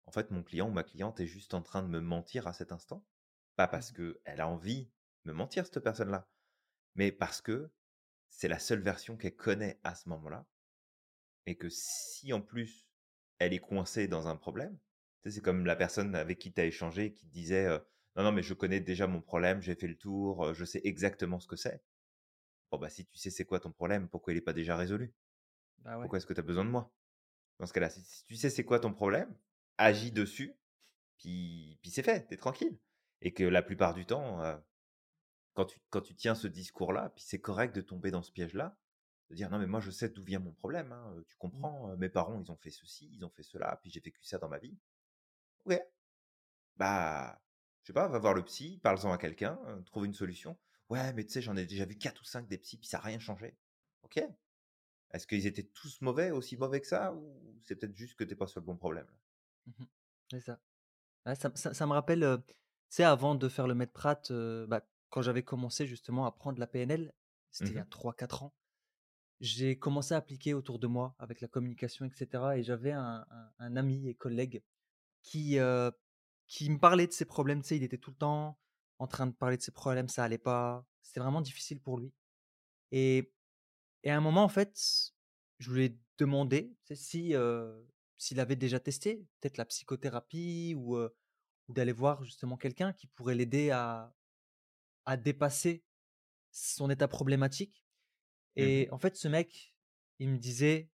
en 0.05 0.11
fait, 0.11 0.31
mon 0.31 0.43
client 0.43 0.69
ou 0.69 0.73
ma 0.73 0.83
cliente 0.83 1.19
est 1.19 1.27
juste 1.27 1.53
en 1.53 1.61
train 1.61 1.83
de 1.83 1.87
me 1.89 1.99
mentir 2.01 2.47
à 2.47 2.53
cet 2.53 2.71
instant? 2.71 3.05
Pas 3.55 3.67
parce 3.67 3.91
Mmh. 3.91 3.93
qu'elle 3.93 4.41
a 4.41 4.47
envie 4.47 4.91
de 5.25 5.31
me 5.31 5.37
mentir, 5.37 5.65
cette 5.65 5.79
personne-là, 5.81 6.29
mais 6.95 7.11
parce 7.11 7.41
que 7.41 7.71
c'est 8.29 8.47
la 8.49 8.59
seule 8.59 8.81
version 8.81 9.17
qu'elle 9.17 9.35
connaît 9.35 9.79
à 9.83 9.95
ce 9.95 10.09
moment-là. 10.09 10.47
Et 11.45 11.55
que 11.57 11.67
si 11.69 12.33
en 12.33 12.41
plus 12.41 12.87
elle 13.39 13.53
est 13.53 13.59
coincée 13.59 14.07
dans 14.07 14.27
un 14.27 14.35
problème, 14.35 14.77
c'est 15.25 15.41
comme 15.41 15.65
la 15.65 15.75
personne 15.75 16.15
avec 16.15 16.39
qui 16.39 16.53
tu 16.53 16.61
as 16.61 16.65
échangé 16.65 17.13
qui 17.13 17.25
te 17.27 17.31
disait 17.31 17.65
euh, 17.65 17.79
Non, 18.15 18.23
non, 18.23 18.31
mais 18.31 18.43
je 18.43 18.53
connais 18.53 18.79
déjà 18.81 19.07
mon 19.07 19.21
problème, 19.21 19.61
j'ai 19.61 19.75
fait 19.75 19.87
le 19.87 19.97
tour, 19.97 20.53
je 20.53 20.65
sais 20.65 20.81
exactement 20.83 21.39
ce 21.39 21.47
que 21.47 21.55
c'est. 21.55 21.81
Bon, 22.71 22.77
bah, 22.79 22.89
si 22.89 23.05
tu 23.05 23.17
sais 23.17 23.29
c'est 23.31 23.45
quoi 23.45 23.59
ton 23.59 23.71
problème, 23.71 24.09
pourquoi 24.09 24.33
il 24.33 24.37
n'est 24.37 24.41
pas 24.41 24.53
déjà 24.53 24.77
résolu? 24.77 25.13
Bah 25.79 25.97
ouais. 25.99 26.09
Pourquoi 26.09 26.17
est-ce 26.17 26.27
que 26.27 26.33
tu 26.33 26.39
as 26.41 26.43
besoin 26.43 26.65
de 26.65 26.71
moi? 26.71 26.93
Dans 27.59 27.67
ce 27.67 27.73
cas-là, 27.73 27.89
si 27.89 28.25
tu 28.25 28.35
sais 28.35 28.49
c'est 28.51 28.65
quoi 28.65 28.79
ton 28.79 28.93
problème, 28.93 29.35
agis 29.77 30.11
dessus, 30.11 30.55
puis, 31.17 31.77
puis 31.81 31.91
c'est 31.91 32.03
fait, 32.03 32.27
t'es 32.27 32.37
tranquille. 32.37 32.79
Et 33.21 33.33
que 33.33 33.43
la 33.43 33.63
plupart 33.63 33.93
du 33.93 34.05
temps, 34.05 34.41
euh, 34.43 34.57
quand, 35.53 35.65
tu, 35.65 35.79
quand 35.89 36.01
tu 36.01 36.15
tiens 36.15 36.35
ce 36.35 36.47
discours-là, 36.47 37.11
puis 37.15 37.23
c'est 37.25 37.41
correct 37.41 37.75
de 37.75 37.81
tomber 37.81 38.11
dans 38.11 38.21
ce 38.23 38.31
piège-là, 38.31 38.77
de 39.29 39.35
dire 39.35 39.49
non 39.49 39.59
mais 39.59 39.67
moi 39.67 39.79
je 39.79 39.91
sais 39.91 40.09
d'où 40.09 40.23
vient 40.23 40.39
mon 40.39 40.53
problème, 40.53 40.91
hein, 40.91 41.15
tu 41.29 41.35
Mmh. 41.35 41.39
comprends, 41.39 41.97
mes 41.97 42.09
parents 42.09 42.39
ils 42.41 42.51
ont 42.51 42.57
fait 42.57 42.71
ceci, 42.71 43.09
ils 43.13 43.25
ont 43.25 43.29
fait 43.29 43.43
cela, 43.43 43.77
puis 43.81 43.91
j'ai 43.91 43.99
vécu 44.01 44.23
ça 44.23 44.37
dans 44.39 44.49
ma 44.49 44.59
vie. 44.59 44.77
Ok, 45.65 45.79
bah 46.77 47.41
je 47.81 47.87
sais 47.87 47.93
pas, 47.93 48.07
va 48.07 48.19
voir 48.19 48.33
le 48.33 48.43
psy, 48.45 48.79
parle-en 48.83 49.11
à 49.11 49.17
quelqu'un, 49.17 49.59
trouve 49.85 50.05
une 50.05 50.13
solution. 50.13 50.57
Ouais 50.89 51.13
mais 51.13 51.25
tu 51.25 51.31
sais 51.33 51.41
j'en 51.41 51.55
ai 51.57 51.65
déjà 51.65 51.85
vu 51.85 51.97
4 51.97 52.21
ou 52.21 52.25
5 52.25 52.47
des 52.47 52.57
psys, 52.57 52.77
puis 52.77 52.87
ça 52.87 52.97
n'a 52.97 53.03
rien 53.05 53.19
changé. 53.19 53.57
Ok, 54.03 54.21
est-ce 55.11 55.27
qu'ils 55.27 55.47
étaient 55.47 55.63
tous 55.63 56.01
mauvais, 56.01 56.31
aussi 56.31 56.57
mauvais 56.57 56.81
que 56.81 56.87
ça, 56.87 57.13
ou 57.13 57.59
c'est 57.63 57.75
peut-être 57.77 57.95
juste 57.95 58.15
que 58.17 58.23
t'es 58.25 58.35
pas 58.35 58.47
sur 58.47 58.59
le 58.61 58.65
bon 58.65 58.77
problème 58.77 59.07
là? 59.07 59.17
Mmh 59.67 59.85
C'est 60.31 60.39
ça. 60.41 60.59
Ça, 61.35 61.51
ça- 61.55 61.73
ça 61.75 61.87
me 61.87 61.93
rappelle, 61.93 62.43
tu 62.47 62.55
sais, 62.89 63.03
avant 63.03 63.35
de 63.35 63.49
faire 63.49 63.67
le 63.67 63.75
maître 63.75 63.93
Prat, 63.93 64.21
euh, 64.31 64.67
bah, 64.67 64.83
quand 65.09 65.21
j'avais 65.23 65.43
commencé 65.43 65.87
justement 65.87 66.25
à 66.25 66.31
prendre 66.33 66.59
la 66.59 66.67
PNL, 66.67 67.13
c'était 67.51 67.73
il 67.73 67.77
y 67.77 67.79
a 67.79 67.85
Mhm, 67.85 67.87
trois 67.87 68.13
quatre 68.15 68.43
ans, 68.43 68.53
j'ai 69.41 69.77
commencé 69.79 70.13
à 70.15 70.17
appliquer 70.17 70.53
autour 70.55 70.79
de 70.79 70.87
moi 70.87 71.15
avec 71.19 71.41
la 71.41 71.47
communication, 71.49 72.05
etc. 72.05 72.57
Et 72.59 72.63
j'avais 72.63 72.91
un, 72.93 73.25
un- 73.31 73.51
un 73.59 73.77
ami 73.77 74.09
et 74.09 74.15
collègue 74.15 74.63
qui, 75.23 75.59
qui 76.47 76.69
me 76.69 76.79
parlait 76.79 77.07
de 77.07 77.11
ses 77.13 77.25
problèmes. 77.25 77.61
Tu 77.61 77.69
sais, 77.69 77.77
il 77.77 77.83
était 77.83 77.97
tout 77.97 78.11
le 78.11 78.17
temps 78.17 78.57
en 78.99 79.07
train 79.07 79.27
de 79.27 79.33
parler 79.33 79.57
de 79.57 79.61
ses 79.61 79.71
problèmes, 79.71 80.07
ça 80.09 80.23
allait 80.23 80.37
pas. 80.37 80.85
C'était 81.01 81.19
vraiment 81.19 81.41
difficile 81.41 81.79
pour 81.81 81.97
lui. 81.99 82.13
Et, 82.91 83.33
et 84.03 84.11
à 84.11 84.17
un 84.17 84.21
moment, 84.21 84.43
en 84.43 84.49
fait, 84.49 85.13
je 85.59 85.71
lui 85.73 85.85
ai 85.85 85.99
demandé 86.19 86.75
tu 86.85 86.95
sais, 86.95 87.03
si, 87.03 87.35
s'il 88.17 88.39
avait 88.39 88.55
déjà 88.55 88.79
testé 88.79 89.25
peut-être 89.39 89.57
la 89.57 89.65
psychothérapie 89.65 90.75
ou, 90.77 90.95
euh, 90.95 91.15
ou 91.67 91.73
d'aller 91.73 91.91
voir 91.91 92.23
justement 92.23 92.57
quelqu'un 92.57 92.93
qui 92.93 93.07
pourrait 93.07 93.35
l'aider 93.35 93.71
à, 93.71 94.13
à 95.05 95.17
dépasser 95.17 95.83
son 96.51 96.89
état 96.89 97.07
problématique. 97.07 97.85
mhm. 98.55 98.63
Et 98.63 98.89
en 98.91 98.97
fait, 98.97 99.15
ce 99.15 99.27
mec, 99.27 99.75
il 100.19 100.29
me 100.29 100.37
disait, 100.37 100.89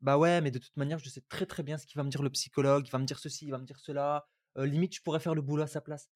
bah 0.00 0.18
ouais, 0.18 0.40
mais 0.40 0.50
de 0.50 0.58
toute 0.58 0.76
manière, 0.76 0.98
je 0.98 1.08
sais 1.08 1.22
très 1.28 1.46
très 1.46 1.62
bien 1.62 1.78
ce 1.78 1.86
qu'il 1.86 1.96
va 1.96 2.04
me 2.04 2.10
dire 2.10 2.22
le 2.22 2.30
psychologue, 2.30 2.86
il 2.86 2.90
va 2.90 2.98
me 2.98 3.04
dire 3.06 3.18
ceci, 3.18 3.46
il 3.46 3.50
va 3.50 3.58
me 3.58 3.66
dire 3.66 3.78
cela. 3.78 4.26
Euh, 4.58 4.66
limite, 4.66 4.94
je 4.94 5.02
pourrais 5.02 5.20
faire 5.20 5.34
le 5.34 5.42
boulot 5.42 5.62
à 5.62 5.66
sa 5.66 5.80
place. 5.80 6.10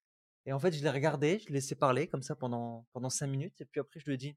Et 0.47 0.53
en 0.53 0.59
fait, 0.59 0.73
je 0.73 0.83
l'ai 0.83 0.91
regardé, 0.91 1.39
je 1.39 1.47
l'ai 1.49 1.55
laissé 1.55 1.75
parler 1.75 2.09
comme 2.09 2.23
ça 2.23 2.37
pendant, 2.37 2.87
pendant 2.93 3.11
cinq 3.11 3.29
minutes. 3.29 3.61
Et 3.61 3.65
puis 3.67 3.81
après, 3.81 4.01
je 4.01 4.07
lui 4.07 4.15
ai 4.15 4.17
dit, 4.17 4.37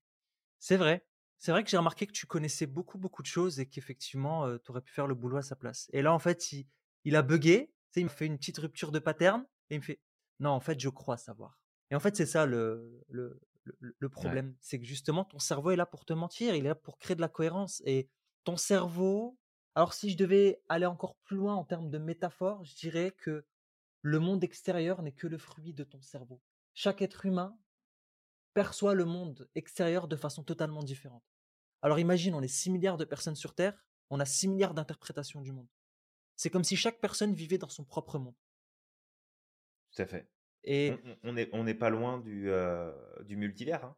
c'est 0.59 0.77
vrai, 0.77 1.05
c'est 1.37 1.51
vrai 1.51 1.63
que 1.63 1.69
j'ai 1.69 1.77
remarqué 1.77 2.07
que 2.07 2.11
tu 2.11 2.25
connaissais 2.27 2.65
beaucoup, 2.67 2.97
beaucoup 2.97 3.21
de 3.21 3.27
choses 3.27 3.59
et 3.59 3.67
qu'effectivement, 3.67 4.57
tu 4.59 4.71
aurais 4.71 4.81
pu 4.81 4.93
faire 4.93 5.07
le 5.07 5.15
boulot 5.15 5.37
à 5.37 5.41
sa 5.41 5.55
place. 5.55 5.87
Et 5.93 6.01
là, 6.01 6.13
en 6.13 6.19
fait, 6.19 6.51
il, 6.51 6.67
il 7.05 7.15
a 7.15 7.21
bugué, 7.21 7.73
il 7.95 8.03
me 8.05 8.09
fait 8.09 8.25
une 8.25 8.37
petite 8.37 8.57
rupture 8.57 8.91
de 8.91 8.99
pattern 8.99 9.45
et 9.69 9.75
il 9.75 9.79
me 9.79 9.83
fait, 9.83 10.01
non, 10.39 10.51
en 10.51 10.59
fait, 10.59 10.79
je 10.79 10.89
crois 10.89 11.17
savoir. 11.17 11.59
Et 11.89 11.95
en 11.95 11.99
fait, 11.99 12.15
c'est 12.15 12.25
ça 12.25 12.45
le, 12.45 13.03
le, 13.09 13.39
le, 13.63 13.95
le 13.97 14.09
Ouais. 14.15 14.37
problème. 14.37 14.55
C'est 14.61 14.79
que 14.79 14.85
justement, 14.85 15.25
ton 15.25 15.39
cerveau 15.39 15.71
est 15.71 15.75
là 15.75 15.85
pour 15.85 16.05
te 16.05 16.13
mentir, 16.13 16.55
il 16.55 16.65
est 16.65 16.69
là 16.69 16.75
pour 16.75 16.97
créer 16.97 17.15
de 17.15 17.21
la 17.21 17.29
cohérence. 17.29 17.81
Et 17.85 18.09
ton 18.43 18.57
cerveau, 18.57 19.39
alors 19.75 19.93
si 19.93 20.09
je 20.09 20.17
devais 20.17 20.61
aller 20.69 20.85
encore 20.85 21.15
plus 21.23 21.37
loin 21.37 21.55
en 21.55 21.63
termes 21.65 21.89
de 21.89 21.97
métaphore, 21.97 22.63
je 22.65 22.75
dirais 22.75 23.11
que 23.11 23.45
le 24.01 24.19
monde 24.19 24.43
extérieur 24.43 25.01
n'est 25.03 25.11
que 25.13 25.27
le 25.27 25.37
fruit 25.37 25.73
de 25.73 25.83
ton 25.83 26.01
cerveau. 26.01 26.41
Chaque 26.73 27.01
être 27.01 27.25
humain 27.25 27.57
perçoit 28.61 28.95
le 28.95 29.05
monde 29.05 29.47
extérieur 29.53 30.07
de 30.07 30.15
façon 30.15 30.43
totalement 30.43 30.81
différente. 30.81 31.23
Alors 31.83 31.99
imagine, 31.99 32.33
on 32.33 32.41
est 32.41 32.47
6 32.47 32.71
milliards 32.71 32.97
de 32.97 33.05
personnes 33.05 33.35
sur 33.35 33.53
Terre, 33.53 33.77
on 34.09 34.19
a 34.19 34.25
6 34.25 34.47
milliards 34.47 34.73
d'interprétations 34.73 35.41
du 35.41 35.51
monde. 35.51 35.67
C'est 36.37 36.49
comme 36.49 36.63
si 36.63 36.75
chaque 36.75 36.99
personne 36.99 37.35
vivait 37.35 37.59
dans 37.59 37.69
son 37.69 37.83
propre 37.85 38.17
monde. 38.17 38.33
Tout 39.91 40.01
à 40.01 40.07
fait. 40.07 40.27
On 40.65 40.69
Et 40.71 40.91
on- 41.05 41.17
on 41.23 41.37
est, 41.37 41.49
on 41.53 41.63
n'est 41.65 41.75
pas 41.75 41.91
loin 41.91 42.17
du, 42.19 42.49
euh, 42.49 42.91
du 43.25 43.35
multivers. 43.37 43.85
Hein. 43.85 43.95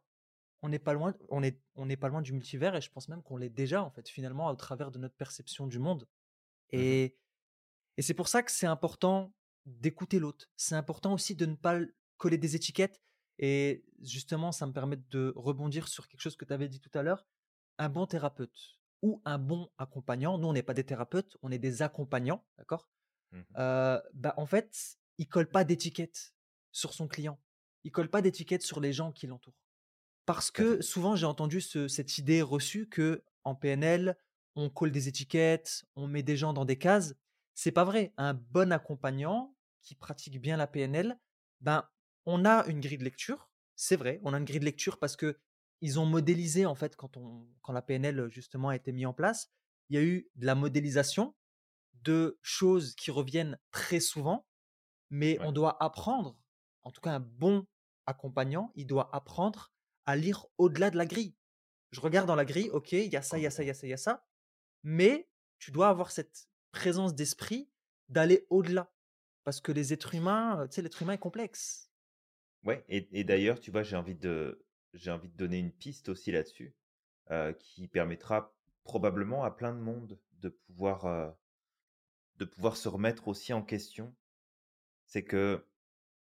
on 0.62 0.68
n'est 0.68 0.78
pas 0.78 0.92
loin, 0.92 1.14
on 1.30 1.42
est, 1.42 1.58
on 1.74 1.86
n'est 1.86 1.96
pas 1.96 2.08
loin 2.08 2.20
du 2.20 2.34
multivers 2.34 2.76
et 2.76 2.82
je 2.82 2.90
pense 2.90 3.08
même 3.08 3.22
qu'on 3.22 3.38
l'est 3.38 3.48
déjà 3.48 3.82
en 3.82 3.90
fait 3.90 4.06
finalement 4.10 4.46
au 4.48 4.54
travers 4.56 4.90
de 4.90 4.98
notre 4.98 5.16
perception 5.16 5.66
du 5.66 5.78
monde. 5.78 6.06
Mhm, 6.72 6.80
Et, 6.80 7.16
et 7.96 8.02
c'est 8.02 8.12
pour 8.12 8.28
ça 8.28 8.42
que 8.42 8.52
c'est 8.52 8.66
important 8.66 9.32
d'écouter 9.64 10.18
l'autre. 10.18 10.50
C'est 10.56 10.74
important 10.74 11.14
aussi 11.14 11.34
de 11.34 11.46
ne 11.46 11.54
pas 11.54 11.80
coller 12.18 12.36
des 12.36 12.56
étiquettes. 12.56 13.00
Et 13.40 13.84
justement, 14.02 14.52
ça 14.52 14.66
me 14.66 14.72
permet 14.72 14.96
de 15.10 15.32
rebondir 15.34 15.88
sur 15.88 16.06
quelque 16.06 16.20
chose 16.20 16.36
que 16.36 16.44
tu 16.44 16.52
avais 16.52 16.68
dit 16.68 16.78
tout 16.80 16.90
à 16.96 17.02
l'heure. 17.02 17.26
Un 17.78 17.88
bon 17.88 18.06
thérapeute 18.06 18.78
ou 19.02 19.22
un 19.24 19.38
bon 19.38 19.70
accompagnant, 19.78 20.36
nous 20.38 20.46
on 20.48 20.52
n'est 20.52 20.62
pas 20.62 20.74
des 20.74 20.84
thérapeutes, 20.84 21.38
on 21.42 21.50
est 21.50 21.58
des 21.58 21.80
accompagnants, 21.82 22.44
d'accord? 22.58 22.88
Mhm. 23.32 23.44
euh, 23.56 24.00
bah, 24.12 24.34
en 24.36 24.44
fait, 24.46 24.98
il 25.18 25.26
colle 25.28 25.48
pas 25.48 25.64
d'étiquette 25.64 26.34
sur 26.70 26.92
son 26.92 27.08
client. 27.08 27.40
Il 27.84 27.92
colle 27.92 28.10
pas 28.10 28.20
d'étiquette 28.22 28.62
sur 28.62 28.80
les 28.80 28.92
gens 28.92 29.10
qui 29.10 29.26
l'entourent. 29.26 29.56
Parce 30.26 30.50
que 30.50 30.82
souvent, 30.82 31.16
j'ai 31.16 31.26
entendu 31.26 31.60
ce- 31.60 31.88
cette 31.88 32.18
idée 32.18 32.42
reçue 32.42 32.88
que 32.88 33.24
en 33.44 33.54
PNL, 33.54 34.16
on 34.54 34.68
colle 34.68 34.92
des 34.92 35.08
étiquettes, 35.08 35.84
on 35.96 36.06
met 36.06 36.22
des 36.22 36.36
gens 36.36 36.52
dans 36.52 36.64
des 36.66 36.76
cases. 36.78 37.14
C'est 37.54 37.72
pas 37.72 37.84
vrai. 37.84 38.12
Un 38.18 38.34
bon 38.34 38.70
accompagnant 38.72 39.56
qui 39.82 39.94
pratique 39.94 40.40
bien 40.40 40.56
la 40.58 40.66
PNL, 40.66 41.18
ben, 41.60 41.88
on 42.30 42.44
a 42.44 42.66
une 42.66 42.80
grille 42.80 42.98
de 42.98 43.04
lecture. 43.04 43.50
C'est 43.76 43.96
vrai, 43.96 44.20
on 44.22 44.34
a 44.34 44.38
une 44.38 44.44
grille 44.44 44.60
de 44.60 44.64
lecture 44.64 44.98
parce 44.98 45.16
que 45.16 45.38
ils 45.80 45.98
ont 45.98 46.06
modélisé 46.06 46.66
en 46.66 46.74
fait 46.74 46.94
quand 46.96 47.16
on 47.16 47.48
quand 47.62 47.72
la 47.72 47.82
PNL 47.82 48.28
justement 48.30 48.68
a 48.68 48.76
été 48.76 48.92
mise 48.92 49.06
en 49.06 49.14
place, 49.14 49.50
il 49.88 49.96
y 49.96 49.98
a 49.98 50.02
eu 50.02 50.28
de 50.36 50.46
la 50.46 50.54
modélisation 50.54 51.34
de 52.02 52.38
choses 52.42 52.94
qui 52.94 53.10
reviennent 53.10 53.58
très 53.70 54.00
souvent, 54.00 54.46
mais 55.10 55.38
on 55.40 55.52
doit 55.52 55.82
apprendre, 55.82 56.38
en 56.82 56.90
tout 56.90 57.00
cas 57.00 57.12
un 57.12 57.20
bon 57.20 57.66
accompagnant, 58.06 58.72
il 58.74 58.86
doit 58.86 59.14
apprendre 59.14 59.72
à 60.06 60.16
lire 60.16 60.46
au-delà 60.58 60.90
de 60.90 60.96
la 60.96 61.06
grille. 61.06 61.36
Je 61.90 62.00
regarde 62.00 62.26
dans 62.26 62.36
la 62.36 62.44
grille, 62.44 62.70
ok, 62.70 62.92
il 62.92 63.12
y 63.12 63.16
a 63.16 63.22
ça, 63.22 63.38
il 63.38 63.42
y 63.42 63.46
a 63.46 63.50
ça, 63.50 63.62
il 63.62 63.66
y 63.66 63.70
a 63.70 63.74
ça, 63.74 63.86
il 63.86 63.90
y 63.90 63.94
a 63.94 63.98
ça, 63.98 64.24
mais 64.82 65.28
tu 65.58 65.72
dois 65.72 65.88
avoir 65.88 66.10
cette 66.10 66.48
présence 66.72 67.14
d'esprit 67.14 67.70
d'aller 68.08 68.46
au-delà. 68.50 68.92
Parce 69.44 69.60
que 69.60 69.72
les 69.72 69.92
êtres 69.92 70.14
humains, 70.14 70.66
tu 70.68 70.76
sais, 70.76 70.82
l'être 70.82 71.02
humain 71.02 71.14
est 71.14 71.18
complexe. 71.18 71.89
Ouais, 72.64 72.84
et, 72.88 73.24
d'ailleurs, 73.24 73.58
tu 73.58 73.70
vois, 73.70 73.82
j'ai 73.82 73.96
envie 73.96 74.14
de, 74.14 74.62
j'ai 74.92 75.10
envie 75.10 75.28
de 75.28 75.36
donner 75.36 75.58
une 75.58 75.72
piste 75.72 76.08
aussi 76.08 76.30
là-dessus, 76.30 76.74
qui 77.58 77.88
permettra 77.88 78.54
probablement 78.84 79.44
à 79.44 79.50
plein 79.50 79.72
de 79.72 79.80
monde 79.80 80.18
de 80.40 80.48
pouvoir, 80.48 81.34
de 82.36 82.44
pouvoir 82.44 82.76
se 82.76 82.88
remettre 82.88 83.28
aussi 83.28 83.52
en 83.52 83.62
question. 83.62 84.14
C'est 85.06 85.24
que, 85.24 85.66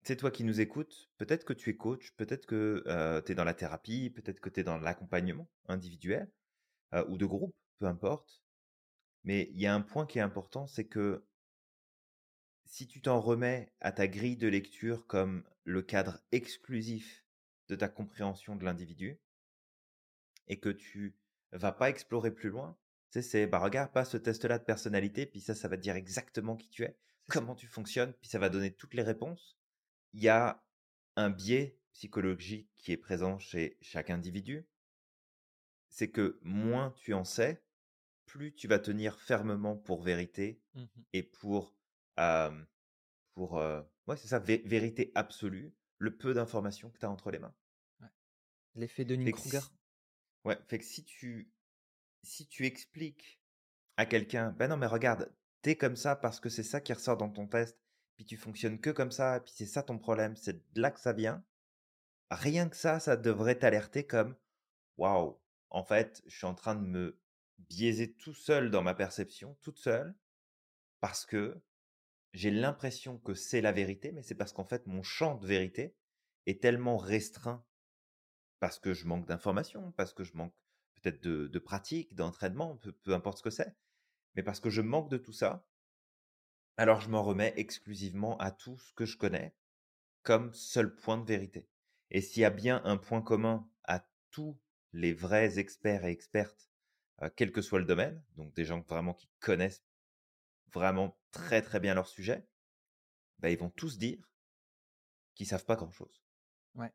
c'est 0.03 0.15
toi 0.15 0.31
qui 0.31 0.43
nous 0.43 0.61
écoutes, 0.61 1.11
peut-être 1.17 1.43
que 1.45 1.53
tu 1.53 1.69
es 1.69 1.75
coach, 1.75 2.11
peut-être 2.15 2.45
que 2.45 2.83
tu 3.25 3.31
es 3.31 3.35
dans 3.35 3.43
la 3.43 3.53
thérapie, 3.53 4.09
peut-être 4.09 4.39
que 4.39 4.49
tu 4.49 4.61
es 4.61 4.63
dans 4.63 4.77
l'accompagnement 4.77 5.49
individuel 5.67 6.31
ou 7.07 7.17
de 7.17 7.25
groupe, 7.25 7.55
peu 7.79 7.87
importe. 7.87 8.41
Mais 9.23 9.49
il 9.51 9.59
y 9.59 9.67
a 9.67 9.75
un 9.75 9.81
point 9.81 10.05
qui 10.05 10.17
est 10.17 10.21
important, 10.21 10.65
c'est 10.65 10.87
que 10.87 11.25
si 12.71 12.87
tu 12.87 13.01
t'en 13.01 13.19
remets 13.19 13.69
à 13.81 13.91
ta 13.91 14.07
grille 14.07 14.37
de 14.37 14.47
lecture 14.47 15.05
comme 15.05 15.43
le 15.65 15.81
cadre 15.81 16.21
exclusif 16.31 17.25
de 17.67 17.75
ta 17.75 17.89
compréhension 17.89 18.55
de 18.55 18.63
l'individu 18.63 19.19
et 20.47 20.57
que 20.57 20.69
tu 20.69 21.17
vas 21.51 21.73
pas 21.73 21.89
explorer 21.89 22.33
plus 22.33 22.49
loin, 22.49 22.77
tu 23.11 23.21
sais, 23.21 23.29
c'est 23.29 23.45
bah 23.45 23.59
regarde 23.59 23.91
pas 23.91 24.05
ce 24.05 24.15
test-là 24.15 24.57
de 24.57 24.63
personnalité, 24.63 25.25
puis 25.25 25.41
ça, 25.41 25.53
ça 25.53 25.67
va 25.67 25.75
te 25.75 25.81
dire 25.81 25.97
exactement 25.97 26.55
qui 26.55 26.69
tu 26.69 26.83
es, 26.83 26.97
comment 27.27 27.55
tu 27.55 27.67
fonctionnes, 27.67 28.13
puis 28.13 28.29
ça 28.29 28.39
va 28.39 28.47
donner 28.47 28.71
toutes 28.71 28.93
les 28.93 29.03
réponses. 29.03 29.59
Il 30.13 30.21
y 30.21 30.29
a 30.29 30.63
un 31.17 31.29
biais 31.29 31.77
psychologique 31.91 32.69
qui 32.77 32.93
est 32.93 32.97
présent 32.97 33.37
chez 33.37 33.77
chaque 33.81 34.09
individu. 34.09 34.65
C'est 35.89 36.09
que 36.09 36.39
moins 36.41 36.91
tu 36.91 37.13
en 37.13 37.25
sais, 37.25 37.61
plus 38.25 38.55
tu 38.55 38.69
vas 38.69 38.79
tenir 38.79 39.19
fermement 39.19 39.75
pour 39.75 40.01
vérité 40.03 40.61
mmh 40.73 40.83
et 41.11 41.23
pour, 41.23 41.75
pour 43.33 43.53
ouais, 43.53 44.17
c'est 44.17 44.27
ça, 44.27 44.39
vérité 44.39 45.11
absolue, 45.15 45.73
le 45.97 46.15
peu 46.15 46.33
d'informations 46.33 46.89
que 46.89 46.97
tu 46.97 47.05
as 47.05 47.09
entre 47.09 47.31
les 47.31 47.39
mains. 47.39 47.55
L'effet 48.75 49.05
de 49.05 49.15
Kruger. 49.31 49.59
Ouais, 50.43 50.57
fait 50.67 50.79
que 50.79 50.85
si 50.85 51.03
tu, 51.03 51.51
si 52.23 52.47
tu 52.47 52.65
expliques 52.65 53.39
à 53.97 54.05
quelqu'un, 54.05 54.51
ben 54.51 54.67
non, 54.67 54.77
mais 54.77 54.87
regarde, 54.87 55.31
t'es 55.61 55.75
comme 55.75 55.95
ça 55.95 56.15
parce 56.15 56.39
que 56.39 56.49
c'est 56.49 56.63
ça 56.63 56.81
qui 56.81 56.93
ressort 56.93 57.17
dans 57.17 57.29
ton 57.29 57.47
test, 57.47 57.77
puis 58.15 58.25
tu 58.25 58.37
fonctionnes 58.37 58.79
que 58.79 58.89
comme 58.89 59.11
ça, 59.11 59.39
puis 59.41 59.53
c'est 59.55 59.65
ça 59.65 59.83
ton 59.83 59.99
problème, 59.99 60.35
c'est 60.35 60.73
de 60.73 60.81
là 60.81 60.91
que 60.91 60.99
ça 60.99 61.13
vient. 61.13 61.43
Rien 62.31 62.69
que 62.69 62.77
ça, 62.77 62.99
ça 62.99 63.17
devrait 63.17 63.59
t'alerter 63.59 64.07
comme, 64.07 64.35
waouh, 64.97 65.39
en 65.69 65.83
fait, 65.83 66.23
je 66.25 66.35
suis 66.35 66.47
en 66.47 66.55
train 66.55 66.75
de 66.75 66.85
me 66.85 67.19
biaisé 67.57 68.13
tout 68.13 68.33
seul 68.33 68.71
dans 68.71 68.81
ma 68.81 68.95
perception, 68.95 69.57
toute 69.61 69.77
seule, 69.77 70.15
parce 71.01 71.25
que 71.25 71.61
j'ai 72.33 72.51
l'impression 72.51 73.17
que 73.19 73.33
c'est 73.33 73.61
la 73.61 73.71
vérité, 73.71 74.11
mais 74.11 74.23
c'est 74.23 74.35
parce 74.35 74.53
qu'en 74.53 74.63
fait, 74.63 74.87
mon 74.87 75.03
champ 75.03 75.35
de 75.35 75.45
vérité 75.45 75.95
est 76.45 76.61
tellement 76.61 76.97
restreint 76.97 77.65
parce 78.59 78.79
que 78.79 78.93
je 78.93 79.05
manque 79.05 79.27
d'informations, 79.27 79.91
parce 79.93 80.13
que 80.13 80.23
je 80.23 80.35
manque 80.35 80.53
peut-être 80.95 81.21
de, 81.21 81.59
pratique, 81.59 82.15
d'entraînement, 82.15 82.77
peu, 82.77 82.91
peu 82.91 83.13
importe 83.13 83.39
ce 83.39 83.43
que 83.43 83.49
c'est, 83.49 83.75
mais 84.35 84.43
parce 84.43 84.59
que 84.59 84.69
je 84.69 84.81
manque 84.81 85.09
de 85.09 85.17
tout 85.17 85.33
ça, 85.33 85.65
alors 86.77 87.01
je 87.01 87.09
m'en 87.09 87.23
remets 87.23 87.53
exclusivement 87.57 88.37
à 88.37 88.51
tout 88.51 88.77
ce 88.77 88.93
que 88.93 89.05
je 89.05 89.17
connais 89.17 89.55
comme 90.23 90.53
seul 90.53 90.95
point 90.95 91.17
de 91.17 91.25
vérité. 91.25 91.67
Et 92.11 92.21
s'il 92.21 92.43
y 92.43 92.45
a 92.45 92.51
bien 92.51 92.81
un 92.85 92.97
point 92.97 93.21
commun 93.21 93.67
à 93.83 94.07
tous 94.29 94.57
les 94.93 95.13
vrais 95.13 95.59
experts 95.59 96.05
et 96.05 96.11
expertes 96.11 96.69
quel 97.35 97.51
que 97.51 97.61
soit 97.61 97.79
le 97.79 97.85
domaine, 97.85 98.23
donc 98.35 98.53
des 98.53 98.65
gens 98.65 98.81
vraiment 98.81 99.13
qui 99.13 99.29
connaissent 99.39 99.83
vraiment 100.73 101.17
très 101.31 101.61
très 101.61 101.79
bien 101.79 101.93
leur 101.93 102.07
sujet, 102.07 102.47
bah, 103.39 103.49
ils 103.49 103.57
vont 103.57 103.69
tous 103.69 103.97
dire 103.97 104.31
qu'ils 105.35 105.47
savent 105.47 105.65
pas 105.65 105.75
grand-chose. 105.75 106.21
Ouais. 106.75 106.91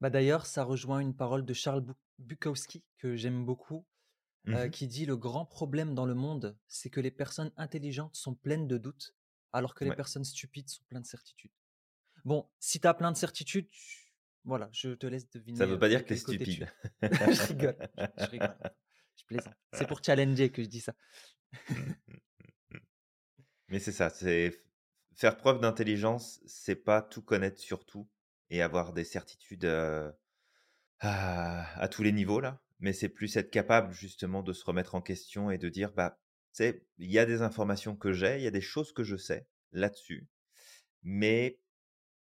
Bah 0.00 0.10
d'ailleurs, 0.10 0.46
ça 0.46 0.64
rejoint 0.64 1.00
une 1.00 1.14
parole 1.14 1.44
de 1.44 1.52
Charles 1.52 1.84
Bukowski 2.18 2.84
que 2.98 3.16
j'aime 3.16 3.44
beaucoup, 3.44 3.86
mmh 4.44 4.70
qui 4.70 4.88
dit 4.88 5.04
le 5.04 5.16
grand 5.16 5.44
problème 5.44 5.94
dans 5.94 6.06
le 6.06 6.14
monde, 6.14 6.56
c'est 6.66 6.88
que 6.88 7.00
les 7.00 7.10
personnes 7.10 7.52
intelligentes 7.58 8.16
sont 8.16 8.34
pleines 8.34 8.66
de 8.66 8.78
doutes, 8.78 9.14
alors 9.52 9.74
que 9.74 9.84
les 9.84 9.94
personnes 9.94 10.24
stupides 10.24 10.70
sont 10.70 10.82
pleines 10.84 11.02
de 11.02 11.06
certitudes. 11.06 11.52
Bon, 12.24 12.48
si 12.58 12.80
tu 12.80 12.86
as 12.86 12.94
plein 12.94 13.12
de 13.12 13.16
certitudes, 13.16 13.68
voilà, 14.44 14.70
je 14.72 14.90
te 14.90 15.06
laisse 15.06 15.28
deviner. 15.28 15.58
Ça 15.58 15.66
veut 15.66 15.78
pas 15.78 15.88
dire 15.88 16.02
que 16.02 16.08
tu 16.08 16.14
es 16.14 16.16
stupide. 16.16 16.68
je 17.02 17.46
rigole, 17.48 17.76
je 18.16 18.26
rigole. 18.26 18.56
C'est 19.72 19.86
pour 19.86 20.02
challenger 20.02 20.50
que 20.50 20.62
je 20.62 20.68
dis 20.68 20.80
ça. 20.80 20.94
Mais 23.70 23.78
c'est 23.78 23.92
ça, 23.92 24.10
c'est 24.10 24.62
faire 25.14 25.36
preuve 25.36 25.60
d'intelligence, 25.60 26.40
c'est 26.46 26.76
pas 26.76 27.02
tout 27.02 27.22
connaître 27.22 27.58
sur 27.58 27.84
tout 27.84 28.08
et 28.50 28.62
avoir 28.62 28.92
des 28.92 29.04
certitudes 29.04 29.64
à, 31.00 31.88
tous 31.90 32.02
les 32.02 32.12
niveaux 32.12 32.40
là, 32.40 32.60
mais 32.80 32.92
c'est 32.92 33.08
plus 33.08 33.36
être 33.36 33.50
capable 33.50 33.92
justement 33.92 34.42
de 34.42 34.52
se 34.52 34.64
remettre 34.64 34.94
en 34.94 35.00
question 35.00 35.50
et 35.50 35.58
de 35.58 35.68
dire 35.68 35.92
bah 35.92 36.18
il 36.58 37.10
y 37.10 37.18
a 37.18 37.26
des 37.26 37.42
informations 37.42 37.96
que 37.96 38.12
j'ai, 38.12 38.36
il 38.36 38.42
y 38.42 38.46
a 38.46 38.50
des 38.50 38.60
choses 38.60 38.92
que 38.92 39.04
je 39.04 39.16
sais 39.16 39.46
là-dessus, 39.72 40.28
mais 41.02 41.60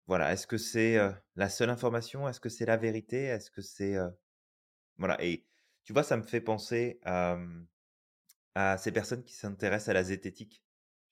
voilà, 0.06 0.32
est-ce 0.32 0.46
que 0.46 0.58
c'est 0.58 0.98
la 1.36 1.48
seule 1.48 1.70
information, 1.70 2.28
est-ce 2.28 2.40
que 2.40 2.48
c'est 2.50 2.66
la 2.66 2.76
vérité, 2.76 3.24
est-ce 3.24 3.50
que 3.50 3.62
c'est 3.62 3.96
voilà 4.98 5.16
et 5.24 5.46
tu 5.84 5.92
vois, 5.94 6.02
ça 6.02 6.16
me 6.16 6.22
fait 6.22 6.40
penser 6.40 7.00
à, 7.04 7.38
à 8.54 8.78
ces 8.78 8.92
personnes 8.92 9.24
qui 9.24 9.34
s'intéressent 9.34 9.88
à 9.88 9.94
la 9.94 10.04
zététique. 10.04 10.62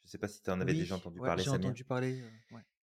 Je 0.08 0.10
ne 0.10 0.12
sais 0.12 0.18
pas 0.18 0.28
si 0.28 0.42
tu 0.42 0.50
en 0.50 0.60
avais 0.60 0.72
déjà 0.72 0.96
entendu 0.96 1.20
parler, 1.20 1.44
J'ai 1.44 1.50
entendu 1.50 1.84
parler. 1.84 2.24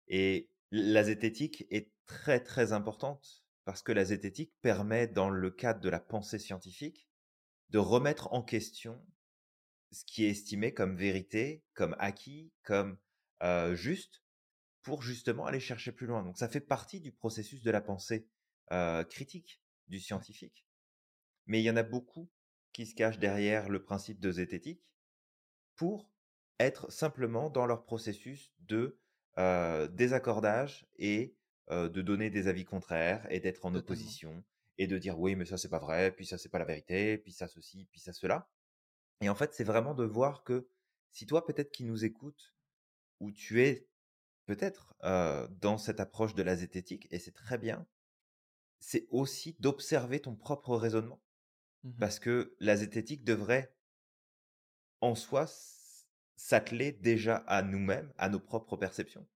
Et 0.07 0.49
la 0.71 1.03
zététique 1.03 1.65
est 1.69 1.91
très 2.05 2.39
très 2.39 2.71
importante 2.71 3.43
parce 3.65 3.81
que 3.81 3.91
la 3.91 4.05
zététique 4.05 4.53
permet, 4.61 5.07
dans 5.07 5.29
le 5.29 5.51
cadre 5.51 5.81
de 5.81 5.89
la 5.89 5.99
pensée 5.99 6.39
scientifique, 6.39 7.09
de 7.69 7.79
remettre 7.79 8.31
en 8.33 8.41
question 8.41 9.03
ce 9.91 10.05
qui 10.05 10.25
est 10.25 10.29
estimé 10.29 10.73
comme 10.73 10.95
vérité, 10.95 11.65
comme 11.73 11.95
acquis, 11.99 12.53
comme 12.63 12.97
juste, 13.73 14.23
pour 14.83 15.01
justement 15.01 15.45
aller 15.45 15.59
chercher 15.59 15.91
plus 15.91 16.07
loin. 16.07 16.23
Donc 16.23 16.37
ça 16.37 16.47
fait 16.47 16.61
partie 16.61 17.01
du 17.01 17.11
processus 17.11 17.63
de 17.63 17.71
la 17.71 17.81
pensée 17.81 18.29
critique 19.09 19.61
du 19.87 19.99
scientifique 19.99 20.67
mais 21.47 21.61
il 21.61 21.63
y 21.63 21.71
en 21.71 21.77
a 21.77 21.83
beaucoup 21.83 22.29
qui 22.73 22.85
se 22.85 22.93
cachent 22.93 23.19
derrière 23.19 23.69
le 23.69 23.81
principe 23.83 24.19
de 24.19 24.31
zététique 24.31 24.83
pour 25.75 26.11
être 26.59 26.91
simplement 26.91 27.49
dans 27.49 27.65
leur 27.65 27.83
processus 27.83 28.51
de 28.59 28.99
désaccordage 29.91 30.87
et 30.97 31.35
de 31.69 32.01
donner 32.01 32.29
des 32.29 32.47
avis 32.47 32.65
contraires 32.65 33.27
et 33.29 33.39
d'être 33.39 33.65
en 33.65 33.75
opposition 33.75 34.43
et 34.79 34.87
de 34.87 34.97
dire 34.97 35.19
oui 35.19 35.35
mais 35.35 35.45
ça 35.45 35.57
c'est 35.57 35.69
pas 35.69 35.79
vrai 35.79 36.11
puis 36.11 36.25
ça 36.25 36.39
c'est 36.39 36.49
pas 36.49 36.57
la 36.57 36.65
vérité 36.65 37.19
puis 37.19 37.31
ça 37.31 37.47
ceci 37.47 37.85
puis 37.91 37.99
ça 37.99 38.13
cela 38.13 38.49
et 39.21 39.29
en 39.29 39.35
fait 39.35 39.53
c'est 39.53 39.63
vraiment 39.63 39.93
de 39.93 40.03
voir 40.03 40.43
que 40.43 40.67
si 41.11 41.27
toi 41.27 41.45
peut-être 41.45 41.71
qui 41.71 41.83
nous 41.83 42.03
écoutes 42.03 42.55
ou 43.19 43.31
tu 43.31 43.61
es 43.61 43.87
peut-être 44.47 44.95
dans 45.61 45.77
cette 45.77 45.99
approche 45.99 46.33
de 46.33 46.41
la 46.41 46.55
zététique 46.55 47.07
et 47.11 47.19
c'est 47.19 47.33
très 47.33 47.59
bien 47.59 47.85
c'est 48.79 49.07
aussi 49.11 49.55
d'observer 49.59 50.19
ton 50.19 50.35
propre 50.35 50.75
raisonnement 50.75 51.21
Mmh 51.83 51.91
parce 51.99 52.19
que 52.19 52.55
la 52.59 52.75
zététique 52.75 53.23
devrait, 53.23 53.73
en 55.01 55.15
soi, 55.15 55.45
s'atteler 56.37 56.93
déjà 56.93 57.37
à 57.47 57.61
nous-mêmes, 57.61 58.13
à 58.17 58.29
nos 58.29 58.39
propres 58.39 58.77
perceptions? 58.77 59.27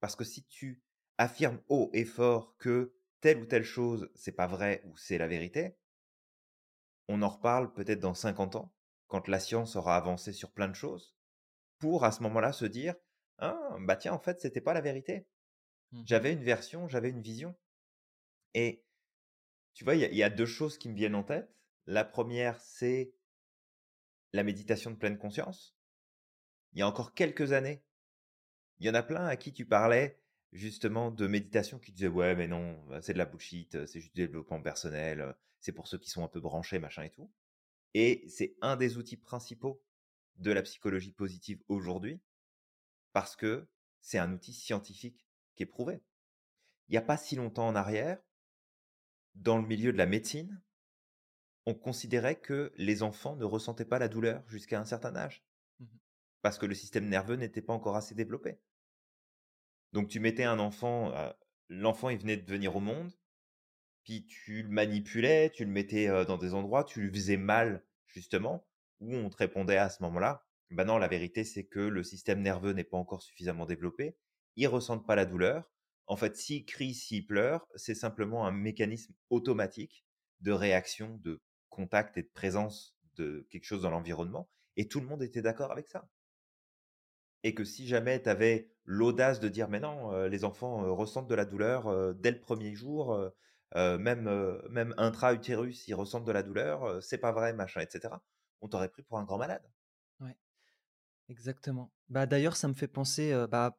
Parce 0.00 0.16
que 0.16 0.24
si 0.24 0.44
tu 0.44 0.82
affirmes 1.16 1.60
haut 1.68 1.90
et 1.94 2.04
fort 2.04 2.56
que 2.58 2.94
telle 3.22 3.38
ou 3.38 3.46
telle 3.46 3.64
chose, 3.64 4.10
c'est 4.14 4.32
pas 4.32 4.46
vrai 4.46 4.82
ou 4.84 4.96
c'est 4.98 5.18
la 5.18 5.26
vérité, 5.26 5.78
on 7.08 7.22
en 7.22 7.28
reparle 7.28 7.72
peut-être 7.72 8.00
dans 8.00 8.14
50 8.14 8.56
ans, 8.56 8.74
quand 9.06 9.28
la 9.28 9.40
science 9.40 9.76
aura 9.76 9.96
avancé 9.96 10.32
sur 10.32 10.52
plein 10.52 10.68
de 10.68 10.74
choses, 10.74 11.16
pour 11.78 12.04
à 12.04 12.12
ce 12.12 12.22
moment-là 12.22 12.52
se 12.52 12.66
dire 12.66 12.94
ah, 13.40 13.76
bah 13.80 13.96
tiens, 13.96 14.12
en 14.12 14.18
fait, 14.18 14.40
c'était 14.40 14.60
pas 14.60 14.74
la 14.74 14.82
vérité. 14.82 15.26
Mmh 15.92 16.02
j'avais 16.04 16.32
une 16.32 16.44
version, 16.44 16.88
j'avais 16.88 17.08
une 17.08 17.22
vision. 17.22 17.56
Et 18.54 18.84
tu 19.74 19.84
vois, 19.84 19.94
il 19.94 20.14
y, 20.14 20.22
a 20.22 20.30
deux 20.30 20.46
choses 20.46 20.76
qui 20.78 20.88
me 20.88 20.94
viennent 20.94 21.14
en 21.14 21.24
tête. 21.24 21.50
La 21.86 22.04
première, 22.04 22.60
c'est 22.60 23.14
la 24.32 24.42
méditation 24.42 24.90
de 24.90 24.96
pleine 24.96 25.18
conscience, 25.18 25.74
il 26.72 26.78
y 26.78 26.82
a 26.82 26.88
encore 26.88 27.14
quelques 27.14 27.52
années, 27.52 27.82
il 28.78 28.86
y 28.86 28.90
en 28.90 28.94
a 28.94 29.02
plein 29.02 29.26
à 29.26 29.36
qui 29.36 29.52
tu 29.52 29.66
parlais 29.66 30.18
justement 30.52 31.10
de 31.10 31.26
méditation 31.26 31.78
qui 31.78 31.92
disaient 31.92 32.08
ouais 32.08 32.34
mais 32.34 32.48
non, 32.48 32.82
bah, 32.88 33.02
c'est 33.02 33.12
de 33.12 33.18
la 33.18 33.26
bullshit, 33.26 33.86
c'est 33.86 34.00
juste 34.00 34.14
du 34.14 34.22
développement 34.22 34.60
personnel, 34.60 35.36
c'est 35.60 35.72
pour 35.72 35.86
ceux 35.86 35.98
qui 35.98 36.10
sont 36.10 36.24
un 36.24 36.28
peu 36.28 36.40
branchés, 36.40 36.78
machin 36.78 37.02
et 37.02 37.10
tout. 37.10 37.30
Et 37.94 38.24
c'est 38.28 38.56
un 38.62 38.76
des 38.76 38.96
outils 38.96 39.16
principaux 39.16 39.82
de 40.36 40.52
la 40.52 40.62
psychologie 40.62 41.12
positive 41.12 41.62
aujourd'hui 41.68 42.20
parce 43.12 43.36
que 43.36 43.68
c'est 44.00 44.18
un 44.18 44.32
outil 44.32 44.52
scientifique 44.52 45.26
qui 45.54 45.64
est 45.64 45.66
prouvé. 45.66 46.00
Il 46.88 46.92
n'y 46.92 46.98
a 46.98 47.02
pas 47.02 47.16
si 47.16 47.36
longtemps 47.36 47.68
en 47.68 47.74
arrière, 47.74 48.18
dans 49.34 49.58
le 49.58 49.66
milieu 49.66 49.92
de 49.92 49.98
la 49.98 50.06
médecine, 50.06 50.60
on 51.66 51.74
considérait 51.74 52.40
que 52.40 52.72
les 52.76 53.02
enfants 53.02 53.36
ne 53.36 53.44
ressentaient 53.44 53.84
pas 53.84 53.98
la 53.98 54.08
douleur 54.08 54.42
jusqu'à 54.48 54.80
un 54.80 54.84
certain 54.84 55.14
âge, 55.14 55.44
parce 56.42 56.58
que 56.58 56.66
le 56.66 56.74
système 56.74 57.08
nerveux 57.08 57.36
n'était 57.36 57.62
pas 57.62 57.72
encore 57.72 57.96
assez 57.96 58.14
développé. 58.14 58.58
Donc 59.92 60.08
tu 60.08 60.20
mettais 60.20 60.44
un 60.44 60.58
enfant, 60.58 61.12
l'enfant 61.68 62.10
il 62.10 62.18
venait 62.18 62.36
de 62.36 62.50
venir 62.50 62.76
au 62.76 62.80
monde, 62.80 63.12
puis 64.04 64.26
tu 64.26 64.62
le 64.62 64.68
manipulais, 64.68 65.50
tu 65.50 65.64
le 65.64 65.70
mettais 65.70 66.06
dans 66.24 66.38
des 66.38 66.54
endroits, 66.54 66.84
tu 66.84 67.00
lui 67.00 67.10
faisais 67.10 67.36
mal 67.36 67.84
justement, 68.06 68.66
où 69.00 69.14
on 69.14 69.30
te 69.30 69.36
répondait 69.36 69.76
à 69.76 69.90
ce 69.90 70.02
moment-là, 70.02 70.46
ben 70.70 70.84
non, 70.84 70.98
la 70.98 71.08
vérité 71.08 71.44
c'est 71.44 71.64
que 71.64 71.80
le 71.80 72.02
système 72.04 72.40
nerveux 72.40 72.72
n'est 72.72 72.84
pas 72.84 72.96
encore 72.96 73.22
suffisamment 73.22 73.66
développé, 73.66 74.16
ils 74.56 74.68
ressentent 74.68 75.06
pas 75.06 75.16
la 75.16 75.26
douleur. 75.26 75.70
En 76.06 76.16
fait, 76.16 76.36
s'il 76.36 76.64
crie, 76.64 76.94
s'il 76.94 77.26
pleure, 77.26 77.66
c'est 77.76 77.94
simplement 77.94 78.44
un 78.44 78.50
mécanisme 78.50 79.14
automatique 79.30 80.04
de 80.40 80.50
réaction, 80.50 81.18
de 81.22 81.40
contact 81.68 82.18
et 82.18 82.22
de 82.22 82.30
présence 82.34 82.96
de 83.14 83.46
quelque 83.50 83.64
chose 83.64 83.82
dans 83.82 83.90
l'environnement. 83.90 84.48
Et 84.76 84.88
tout 84.88 85.00
le 85.00 85.06
monde 85.06 85.22
était 85.22 85.42
d'accord 85.42 85.70
avec 85.70 85.86
ça. 85.86 86.08
Et 87.42 87.54
que 87.54 87.64
si 87.64 87.86
jamais 87.86 88.22
tu 88.22 88.28
avais 88.28 88.70
l'audace 88.84 89.40
de 89.40 89.48
dire, 89.48 89.68
mais 89.68 89.80
non, 89.80 90.26
les 90.26 90.44
enfants 90.44 90.94
ressentent 90.94 91.28
de 91.28 91.34
la 91.34 91.44
douleur 91.44 92.14
dès 92.14 92.30
le 92.30 92.40
premier 92.40 92.74
jour, 92.74 93.18
même, 93.74 94.60
même 94.68 94.94
intra-utérus, 94.98 95.86
ils 95.88 95.94
ressentent 95.94 96.24
de 96.24 96.32
la 96.32 96.42
douleur, 96.42 97.02
c'est 97.02 97.18
pas 97.18 97.32
vrai, 97.32 97.52
machin, 97.52 97.80
etc. 97.80 98.14
On 98.60 98.68
t'aurait 98.68 98.88
pris 98.88 99.02
pour 99.02 99.18
un 99.18 99.24
grand 99.24 99.38
malade. 99.38 99.62
Ouais, 100.20 100.36
exactement. 101.28 101.92
Bah, 102.08 102.26
d'ailleurs, 102.26 102.56
ça 102.56 102.68
me 102.68 102.74
fait 102.74 102.88
penser, 102.88 103.32
bah, 103.50 103.78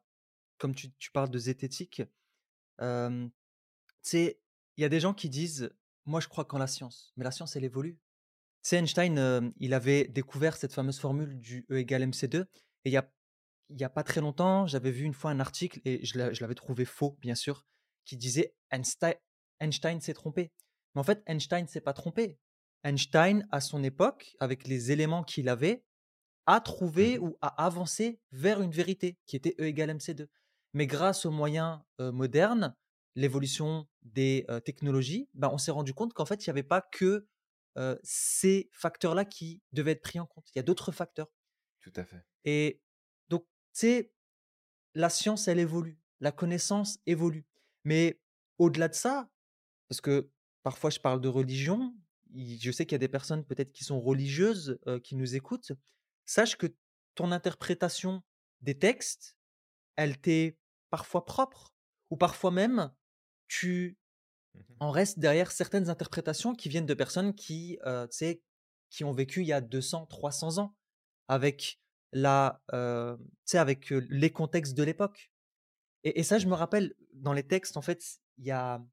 comme 0.58 0.74
tu, 0.74 0.92
tu 0.94 1.10
parles 1.12 1.30
de 1.30 1.38
zététique, 1.38 2.02
tu 2.80 3.30
sais, 4.00 4.40
il 4.76 4.82
y 4.82 4.84
a 4.84 4.88
des 4.88 5.00
gens 5.00 5.14
qui 5.14 5.28
disent, 5.28 5.70
moi 6.06 6.18
je 6.18 6.26
crois 6.26 6.44
qu'en 6.44 6.58
la 6.58 6.66
science, 6.66 7.12
mais 7.16 7.22
la 7.22 7.30
science, 7.30 7.54
elle 7.54 7.64
évolue. 7.64 8.00
Tu 8.64 8.74
Einstein, 8.74 9.52
il 9.58 9.74
avait 9.74 10.08
découvert 10.08 10.56
cette 10.56 10.72
fameuse 10.72 10.98
formule 10.98 11.38
du 11.38 11.66
E 11.70 11.76
égale 11.78 12.04
MC2, 12.04 12.42
et 12.42 12.46
il 12.86 12.92
y 12.92 12.96
a, 12.96 13.08
il 13.72 13.80
y 13.80 13.84
a 13.84 13.90
pas 13.90 14.02
très 14.02 14.20
longtemps, 14.20 14.66
j'avais 14.66 14.90
vu 14.90 15.04
une 15.04 15.14
fois 15.14 15.30
un 15.30 15.40
article, 15.40 15.80
et 15.84 16.04
je 16.04 16.18
l'avais 16.18 16.54
trouvé 16.54 16.84
faux, 16.84 17.16
bien 17.20 17.34
sûr, 17.34 17.64
qui 18.04 18.16
disait 18.16 18.54
Einstein, 18.70 19.14
Einstein 19.60 20.00
s'est 20.00 20.14
trompé. 20.14 20.52
Mais 20.94 21.00
en 21.00 21.04
fait, 21.04 21.22
Einstein 21.26 21.66
s'est 21.66 21.80
pas 21.80 21.92
trompé. 21.92 22.38
Einstein, 22.84 23.46
à 23.50 23.60
son 23.60 23.82
époque, 23.84 24.36
avec 24.40 24.66
les 24.66 24.90
éléments 24.90 25.22
qu'il 25.22 25.48
avait, 25.48 25.84
a 26.46 26.60
trouvé 26.60 27.18
mmh 27.18 27.22
ou 27.22 27.38
a 27.40 27.64
avancé 27.64 28.20
vers 28.32 28.60
une 28.60 28.72
vérité 28.72 29.16
qui 29.26 29.36
était 29.36 29.54
E 29.60 29.64
égale 29.64 29.96
MC2. 29.96 30.26
Mais 30.74 30.86
grâce 30.86 31.24
aux 31.24 31.30
moyens 31.30 31.80
modernes, 32.00 32.74
l'évolution 33.14 33.86
des 34.02 34.44
technologies, 34.64 35.28
ben, 35.34 35.50
on 35.52 35.58
s'est 35.58 35.70
rendu 35.70 35.94
compte 35.94 36.12
qu'en 36.12 36.26
fait, 36.26 36.44
il 36.44 36.50
n'y 36.50 36.52
avait 36.52 36.64
pas 36.64 36.80
que 36.80 37.28
ces 38.02 38.68
facteurs-là 38.72 39.24
qui 39.24 39.62
devaient 39.72 39.92
être 39.92 40.02
pris 40.02 40.18
en 40.18 40.26
compte. 40.26 40.50
Il 40.54 40.58
y 40.58 40.60
a 40.60 40.64
d'autres 40.64 40.90
facteurs. 40.90 41.28
Tout 41.80 41.92
à 41.94 42.04
fait. 42.04 42.24
Et 42.44 42.81
c'est 43.72 44.12
la 44.94 45.08
science, 45.08 45.48
elle 45.48 45.58
évolue, 45.58 45.98
la 46.20 46.32
connaissance 46.32 46.98
évolue. 47.06 47.46
Mais 47.84 48.20
au-delà 48.58 48.88
de 48.88 48.94
ça, 48.94 49.30
parce 49.88 50.00
que 50.00 50.30
parfois 50.62 50.90
je 50.90 51.00
parle 51.00 51.20
de 51.20 51.28
religion, 51.28 51.94
je 52.34 52.70
sais 52.70 52.86
qu'il 52.86 52.94
y 52.94 52.96
a 52.96 52.98
des 52.98 53.08
personnes 53.08 53.44
peut-être 53.44 53.72
qui 53.72 53.84
sont 53.84 54.00
religieuses 54.00 54.78
qui 55.02 55.16
nous 55.16 55.34
écoutent, 55.34 55.72
sache 56.24 56.56
que 56.56 56.74
ton 57.14 57.32
interprétation 57.32 58.22
des 58.60 58.78
textes, 58.78 59.36
elle 59.96 60.18
t'est 60.18 60.58
parfois 60.90 61.24
propre, 61.24 61.74
ou 62.10 62.16
parfois 62.16 62.50
même 62.50 62.92
tu 63.48 63.98
mmh 64.54 64.60
en 64.80 64.90
restes 64.90 65.18
derrière 65.18 65.50
certaines 65.50 65.88
interprétations 65.88 66.54
qui 66.54 66.68
viennent 66.68 66.86
de 66.86 66.92
personnes 66.92 67.34
qui, 67.34 67.78
euh, 67.86 68.06
qui 68.90 69.04
ont 69.04 69.12
vécu 69.12 69.40
il 69.40 69.46
y 69.46 69.52
a 69.52 69.62
200, 69.62 70.06
300 70.06 70.58
ans, 70.58 70.76
avec, 71.28 71.80
la, 72.12 72.62
euh, 72.72 73.16
avec 73.54 73.90
les 73.90 74.30
contextes 74.30 74.74
de 74.74 74.82
l'époque. 74.82 75.30
Et, 76.04 76.20
et, 76.20 76.22
ça, 76.22 76.38
je 76.38 76.46
me 76.46 76.54
rappelle, 76.54 76.94
dans 77.14 77.32
les 77.32 77.46
textes, 77.46 77.76
en 77.76 77.82
fait, 77.82 78.20
il 78.38 78.46
y 78.46 78.50
a... 78.50 78.84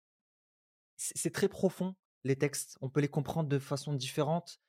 C'est 0.98 1.34
très 1.34 1.48
profond, 1.48 1.96
les 2.26 2.36
textes. 2.36 2.78
On 2.82 2.90
peut 2.90 3.00
les 3.00 3.08
comprendre 3.08 3.48
de 3.48 3.60
façon 3.60 3.94
différente. 3.94 4.60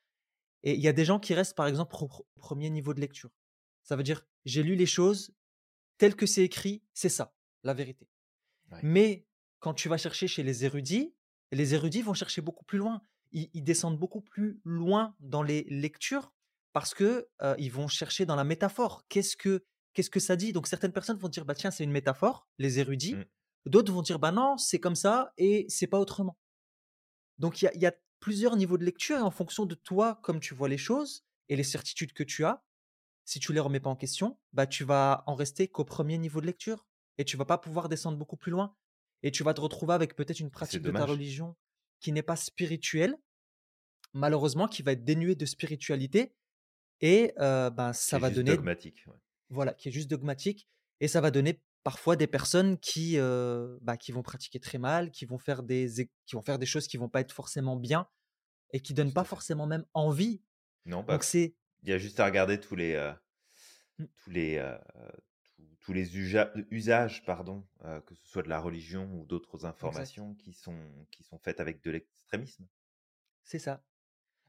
Et 0.63 0.75
il 0.75 0.81
y 0.81 0.87
a 0.87 0.93
des 0.93 1.05
gens 1.05 1.19
qui 1.19 1.33
restent, 1.33 1.55
par 1.55 1.67
exemple, 1.67 1.95
au 1.99 2.09
premier 2.35 2.69
niveau 2.69 2.93
de 2.93 3.01
lecture. 3.01 3.31
Ça 3.83 3.95
veut 3.95 4.03
dire, 4.03 4.25
j'ai 4.45 4.63
lu 4.63 4.75
les 4.75 4.85
choses, 4.85 5.33
tel 5.97 6.15
que 6.15 6.25
c'est 6.25 6.43
écrit, 6.43 6.83
c'est 6.93 7.09
ça, 7.09 7.33
la 7.63 7.73
vérité. 7.73 8.07
Mais 8.83 9.25
quand 9.59 9.73
tu 9.73 9.89
vas 9.89 9.97
chercher 9.97 10.27
chez 10.27 10.43
les 10.43 10.63
érudits, 10.65 11.13
les 11.51 11.73
érudits 11.73 12.01
vont 12.01 12.13
chercher 12.13 12.41
beaucoup 12.41 12.63
plus 12.63 12.77
loin. 12.77 13.01
Ils, 13.31 13.63
descendent 13.63 13.97
beaucoup 13.97 14.21
plus 14.21 14.59
loin 14.65 15.15
dans 15.19 15.43
les 15.43 15.63
lectures 15.69 16.33
parce 16.73 16.93
que 16.93 17.27
ils 17.57 17.71
vont 17.71 17.87
chercher 17.87 18.25
dans 18.25 18.35
la 18.35 18.43
métaphore. 18.43 19.05
Qu'est-ce 19.09 19.35
que 19.35 19.65
qu'est-ce 19.93 20.09
que 20.09 20.19
ça 20.19 20.35
dit? 20.35 20.53
Donc 20.53 20.67
certaines 20.67 20.93
personnes 20.93 21.17
vont 21.17 21.29
dire 21.29 21.45
bah 21.45 21.55
tiens 21.55 21.71
c'est 21.71 21.83
une 21.83 21.91
métaphore, 21.91 22.47
les 22.57 22.79
érudits. 22.79 23.15
Mmh. 23.15 23.25
D'autres 23.65 23.93
vont 23.93 24.01
dire 24.01 24.19
bah 24.19 24.31
non 24.31 24.57
c'est 24.57 24.79
comme 24.79 24.95
ça 24.95 25.33
et 25.37 25.65
c'est 25.69 25.87
pas 25.87 25.99
autrement. 25.99 26.37
Donc 27.37 27.61
il 27.61 27.69
y, 27.73 27.79
y 27.79 27.85
a, 27.85 27.93
plusieurs 28.19 28.55
niveaux 28.55 28.77
de 28.77 28.85
lecture 28.85 29.17
et 29.17 29.21
en 29.21 29.31
fonction 29.31 29.65
de 29.65 29.73
toi 29.73 30.19
comme 30.21 30.39
tu 30.39 30.53
vois 30.53 30.69
les 30.69 30.77
choses 30.77 31.25
et 31.49 31.55
les 31.55 31.63
certitudes 31.63 32.13
que 32.13 32.23
tu 32.23 32.45
as, 32.45 32.63
si 33.25 33.39
tu 33.39 33.51
les 33.51 33.59
remets 33.59 33.79
pas 33.79 33.89
en 33.89 33.95
question, 33.95 34.37
bah 34.53 34.67
tu 34.67 34.83
vas 34.83 35.23
en 35.27 35.35
rester 35.35 35.67
qu'au 35.67 35.83
premier 35.83 36.17
niveau 36.17 36.39
de 36.39 36.45
lecture 36.45 36.85
et 37.17 37.25
tu 37.25 37.35
vas 37.35 37.45
pas 37.45 37.57
pouvoir 37.57 37.89
descendre 37.89 38.17
beaucoup 38.17 38.37
plus 38.37 38.51
loin 38.51 38.75
et 39.23 39.31
tu 39.31 39.43
vas 39.43 39.53
te 39.53 39.61
retrouver 39.61 39.93
avec 39.93 40.15
peut-être 40.15 40.39
une 40.39 40.51
pratique 40.51 40.81
de 40.81 40.91
ta 40.91 41.05
religion 41.05 41.55
qui 41.99 42.11
n'est 42.11 42.23
pas 42.23 42.35
spirituelle, 42.35 43.17
malheureusement 44.13 44.67
qui 44.67 44.81
va 44.81 44.93
être 44.93 45.03
dénuée 45.03 45.35
de 45.35 45.45
spiritualité 45.45 46.35
et 47.01 47.33
ben 47.37 47.93
ça 47.93 48.19
va 48.19 48.29
donner 48.29 48.55
dogmatique. 48.55 49.05
Voilà, 49.49 49.73
qui 49.73 49.89
est 49.89 49.91
juste 49.91 50.09
dogmatique 50.09 50.67
et 50.99 51.07
ça 51.07 51.19
va 51.19 51.31
donner 51.31 51.61
parfois 51.83 52.15
des 52.15 52.27
personnes 52.27 52.77
qui 52.77 53.17
bah, 53.81 53.97
qui 53.97 54.11
vont 54.11 54.23
pratiquer 54.23 54.59
très 54.59 54.77
mal, 54.77 55.11
qui 55.11 55.25
vont 55.25 55.39
faire 55.39 55.63
des 55.63 56.09
qui 56.25 56.35
vont 56.35 56.41
faire 56.41 56.59
des 56.59 56.65
choses 56.65 56.87
qui 56.87 56.97
vont 56.97 57.09
pas 57.09 57.21
être 57.21 57.33
forcément 57.33 57.75
bien 57.75 58.07
et 58.71 58.79
qui 58.79 58.93
donnent 58.93 59.13
pas 59.13 59.23
forcément 59.23 59.67
même 59.67 59.85
envie. 59.93 60.41
Non, 60.85 61.03
bah, 61.03 61.19
c'est 61.21 61.55
il 61.83 61.89
y 61.89 61.93
a 61.93 61.97
juste 61.97 62.19
à 62.19 62.25
regarder 62.25 62.59
tous 62.59 62.75
les, 62.75 62.95
mmh. 63.97 64.05
tous 64.23 64.29
les, 64.29 64.77
tous, 65.79 65.93
les 65.93 66.17
usages, 66.17 67.25
pardon, 67.25 67.67
que 68.05 68.15
ce 68.15 68.27
soit 68.27 68.43
de 68.43 68.49
la 68.49 68.59
religion 68.59 69.11
ou 69.13 69.25
d'autres 69.25 69.65
informations 69.65 70.35
qui 70.35 70.53
sont, 70.53 70.77
qui 71.11 71.23
sont 71.23 71.39
faites 71.39 71.59
avec 71.59 71.83
de 71.83 71.91
l'extrémisme. 71.91 72.67
C'est 73.43 73.59
ça. 73.59 73.83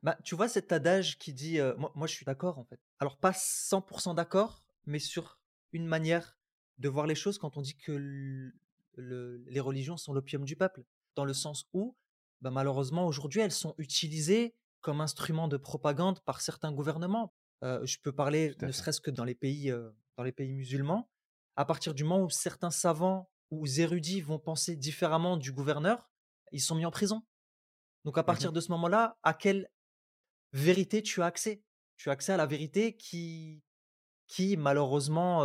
Bah, 0.03 0.19
tu 0.25 0.35
vois 0.35 0.49
cet 0.49 0.73
adage 0.73 1.19
qui 1.19 1.33
dit, 1.33 1.59
moi, 1.79 1.93
moi, 1.95 2.07
je 2.07 2.15
suis 2.15 2.25
d'accord 2.25 2.59
en 2.59 2.65
fait. 2.65 2.81
Alors 2.99 3.17
pas 3.17 3.33
100% 3.33 4.15
d'accord, 4.15 4.65
mais 4.87 4.99
sur 4.99 5.39
une 5.73 5.87
manière 5.87 6.37
de 6.79 6.89
voir 6.89 7.07
les 7.07 7.15
choses 7.15 7.39
quand 7.39 7.57
on 7.57 7.63
dit 7.63 7.77
que 7.77 8.53
les 8.97 9.61
religions 9.61 9.97
sont 9.97 10.13
l'opium 10.13 10.45
du 10.45 10.57
peuple, 10.57 10.85
dans 11.15 11.25
le 11.25 11.35
sens 11.35 11.67
où, 11.73 11.97
bah, 12.41 12.51
malheureusement 12.51 13.07
aujourd'hui, 13.07 13.41
elles 13.41 13.53
sont 13.53 13.75
utilisées 13.79 14.55
comme 14.81 15.01
instrument 15.01 15.47
de 15.47 15.57
propagande 15.57 16.21
par 16.21 16.41
certains 16.41 16.73
gouvernements. 16.73 17.33
je 17.63 17.97
peux 18.03 18.13
parler 18.13 18.57
ne 18.61 18.73
serait-ce 18.73 19.01
que 19.01 19.13
dans 19.13 19.25
les 19.25 19.37
pays, 19.37 19.73
dans 20.17 20.25
les 20.25 20.33
pays 20.33 20.53
musulmans. 20.53 21.09
À 21.55 21.65
partir 21.65 21.95
du 21.95 22.03
moment 22.03 22.25
où 22.25 22.31
certains 22.31 22.71
savants 22.71 23.31
ou 23.51 23.67
érudits 23.67 24.21
vont 24.23 24.39
penser 24.39 24.75
différemment 24.75 25.37
du 25.37 25.53
gouverneur, 25.53 26.11
ils 26.51 26.61
sont 26.61 26.75
mis 26.75 26.87
en 26.87 26.91
prison. 26.91 27.23
Donc 28.05 28.19
à 28.19 28.23
mmh 28.23 28.27
partir 28.27 28.53
de 28.53 28.61
ce 28.61 28.73
moment-là, 28.73 29.17
à 29.23 29.33
quelle 29.35 29.69
vérité 30.53 31.03
tu 31.03 31.23
as 31.23 31.27
accès 31.27 31.63
Tu 31.97 32.11
as 32.11 32.13
accès 32.13 32.33
à 32.33 32.37
la 32.37 32.47
vérité 32.47 32.97
qui, 32.97 33.63
qui 34.27 34.57
malheureusement 34.57 35.43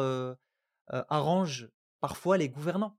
arrange 0.88 1.70
parfois 2.00 2.38
les 2.38 2.50
gouvernants. 2.50 2.98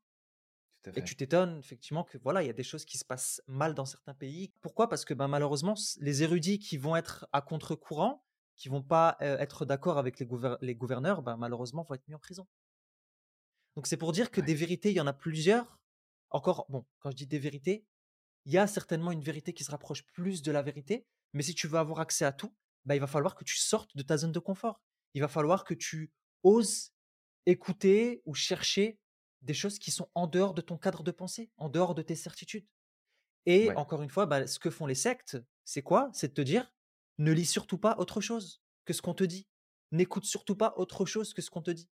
Et 0.95 1.05
tu 1.05 1.17
t'étonnes 1.17 1.59
effectivement 1.59 2.05
que 2.05 2.17
voilà, 2.19 2.43
il 2.43 2.47
y 2.47 2.51
a 2.51 2.55
des 2.55 2.63
choses 2.63 2.87
qui 2.87 2.97
se 2.97 3.05
passent 3.05 3.43
mal 3.47 3.75
dans 3.75 3.85
certains 3.85 4.15
pays. 4.15 4.55
Pourquoi? 4.61 4.89
Parce 4.89 5.05
que 5.05 5.13
ben, 5.13 5.29
malheureusement, 5.29 5.75
les 6.01 6.23
érudits 6.23 6.59
qui 6.59 6.79
vont 6.79 6.97
être 6.97 7.27
à 7.33 7.43
contre-courant, 7.43 8.25
qui 8.57 8.69
vont 8.69 8.83
pas 8.83 9.17
être 9.21 9.67
d'accord 9.67 9.99
avec 9.99 10.19
les, 10.19 10.27
les 10.63 10.75
gouverneurs, 10.75 11.23
ben, 11.23 11.37
malheureusement 11.37 11.83
vont 11.83 11.95
être 11.95 12.07
mis 12.09 12.15
en 12.15 12.19
prison. 12.19 12.47
Donc 13.77 13.87
c'est 13.87 13.97
pour 13.97 14.13
dire 14.13 14.31
que 14.31 14.41
des 14.41 14.55
vérités, 14.55 14.91
il 14.91 14.97
y 14.97 15.01
en 15.01 15.07
a 15.07 15.13
plusieurs. 15.13 15.79
Encore, 16.31 16.67
bon, 16.69 16.85
quand 17.01 17.11
je 17.11 17.17
dis 17.17 17.27
des 17.27 17.39
vérités, 17.39 17.85
il 18.45 18.53
y 18.53 18.59
a 18.59 18.67
certainement 18.67 19.13
une 19.13 19.23
vérité 19.23 19.53
qui 19.53 19.65
se 19.65 19.71
rapproche 19.71 20.05
plus 20.07 20.43
de 20.43 20.51
la 20.51 20.63
vérité, 20.63 21.07
mais 21.33 21.43
si 21.43 21.55
tu 21.55 21.67
veux 21.69 21.79
avoir 21.79 22.01
accès 22.01 22.25
à 22.25 22.33
tout, 22.33 22.55
bah, 22.85 22.95
il 22.97 23.01
va 23.01 23.07
falloir 23.07 23.35
que 23.35 23.45
tu 23.45 23.57
sortes 23.59 23.97
de 23.97 24.03
ta 24.03 24.17
zone 24.17 24.33
de 24.33 24.39
confort. 24.39 24.83
Il 25.15 25.21
va 25.23 25.29
falloir 25.29 25.65
que 25.65 25.75
tu 25.75 26.13
oses 26.43 26.93
écouter 27.47 28.23
ou 28.27 28.35
chercher 28.35 29.01
des 29.43 29.55
choses 29.55 29.79
qui 29.79 29.91
sont 29.91 30.11
en 30.15 30.27
dehors 30.27 30.55
de 30.55 30.61
ton 30.63 30.79
cadre 30.79 31.03
de 31.03 31.11
pensée, 31.11 31.51
en 31.57 31.69
dehors 31.69 31.95
de 31.95 32.03
tes 32.03 32.17
certitudes. 32.17 32.67
Et 33.47 33.73
Ouais. 33.73 33.77
encore 33.77 34.03
une 34.03 34.11
fois, 34.11 34.27
bah, 34.27 34.47
ce 34.47 34.59
que 34.59 34.71
font 34.71 34.87
les 34.87 34.95
sectes, 34.95 35.39
c'est 35.65 35.83
quoi? 35.83 36.11
C'est 36.15 36.29
de 36.29 36.35
te 36.35 36.41
dire, 36.43 36.73
ne 37.19 37.33
lis 37.33 37.47
surtout 37.47 37.79
pas 37.79 37.97
autre 37.99 38.21
chose 38.21 38.63
que 38.85 38.93
ce 38.93 39.03
qu'on 39.03 39.15
te 39.15 39.25
dit. 39.25 39.49
N'écoute 39.93 40.25
surtout 40.25 40.57
pas 40.57 40.75
autre 40.77 41.07
chose 41.07 41.35
que 41.35 41.43
ce 41.43 41.51
qu'on 41.51 41.63
te 41.63 41.71
dit. 41.71 41.91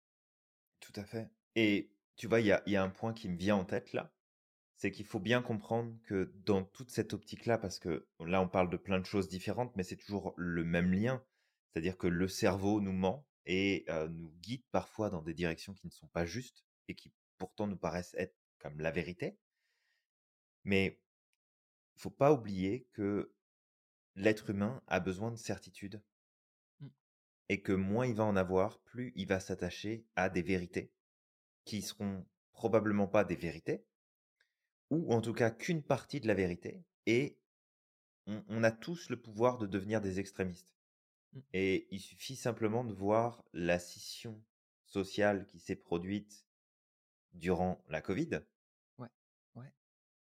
Tout 0.81 0.93
à 0.97 1.05
fait. 1.05 1.31
Et 1.57 1.91
tu 2.17 2.27
vois, 2.27 2.41
il 2.41 2.47
y 2.47 2.53
a, 2.53 2.63
il 2.67 2.73
y 2.73 2.77
a 2.77 2.83
un 2.83 2.91
point 2.91 3.13
qui 3.15 3.29
me 3.29 3.37
vient 3.37 3.57
en 3.57 3.65
tête 3.65 3.93
là, 3.93 4.13
c'est 4.81 4.91
qu'il 4.91 5.05
faut 5.05 5.21
bien 5.21 5.43
comprendre 5.43 5.95
que 6.05 6.33
dans 6.47 6.65
toute 6.65 6.91
cette 6.91 7.13
optique-là, 7.13 7.59
parce 7.59 7.79
que 7.79 8.09
là 8.19 8.41
on 8.41 8.49
parle 8.49 8.71
de 8.71 8.79
plein 8.79 8.99
de 8.99 9.05
choses 9.05 9.29
différentes, 9.29 9.77
mais 9.77 9.83
c'est 9.83 9.97
toujours 9.97 10.33
le 10.39 10.65
même 10.65 10.91
lien, 10.91 11.23
c'est-à-dire 11.69 11.99
que 11.99 12.07
le 12.07 12.29
cerveau 12.29 12.81
nous 12.81 12.95
ment 12.95 13.27
et 13.45 13.85
euh, 13.91 14.09
nous 14.09 14.33
guide 14.41 14.65
parfois 14.71 15.11
dans 15.11 15.21
des 15.21 15.35
directions 15.35 15.75
qui 15.75 15.87
ne 15.87 15.93
sont 15.93 16.09
pas 16.09 16.25
justes 16.25 16.65
et 16.89 16.95
qui 16.95 17.13
pourtant 17.37 17.67
nous 17.67 17.77
paraissent 17.77 18.15
être 18.17 18.35
comme 18.59 18.81
la 18.81 18.91
vérité. 18.91 19.39
Mais 20.65 20.99
il 21.97 22.01
faut 22.01 22.11
pas 22.11 22.33
oublier 22.33 22.89
que 22.95 23.35
l'être 24.15 24.49
humain 24.49 24.83
a 24.87 24.99
besoin 24.99 25.31
de 25.31 25.37
certitude 25.37 26.03
Mmh. 26.81 26.89
et 27.51 27.61
que 27.61 27.73
moins 27.73 28.07
il 28.07 28.15
va 28.15 28.25
en 28.25 28.37
avoir, 28.37 28.81
plus 28.81 29.13
il 29.15 29.27
va 29.27 29.41
s'attacher 29.41 30.07
à 30.17 30.31
des 30.31 30.41
vérités 30.41 30.91
qui 31.67 31.83
seront 31.83 32.27
probablement 32.53 33.09
pas 33.09 33.25
des 33.25 33.37
vérités, 33.37 33.85
ou 34.91 35.13
en 35.13 35.21
tout 35.21 35.33
cas 35.33 35.51
qu'une 35.51 35.83
partie 35.83 36.21
de 36.21 36.29
la 36.29 36.35
vérité, 36.35 36.83
et 37.07 37.39
on, 38.27 38.45
on 38.49 38.63
a 38.63 38.71
tous 38.71 39.09
le 39.09 39.21
pouvoir 39.21 39.59
de 39.59 39.67
devenir 39.67 40.01
des 40.01 40.21
extrémistes. 40.21 40.75
Mmh. 41.33 41.41
Et 41.53 41.89
il 41.91 42.01
suffit 42.01 42.37
simplement 42.37 42.85
de 42.85 42.93
voir 42.93 43.45
la 43.53 43.79
scission 43.79 44.43
sociale 44.85 45.47
qui 45.47 45.61
s'est 45.61 45.77
produite 45.77 46.47
durant 47.33 47.83
la 47.89 48.03
Covid 48.03 48.41
Ouais, 48.99 49.09
ouais, 49.55 49.73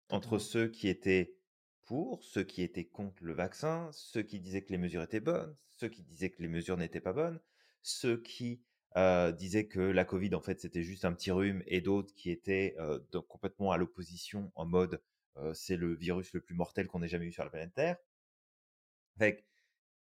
entre 0.08 0.38
ceux 0.38 0.68
qui 0.68 0.88
étaient 0.88 1.36
pour, 1.82 2.22
ceux 2.22 2.44
qui 2.44 2.62
étaient 2.62 2.86
contre 2.86 3.24
le 3.24 3.32
vaccin, 3.32 3.90
ceux 3.92 4.22
qui 4.22 4.38
disaient 4.38 4.62
que 4.62 4.70
les 4.70 4.78
mesures 4.78 5.02
étaient 5.02 5.20
bonnes, 5.20 5.56
ceux 5.66 5.88
qui 5.88 6.02
disaient 6.02 6.30
que 6.30 6.40
les 6.42 6.48
mesures 6.48 6.76
n'étaient 6.76 7.00
pas 7.00 7.12
bonnes, 7.12 7.40
ceux 7.82 8.20
qui 8.20 8.62
euh, 8.96 9.32
disaient 9.32 9.66
que 9.68 9.80
la 9.80 10.04
Covid, 10.04 10.34
en 10.34 10.40
fait, 10.40 10.60
c'était 10.60 10.82
juste 10.82 11.04
un 11.04 11.12
petit 11.12 11.30
rhume, 11.30 11.62
et 11.66 11.80
d'autres 11.80 12.14
qui 12.14 12.30
étaient 12.30 12.74
euh, 12.78 12.98
donc 13.12 13.26
complètement 13.28 13.72
à 13.72 13.78
l'opposition, 13.78 14.52
en 14.54 14.66
mode 14.66 15.02
euh, 15.36 15.54
c'est 15.54 15.76
le 15.76 15.94
virus 15.94 16.32
le 16.32 16.40
plus 16.40 16.54
mortel 16.54 16.86
qu'on 16.88 17.02
ait 17.02 17.08
jamais 17.08 17.26
eu 17.26 17.32
sur 17.32 17.44
la 17.44 17.50
planète 17.50 17.74
Terre. 17.74 17.96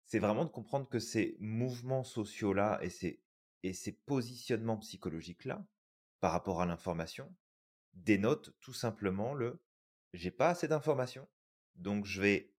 C'est 0.05 0.19
vraiment 0.19 0.45
de 0.45 0.49
comprendre 0.49 0.87
que 0.89 0.99
ces 0.99 1.37
mouvements 1.39 2.03
sociaux-là 2.03 2.79
et 2.81 2.89
ces, 2.89 3.21
et 3.63 3.73
ces 3.73 3.91
positionnements 3.91 4.77
psychologiques-là, 4.77 5.65
par 6.19 6.31
rapport 6.31 6.61
à 6.61 6.65
l'information, 6.65 7.33
dénotent 7.93 8.55
tout 8.61 8.73
simplement 8.73 9.33
le 9.33 9.61
j'ai 10.13 10.31
pas 10.31 10.49
assez 10.49 10.67
d'informations, 10.67 11.27
donc 11.75 12.05
je 12.05 12.21
vais 12.21 12.53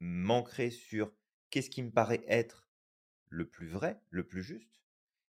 m'ancrer 0.00 0.70
sur 0.70 1.12
qu'est-ce 1.50 1.70
qui 1.70 1.82
me 1.82 1.90
paraît 1.92 2.24
être 2.26 2.68
le 3.28 3.48
plus 3.48 3.68
vrai, 3.68 4.00
le 4.10 4.26
plus 4.26 4.42
juste. 4.42 4.79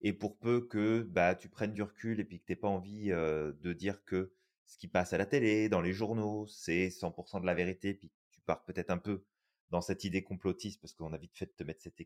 Et 0.02 0.14
pour 0.14 0.38
peu 0.38 0.68
que 0.68 1.02
bah, 1.02 1.36
tu 1.36 1.50
prennes 1.50 1.74
du 1.74 1.82
recul 1.82 2.20
et 2.20 2.24
puis 2.24 2.40
que 2.40 2.46
tu 2.46 2.56
pas 2.56 2.68
envie 2.68 3.10
de 3.10 3.74
dire 3.74 4.04
que 4.04 4.32
ce 4.68 4.78
qui 4.78 4.88
passe 4.88 5.14
à 5.14 5.18
la 5.18 5.26
télé, 5.26 5.70
dans 5.70 5.82
les 5.82 5.94
journaux, 5.94 6.46
c'est 6.48 6.90
100% 6.90 7.42
de 7.42 7.46
la 7.46 7.54
vérité, 7.54 7.94
puis 7.94 8.12
tu 8.32 8.42
pars 8.42 8.64
peut-être 8.66 8.92
un 8.92 8.98
peu 8.98 9.24
dans 9.70 9.82
cette 9.82 10.04
idée 10.04 10.24
complotiste 10.24 10.82
parce 10.82 10.94
qu'on 10.94 11.14
a 11.14 11.18
vite 11.18 11.38
fait 11.38 11.46
de 11.46 11.52
te 11.52 11.64
mettre 11.64 11.82
cette 11.82 12.02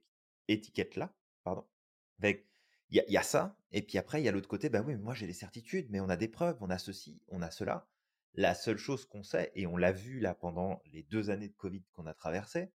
étiquette-là, 0.47 1.13
pardon. 1.43 1.67
Il 2.23 3.03
y, 3.07 3.17
a, 3.17 3.23
ça, 3.23 3.57
et 3.71 3.81
puis 3.81 3.97
après, 3.97 4.21
il 4.21 4.25
y 4.25 4.27
a 4.27 4.31
l'autre 4.31 4.49
côté, 4.49 4.69
bah 4.69 4.83
oui, 4.85 4.95
moi 4.95 5.13
j'ai 5.15 5.25
les 5.25 5.33
certitudes, 5.33 5.87
mais 5.89 5.99
on 5.99 6.09
a 6.09 6.17
des 6.17 6.27
preuves, 6.27 6.57
on 6.61 6.69
a 6.69 6.77
ceci, 6.77 7.21
on 7.29 7.41
a 7.41 7.49
cela. 7.49 7.87
La 8.33 8.53
seule 8.53 8.77
chose 8.77 9.05
qu'on 9.05 9.23
sait, 9.23 9.51
et 9.55 9.65
on 9.65 9.77
l'a 9.77 9.91
vu 9.91 10.19
là 10.19 10.35
pendant 10.35 10.81
les 10.85 11.03
deux 11.03 11.29
années 11.29 11.47
de 11.49 11.55
Covid 11.55 11.83
qu'on 11.93 12.05
a 12.05 12.13
traversées, 12.13 12.71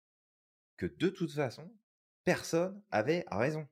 que 0.78 0.86
de 0.86 1.10
toute 1.10 1.32
façon, 1.32 1.72
personne 2.24 2.82
avait 2.92 3.26
raison. 3.30 3.68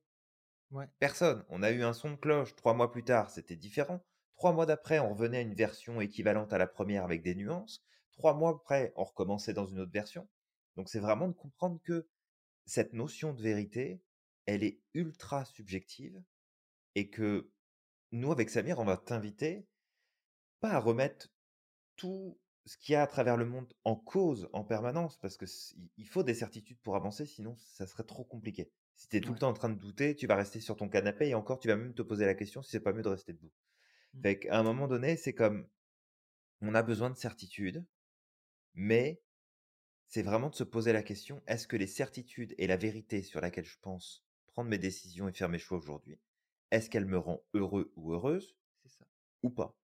Personne. 1.00 1.46
On 1.50 1.64
a 1.64 1.72
eu 1.72 1.84
un 1.84 1.94
son 1.94 2.12
de 2.12 2.16
cloche 2.16 2.56
trois 2.56 2.74
mois 2.74 2.92
plus 2.92 3.04
tard, 3.04 3.30
c'était 3.30 3.56
différent. 3.56 4.04
Trois 4.36 4.54
mois 4.54 4.66
d'après, 4.66 5.00
on 5.00 5.14
revenait 5.14 5.38
à 5.38 5.42
une 5.42 5.54
version 5.54 6.02
équivalente 6.02 6.54
à 6.54 6.58
la 6.58 6.68
première 6.68 7.04
avec 7.04 7.22
des 7.22 7.36
nuances. 7.36 7.84
Trois 8.12 8.34
mois 8.34 8.52
après, 8.52 8.94
on 8.96 9.04
recommençait 9.04 9.54
dans 9.54 9.66
une 9.66 9.80
autre 9.80 9.92
version. 9.92 10.28
Donc 10.76 10.90
c'est 10.90 11.00
vraiment 11.00 11.28
de 11.28 11.34
comprendre 11.34 11.80
que 11.84 12.08
cette 12.66 12.94
notion 12.94 13.34
de 13.34 13.42
vérité, 13.42 14.02
elle 14.46 14.64
est 14.64 14.80
ultra 14.94 15.46
subjective 15.46 16.22
et 16.96 17.10
que 17.10 17.50
nous, 18.12 18.32
avec 18.32 18.50
Samir, 18.50 18.80
on 18.80 18.86
va 18.86 18.98
t'inviter 18.98 19.68
pas 20.60 20.72
à 20.72 20.80
remettre 20.80 21.30
tout 21.96 22.40
ce 22.66 22.78
qu'il 22.78 22.94
y 22.94 22.96
a 22.96 23.02
à 23.02 23.08
travers 23.08 23.38
le 23.38 23.46
monde 23.46 23.72
en 23.84 23.96
cause 23.96 24.50
en 24.54 24.64
permanence, 24.64 25.18
parce 25.18 25.36
que 25.36 25.46
il 25.98 26.08
faut 26.08 26.24
des 26.24 26.34
certitudes 26.34 26.80
pour 26.82 26.96
avancer, 26.96 27.26
sinon 27.26 27.58
ça 27.58 27.86
serait 27.86 28.04
trop 28.04 28.24
compliqué. 28.24 28.72
Si 28.96 29.08
tu 29.10 29.18
es 29.18 29.22
tout 29.22 29.32
Ouais. 29.32 29.34
le 29.34 29.40
temps 29.40 29.50
en 29.50 29.54
train 29.54 29.70
de 29.70 29.80
douter, 29.80 30.16
tu 30.16 30.28
vas 30.28 30.36
rester 30.36 30.60
sur 30.60 30.76
ton 30.76 30.90
canapé 30.90 31.28
et 31.30 31.36
encore 31.36 31.60
tu 31.60 31.68
vas 31.68 31.76
même 31.76 31.94
te 31.94 32.02
poser 32.02 32.26
la 32.26 32.36
question 32.36 32.62
si 32.64 32.72
c'est 32.72 32.80
pas 32.80 32.94
mieux 32.94 33.04
de 33.04 33.10
rester 33.10 33.34
debout. 33.34 33.52
Mmh. 34.14 34.24
Fait 34.24 34.40
qu'à 34.40 34.60
un 34.60 34.64
moment 34.64 34.88
donné, 34.88 35.18
c'est 35.18 35.34
comme 35.36 35.68
on 36.62 36.76
a 36.76 36.84
besoin 36.84 37.10
de 37.12 37.16
certitudes, 37.18 37.86
mais 38.76 39.24
c'est 40.08 40.24
vraiment 40.24 40.50
de 40.50 40.56
se 40.56 40.64
poser 40.66 40.94
la 40.94 41.04
question 41.04 41.44
est-ce 41.48 41.68
que 41.68 41.78
les 41.78 41.88
certitudes 41.88 42.56
et 42.58 42.68
la 42.68 42.78
vérité 42.78 43.24
sur 43.24 43.42
laquelle 43.42 43.66
je 43.66 43.80
pense 43.82 44.26
prendre 44.48 44.70
mes 44.70 44.80
décisions 44.80 45.28
et 45.30 45.34
faire 45.34 45.50
mes 45.50 45.60
choix 45.60 45.78
aujourd'hui, 45.80 46.20
est-ce 46.72 46.90
qu'elle 46.90 47.06
me 47.08 47.18
rend 47.20 47.44
heureux 47.54 47.94
ou 47.98 48.14
heureuse 48.14 48.58
C'est 48.84 48.90
ça, 48.90 49.06
ou 49.44 49.50
pas? 49.52 49.78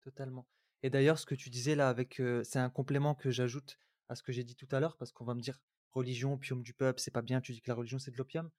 Totalement. 0.00 0.46
Et 0.82 0.88
d'ailleurs, 0.90 1.18
ce 1.18 1.26
que 1.26 1.34
tu 1.34 1.50
disais 1.50 1.74
là, 1.74 1.88
avec, 1.90 2.20
euh, 2.20 2.42
c'est 2.44 2.58
un 2.58 2.70
complément 2.70 3.14
que 3.14 3.30
j'ajoute 3.30 3.78
à 4.08 4.14
ce 4.14 4.22
que 4.22 4.32
j'ai 4.32 4.44
dit 4.44 4.54
tout 4.56 4.68
à 4.70 4.80
l'heure, 4.80 4.96
parce 4.96 5.12
qu'on 5.12 5.24
va 5.24 5.34
me 5.34 5.40
dire 5.40 5.58
religion, 5.96 6.34
opium 6.34 6.62
du 6.62 6.74
peuple, 6.74 7.00
c'est 7.00 7.10
pas 7.12 7.22
bien. 7.22 7.40
Tu 7.40 7.52
dis 7.52 7.60
que 7.62 7.70
la 7.70 7.76
religion 7.76 7.98
c'est 7.98 8.12
de 8.12 8.18
l'opium? 8.18 8.50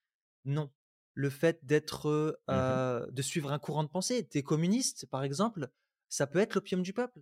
Non, 0.46 0.72
le 1.14 1.30
fait 1.30 1.66
d'être, 1.66 2.08
euh, 2.10 2.34
Mmh 2.50 2.82
euh, 3.02 3.08
de 3.12 3.22
suivre 3.22 3.52
un 3.52 3.60
courant 3.60 3.84
de 3.84 3.90
pensée. 3.90 4.26
T'es 4.28 4.44
communiste, 4.44 5.06
par 5.08 5.24
exemple, 5.24 5.70
ça 6.10 6.28
peut 6.28 6.40
être 6.40 6.56
l'opium 6.56 6.82
du 6.84 6.94
peuple. 6.94 7.22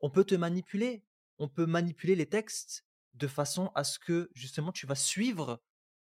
On 0.00 0.10
peut 0.10 0.24
te 0.24 0.34
manipuler. 0.34 1.04
On 1.38 1.48
peut 1.48 1.66
manipuler 1.66 2.14
les 2.16 2.28
textes 2.28 2.86
de 3.14 3.26
façon 3.28 3.70
à 3.74 3.84
ce 3.84 3.98
que 3.98 4.30
justement 4.34 4.72
tu 4.72 4.86
vas 4.86 4.94
suivre 4.94 5.62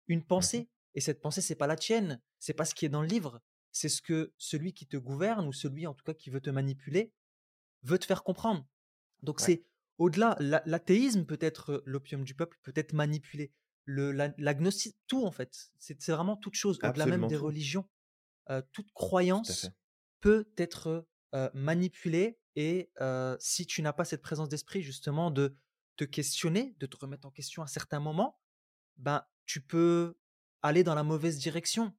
une 0.08 0.24
Mmh 0.36 0.50
pensée. 0.50 0.70
Et 0.94 1.00
cette 1.00 1.20
pensée, 1.22 1.42
c'est 1.42 1.56
pas 1.56 1.66
la 1.68 1.76
tienne, 1.76 2.22
c'est 2.40 2.54
pas 2.54 2.64
ce 2.66 2.74
qui 2.74 2.86
est 2.86 2.90
dans 2.90 3.02
le 3.02 3.08
livre, 3.08 3.42
c'est 3.72 3.88
ce 3.90 4.02
que 4.02 4.32
celui 4.38 4.74
qui 4.74 4.86
te 4.86 4.96
gouverne 4.96 5.46
ou 5.48 5.52
celui 5.52 5.86
en 5.86 5.94
tout 5.94 6.04
cas 6.04 6.14
qui 6.14 6.30
veut 6.30 6.40
te 6.42 6.50
manipuler 6.50 7.12
veut 7.82 7.98
te 7.98 8.06
faire 8.06 8.24
comprendre. 8.24 8.66
Donc 9.22 9.40
Ouais. 9.40 9.54
c'est 9.54 9.64
au-delà, 9.98 10.36
la- 10.40 10.62
l'athéisme 10.66 11.24
peut 11.24 11.38
être 11.40 11.82
l'opium 11.86 12.24
du 12.24 12.34
peuple, 12.34 12.58
peut 12.62 12.72
être 12.76 12.92
manipulé, 12.92 13.52
le, 13.84 14.12
la- 14.12 14.34
l'agnostisme, 14.38 14.96
tout 15.06 15.24
en 15.24 15.30
fait. 15.30 15.70
C'est 15.78 16.08
vraiment 16.12 16.36
toute 16.36 16.54
chose, 16.54 16.78
au-delà 16.82 17.06
même 17.06 17.26
des 17.28 17.36
tout. 17.36 17.44
religions. 17.44 17.88
Euh, 18.50 18.60
toute 18.72 18.92
croyance 18.92 19.70
peut 20.20 20.50
être 20.56 21.06
euh, 21.34 21.50
manipulée 21.54 22.38
et 22.56 22.90
euh, 23.00 23.36
si 23.40 23.66
tu 23.66 23.82
n'as 23.82 23.92
pas 23.92 24.04
cette 24.04 24.22
présence 24.22 24.48
d'esprit 24.48 24.82
justement 24.82 25.30
de 25.30 25.56
te 25.96 26.04
questionner, 26.04 26.74
de 26.78 26.86
te 26.86 26.96
remettre 26.96 27.26
en 27.26 27.30
question 27.30 27.62
à 27.62 27.66
certains 27.66 28.00
moments, 28.00 28.38
ben 28.96 29.24
tu 29.46 29.60
peux 29.60 30.16
aller 30.62 30.82
dans 30.84 30.94
la 30.94 31.02
mauvaise 31.02 31.38
direction. 31.38 31.94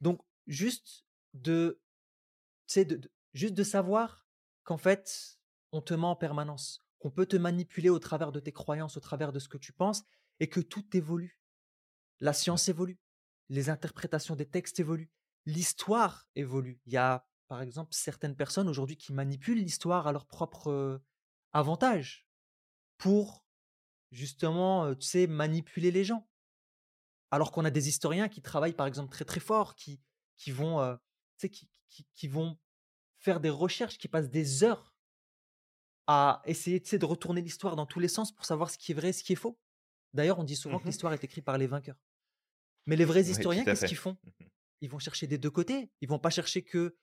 Donc 0.00 0.20
juste 0.46 1.04
de- 1.34 1.80
juste 3.34 3.54
de 3.54 3.62
savoir 3.62 4.26
qu'en 4.64 4.78
fait 4.78 5.38
on 5.72 5.80
te 5.80 5.94
ment 5.94 6.10
en 6.12 6.16
permanence, 6.16 6.84
qu'on 7.02 7.10
peut 7.10 7.26
te 7.26 7.36
manipuler 7.36 7.88
au 7.88 7.98
travers 7.98 8.30
de 8.30 8.38
tes 8.38 8.52
croyances, 8.52 8.96
au 8.96 9.00
travers 9.00 9.32
de 9.32 9.40
ce 9.40 9.48
que 9.48 9.58
tu 9.58 9.72
penses 9.72 10.04
et 10.38 10.48
que 10.48 10.60
tout 10.60 10.96
évolue. 10.96 11.40
La 12.20 12.32
science 12.32 12.68
évolue, 12.68 13.00
les 13.48 13.70
interprétations 13.70 14.36
des 14.36 14.48
textes 14.48 14.78
évoluent, 14.78 15.10
l'histoire 15.44 16.28
évolue. 16.36 16.80
Il 16.86 16.92
y 16.92 16.96
a, 16.96 17.26
par 17.48 17.60
exemple, 17.60 17.92
certaines 17.92 18.36
personnes 18.36 18.68
aujourd'hui 18.68 18.96
qui 18.96 19.12
manipulent 19.12 19.58
l'histoire 19.58 20.06
à 20.06 20.12
leur 20.12 20.26
propre 20.26 20.68
euh, 20.70 21.04
avantage 21.52 22.24
pour 22.98 23.44
justement, 24.12 24.84
euh, 24.84 24.94
tu 24.94 25.08
sais, 25.08 25.26
manipuler 25.26 25.90
les 25.90 26.04
gens. 26.04 26.30
Alors 27.32 27.50
qu'on 27.50 27.64
a 27.64 27.70
des 27.72 27.88
historiens 27.88 28.28
qui 28.28 28.42
travaillent, 28.42 28.74
par 28.74 28.86
exemple, 28.86 29.10
très 29.10 29.24
très 29.24 29.40
fort, 29.40 29.74
qui, 29.74 30.00
qui 30.36 30.52
vont, 30.52 30.78
euh, 30.78 30.94
tu 31.38 31.48
sais, 31.48 31.48
qui, 31.48 31.68
qui, 31.88 32.06
qui 32.14 32.28
vont 32.28 32.60
faire 33.18 33.40
des 33.40 33.50
recherches, 33.50 33.98
qui 33.98 34.06
passent 34.06 34.30
des 34.30 34.62
heures 34.62 34.91
à 36.06 36.42
essayer 36.46 36.80
de 36.80 37.04
retourner 37.04 37.40
l'histoire 37.40 37.76
dans 37.76 37.86
tous 37.86 38.00
les 38.00 38.08
sens 38.08 38.32
pour 38.32 38.44
savoir 38.44 38.70
ce 38.70 38.78
qui 38.78 38.92
est 38.92 38.94
vrai, 38.94 39.12
ce 39.12 39.22
qui 39.22 39.32
est 39.32 39.36
faux. 39.36 39.58
D'ailleurs, 40.14 40.38
on 40.38 40.44
dit 40.44 40.56
souvent 40.56 40.78
que 40.78 40.84
Mmh 40.84 40.88
l'histoire 40.88 41.12
est 41.12 41.24
écrite 41.24 41.44
par 41.44 41.58
les 41.58 41.66
vainqueurs. 41.66 41.98
Mais 42.86 42.96
les 42.96 43.04
vrais 43.04 43.22
historiens, 43.22 43.64
qu'est-ce 43.64 43.86
qu'ils 43.86 43.96
font? 43.96 44.16
Mmh 44.24 44.44
Ils 44.82 44.90
vont 44.90 44.98
chercher 44.98 45.26
des 45.26 45.38
deux 45.38 45.50
côtés. 45.50 45.90
Ils 46.00 46.08
vont 46.08 46.18
pas 46.18 46.30
chercher 46.30 46.62
que 46.62 46.96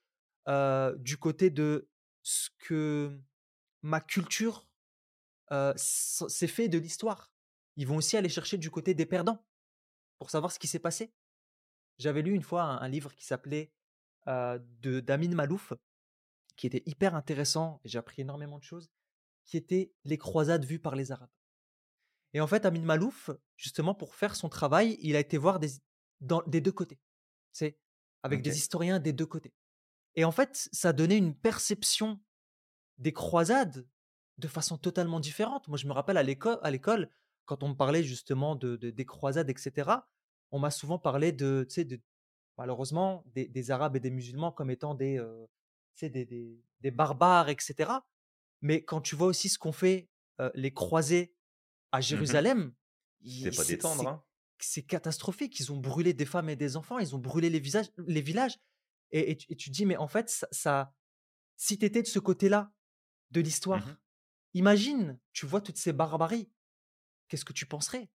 euh, 0.48 0.96
du 0.98 1.18
côté 1.18 1.50
de 1.50 1.90
ce 2.22 2.50
que 2.60 3.20
ma 3.82 4.02
culture 4.02 4.68
euh, 5.52 5.74
s'est 5.78 6.48
fait 6.48 6.68
de 6.68 6.78
l'histoire. 6.78 7.32
Ils 7.78 7.88
vont 7.88 7.96
aussi 7.98 8.18
aller 8.18 8.30
chercher 8.30 8.58
du 8.58 8.70
côté 8.70 8.94
des 8.94 9.06
perdants. 9.06 9.44
pour 10.20 10.30
savoir 10.30 10.52
ce 10.52 10.60
qui 10.60 10.68
s'est 10.68 10.80
passé. 10.80 11.14
J'avais 11.98 12.22
lu 12.22 12.34
une 12.34 12.44
fois 12.44 12.64
un, 12.64 12.78
un 12.82 12.88
livre 12.90 13.14
qui 13.14 13.26
s'appelait 13.26 13.72
euh, 14.28 14.60
de 14.82 15.00
d'Amin 15.00 15.34
Malouf, 15.34 15.74
qui 16.60 16.68
était 16.68 16.84
hyper 16.86 17.16
intéressant, 17.16 17.80
et 17.86 17.88
j'ai 17.88 17.98
appris 17.98 18.22
énormément 18.22 18.60
de 18.60 18.64
choses, 18.66 18.92
qui 19.46 19.56
était 19.56 19.94
les 20.04 20.18
croisades 20.18 20.66
vues 20.66 20.78
par 20.78 20.94
les 20.98 21.14
Arabes. 21.14 21.32
Et 22.34 22.42
en 22.42 22.48
fait, 22.48 22.66
Amin 22.66 22.82
Malouf, 22.82 23.30
justement, 23.56 23.96
pour 23.96 24.14
faire 24.14 24.36
son 24.36 24.50
travail, 24.50 24.98
il 25.00 25.16
a 25.16 25.22
été 25.22 25.38
voir 25.38 25.62
des, 25.62 25.70
dans, 26.20 26.44
des 26.48 26.60
deux 26.60 26.74
côtés. 26.74 27.00
C'est 27.54 27.80
avec 28.24 28.42
des 28.42 28.58
historiens 28.58 29.00
des 29.00 29.14
deux 29.14 29.26
côtés. 29.26 29.54
Et 30.16 30.26
en 30.26 30.34
fait, 30.34 30.68
ça 30.74 30.92
donnait 30.92 31.18
une 31.18 31.34
perception 31.34 32.20
des 32.98 33.14
croisades 33.14 33.88
de 34.38 34.48
façon 34.50 34.78
totalement 34.78 35.22
différente. 35.22 35.66
Moi, 35.70 35.78
je 35.78 35.88
me 35.88 35.94
rappelle 35.94 36.18
à 36.18 36.24
l'école, 36.24 36.60
à 36.62 36.72
l'école, 36.72 37.10
quand 37.46 37.64
on 37.64 37.70
me 37.70 37.74
parlait 37.76 38.04
justement 38.04 38.58
de, 38.58 38.76
de- 38.76 38.90
des 38.90 39.06
croisades, 39.06 39.50
etc., 39.50 39.92
on 40.52 40.60
m'a 40.60 40.72
souvent 40.72 41.00
parlé 41.00 41.32
de, 41.32 41.66
de, 41.78 42.02
malheureusement, 42.58 43.24
des, 43.28 43.48
des 43.48 43.72
Arabes 43.72 43.96
et 43.96 44.02
des 44.02 44.12
musulmans 44.12 44.52
comme 44.52 44.70
étant 44.72 44.94
des, 44.94 45.18
euh, 45.18 45.48
sais, 46.00 46.10
des, 46.10 46.26
des, 46.26 46.64
des 46.82 46.92
barbares, 46.92 47.50
etc. 47.50 48.06
Mais 48.62 48.84
quand 48.84 49.02
tu 49.02 49.16
vois 49.16 49.28
aussi 49.28 49.50
ce 49.50 49.58
qu'ont 49.60 49.72
fait 49.72 50.10
euh, 50.42 50.52
les 50.56 50.74
croisés 50.74 51.34
à 51.92 52.02
Mmh 52.10 52.24
Jérusalem, 52.24 52.74
c'est 53.26 53.52
hein? 54.08 54.24
c'est 54.60 54.84
catastrophique. 54.84 55.60
Ils 55.60 55.72
ont 55.72 55.78
brûlé 55.78 56.14
des 56.14 56.26
femmes 56.26 56.50
et 56.50 56.56
des 56.56 56.78
enfants, 56.78 57.00
ils 57.00 57.16
ont 57.16 57.20
brûlé 57.20 57.50
les, 57.50 57.60
visages, 57.60 57.88
les 57.98 58.22
villages. 58.22 58.58
Et, 59.12 59.32
et 59.32 59.38
tu, 59.38 59.48
et 59.52 59.56
tu 59.56 59.70
te 59.72 59.76
dis, 59.76 59.86
mais 59.86 59.98
en 59.98 60.08
fait, 60.08 60.30
ça, 60.30 60.48
ça- 60.52 60.94
si 61.58 61.80
tu 61.80 61.86
étais 61.86 62.02
de 62.04 62.08
ce 62.08 62.20
côté-là 62.20 62.74
de 63.32 63.42
Mmh 63.74 63.82
l'histoire, 63.82 64.02
imagine, 64.56 65.20
tu 65.34 65.46
vois 65.48 65.62
toutes 65.62 65.78
ces 65.78 65.94
barbaries, 65.94 66.52
qu'est-ce 67.30 67.46
que 67.46 67.54
tu 67.54 67.66
penserais? 67.68 68.10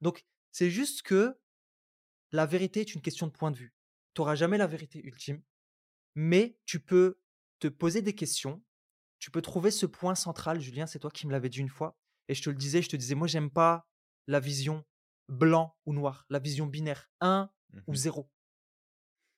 Donc, 0.00 0.26
c'est 0.52 0.70
juste 0.70 1.02
que 1.02 1.38
la 2.32 2.46
vérité 2.46 2.80
est 2.80 2.94
une 2.94 3.02
question 3.02 3.26
de 3.26 3.32
point 3.32 3.50
de 3.50 3.56
vue. 3.56 3.74
Tu 4.14 4.20
n'auras 4.20 4.34
jamais 4.36 4.58
la 4.58 4.66
vérité 4.66 5.00
ultime, 5.04 5.42
mais 6.16 6.58
tu 6.66 6.80
peux 6.80 7.20
te 7.60 7.68
poser 7.68 8.02
des 8.02 8.14
questions, 8.16 8.64
tu 9.20 9.30
peux 9.30 9.42
trouver 9.42 9.70
ce 9.72 9.86
point 9.86 10.16
central. 10.16 10.60
Julien, 10.60 10.86
c'est 10.86 11.00
toi 11.00 11.10
qui 11.12 11.26
me 11.28 11.32
l'avais 11.32 11.50
dit 11.50 11.60
une 11.60 11.70
fois, 11.70 11.98
et 12.28 12.34
je 12.34 12.42
te 12.42 12.50
le 12.50 12.56
disais, 12.56 12.82
je 12.82 12.90
te 12.90 12.96
disais, 12.96 13.16
moi, 13.16 13.28
j'aime 13.28 13.50
pas 13.50 13.88
la 14.28 14.40
vision 14.40 14.84
blanc 15.28 15.76
ou 15.86 15.94
noir, 15.94 16.26
la 16.30 16.40
vision 16.40 16.66
binaire, 16.66 17.10
1 17.20 17.50
ou 17.88 17.94
Mmh 17.94 17.96
0. 17.96 18.30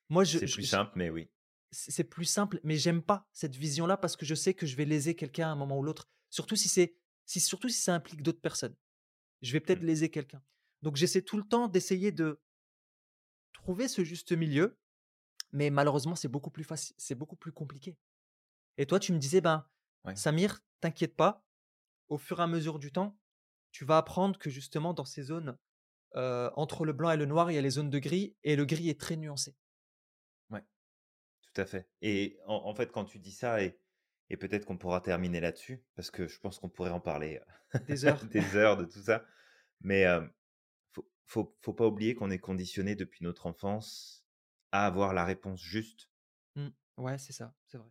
Moi, 0.09 0.23
je, 0.23 0.39
C'est 0.39 0.47
plus 0.47 0.63
je- 0.63 0.67
simple, 0.71 0.93
mais 0.95 1.09
oui. 1.11 1.29
c'est 1.71 1.91
c'est 1.91 2.03
plus 2.03 2.25
simple, 2.25 2.59
mais 2.63 2.77
j'aime 2.77 3.01
pas 3.03 3.27
cette 3.33 3.55
vision-là 3.55 3.97
parce 3.97 4.15
que 4.17 4.25
je 4.25 4.35
sais 4.35 4.53
que 4.53 4.65
je 4.65 4.75
vais 4.75 4.85
léser 4.85 5.15
quelqu'un 5.15 5.49
à 5.49 5.51
un 5.51 5.55
moment 5.55 5.77
ou 5.79 5.83
l'autre. 5.83 6.09
Surtout 6.29 6.55
si 6.55 6.69
c'est, 6.69 6.95
si, 7.25 7.39
surtout 7.39 7.69
si 7.69 7.81
ça 7.81 7.93
implique 7.95 8.23
d'autres 8.23 8.41
personnes. 8.41 8.75
Je 9.41 9.53
vais 9.53 9.59
peut-être 9.61 9.81
Mmh. 9.81 9.85
léser 9.85 10.09
quelqu'un. 10.11 10.43
Donc 10.83 10.97
j'essaie 10.97 11.23
tout 11.23 11.37
le 11.37 11.43
temps 11.43 11.67
d'essayer 11.67 12.11
de 12.11 12.41
trouver 13.53 13.87
ce 13.87 14.03
juste 14.03 14.31
milieu, 14.31 14.78
mais 15.51 15.69
malheureusement 15.69 16.15
c'est 16.15 16.27
beaucoup 16.27 16.51
plus 16.51 16.63
facile, 16.63 16.95
c'est 16.97 17.15
beaucoup 17.15 17.35
plus 17.35 17.51
compliqué. 17.51 17.97
Et 18.77 18.85
toi, 18.85 18.99
tu 18.99 19.11
me 19.13 19.19
disais, 19.19 19.41
ben, 19.41 19.65
Ouais. 20.05 20.15
Samir, 20.15 20.59
t'inquiète 20.79 21.15
pas, 21.15 21.45
au 22.07 22.17
fur 22.17 22.39
et 22.39 22.43
à 22.43 22.47
mesure 22.47 22.79
du 22.79 22.91
temps, 22.91 23.17
tu 23.71 23.85
vas 23.85 23.97
apprendre 23.97 24.39
que 24.39 24.49
justement 24.49 24.93
dans 24.93 25.05
ces 25.05 25.23
zones, 25.23 25.57
euh, 26.15 26.49
entre 26.55 26.85
le 26.85 26.93
blanc 26.93 27.11
et 27.11 27.17
le 27.17 27.25
noir, 27.25 27.51
il 27.51 27.55
y 27.55 27.57
a 27.57 27.61
les 27.61 27.69
zones 27.69 27.89
de 27.89 27.99
gris, 27.99 28.35
et 28.43 28.55
le 28.55 28.65
gris 28.65 28.89
est 28.89 28.99
très 28.99 29.15
nuancé. 29.17 29.55
Ouais, 30.49 30.63
tout 31.41 31.61
à 31.61 31.65
fait. 31.65 31.89
Et 32.01 32.39
en 32.45 32.55
en 32.65 32.73
fait, 32.73 32.91
quand 32.91 33.05
tu 33.05 33.19
dis 33.19 33.31
ça 33.31 33.61
et 33.61 33.79
et 34.31 34.37
peut-être 34.37 34.65
qu'on 34.65 34.77
pourra 34.77 35.01
terminer 35.01 35.39
là-dessus, 35.39 35.83
parce 35.95 36.11
que 36.11 36.27
je 36.27 36.39
pense 36.39 36.59
qu'on 36.59 36.69
pourrait 36.69 36.91
en 36.91 36.99
parler 36.99 37.41
Des 37.87 38.05
heures. 38.05 38.23
des 38.25 38.55
heures 38.55 38.77
de 38.77 38.85
tout 38.85 39.01
ça. 39.01 39.25
Mais, 39.81 40.05
faut 40.91 41.09
faut 41.25 41.57
faut 41.61 41.73
pas 41.73 41.87
oublier 41.87 42.13
qu'on 42.13 42.29
est 42.29 42.39
conditionné 42.39 42.95
depuis 42.95 43.23
notre 43.23 43.47
enfance 43.47 44.18
à 44.71 44.85
avoir 44.85 45.13
la 45.13 45.25
réponse 45.25 45.61
juste. 45.61 46.09
Mm. 46.55 46.69
Ouais, 46.97 47.17
c'est 47.17 47.33
ça, 47.33 47.55
c'est 47.65 47.77
vrai. 47.77 47.89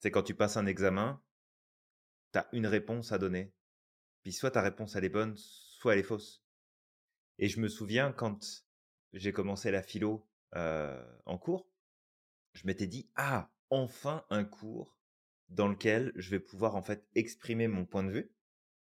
C'est 0.00 0.10
quand 0.10 0.22
tu 0.22 0.34
passes 0.34 0.56
un 0.56 0.66
examen, 0.66 1.22
tu 2.32 2.38
as 2.38 2.48
une 2.52 2.66
réponse 2.66 3.12
à 3.12 3.18
donner. 3.18 3.52
Puis 4.22 4.32
soit 4.32 4.50
ta 4.50 4.62
réponse 4.62 4.96
elle 4.96 5.04
est 5.04 5.10
bonne, 5.10 5.36
soit 5.36 5.92
elle 5.94 6.00
est 6.00 6.04
fausse. 6.04 6.44
Et 7.38 7.48
je 7.48 7.60
me 7.60 7.68
souviens 7.68 8.12
quand 8.12 8.64
j'ai 9.12 9.32
commencé 9.32 9.70
la 9.70 9.82
philo, 9.82 10.28
en 10.52 11.38
cours, 11.38 11.68
je 12.54 12.66
m'étais 12.66 12.86
dit: 12.86 13.10
«Ah, 13.14 13.50
enfin 13.70 14.24
un 14.30 14.44
cours 14.44 14.98
dans 15.48 15.68
lequel 15.68 16.12
je 16.16 16.30
vais 16.30 16.40
pouvoir 16.40 16.74
en 16.76 16.82
fait 16.82 17.06
exprimer 17.14 17.68
mon 17.68 17.84
point 17.84 18.02
de 18.04 18.10
vue, 18.10 18.34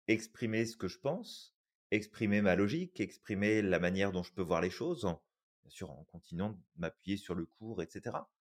exprimer 0.07 0.65
ce 0.65 0.78
que 0.78 0.88
je 0.88 0.99
pense, 0.99 1.57
exprimer 1.91 2.41
ma 2.41 2.55
logique, 2.55 2.99
exprimer 2.99 3.61
la 3.61 3.80
manière 3.80 4.11
dont 4.11 4.23
je 4.23 4.34
peux 4.34 4.41
voir 4.43 4.61
les 4.61 4.69
choses, 4.69 5.05
en 5.05 5.21
bien 5.68 5.76
sûr 5.76 5.91
en 5.91 6.05
continuant 6.05 6.51
de 6.51 6.57
m'appuyer 6.78 7.18
sur 7.18 7.36
le 7.36 7.45
cours 7.45 7.82
et 7.84 7.88
cetera». 7.89 8.32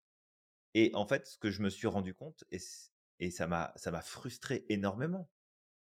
Et 0.74 0.93
en 0.95 1.07
fait, 1.07 1.27
ce 1.27 1.39
que 1.39 1.51
je 1.51 1.62
me 1.62 1.70
suis 1.70 1.89
rendu 1.89 2.14
compte 2.14 2.45
et 2.53 2.61
et 3.20 3.31
ça 3.31 3.47
m'a 3.49 3.72
ça 3.77 3.91
m'a 3.91 4.03
frustré 4.03 4.66
énormément, 4.68 5.29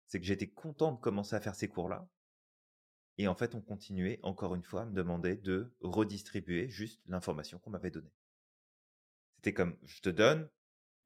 c'est 0.06 0.20
que 0.20 0.26
j'étais 0.26 0.48
content 0.50 0.92
de 0.92 1.00
commencer 1.00 1.36
à 1.36 1.40
faire 1.40 1.54
ces 1.54 1.68
cours-là 1.68 2.08
et 3.18 3.28
en 3.28 3.36
fait, 3.36 3.54
on 3.54 3.60
continuait 3.60 4.18
encore 4.24 4.56
une 4.56 4.64
fois 4.64 4.82
à 4.82 4.84
me 4.86 4.92
demander 4.92 5.36
de 5.36 5.72
redistribuer 5.80 6.68
juste 6.68 7.00
l'information 7.06 7.60
qu'on 7.60 7.70
m'avait 7.70 7.92
donnée. 7.92 8.10
C'était 9.36 9.52
comme: 9.54 9.76
«Je 9.82 10.00
te 10.00 10.08
donne 10.08 10.48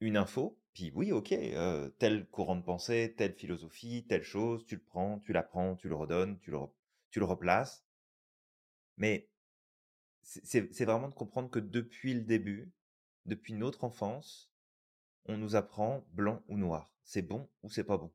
une 0.01 0.16
info, 0.16 0.61
puis 0.75 0.93
oui, 0.95 1.12
OK, 1.12 1.33
heu, 1.33 1.95
tel 1.99 2.27
courant 2.29 2.57
de 2.57 2.62
pensée, 2.62 3.14
telle 3.16 3.35
philosophie, 3.35 4.07
telle 4.09 4.22
chose, 4.25 4.66
tu 4.66 4.77
le 4.77 4.83
prends, 4.83 5.20
tu 5.20 5.33
l'apprends, 5.33 5.77
tu 5.77 5.89
le 5.89 5.97
redonnes, 5.97 6.39
tu 6.41 6.51
le 6.51 6.59
tu 7.11 7.18
le 7.20 7.27
replaces». 7.27 7.85
Mais 8.97 9.29
c'est 10.25 10.85
vraiment 10.85 11.09
de 11.09 11.14
comprendre 11.14 11.51
que 11.51 11.59
depuis 11.61 12.14
le 12.14 12.22
début, 12.22 12.72
depuis 13.27 13.55
notre 13.55 13.85
enfance, 13.85 14.51
on 15.27 15.37
nous 15.39 15.57
apprend 15.57 16.07
blanc 16.12 16.43
ou 16.49 16.59
noir. 16.59 16.93
C'est 17.05 17.22
bon 17.22 17.49
ou 17.62 17.70
c'est 17.70 17.85
pas 17.85 17.99
bon. 17.99 18.12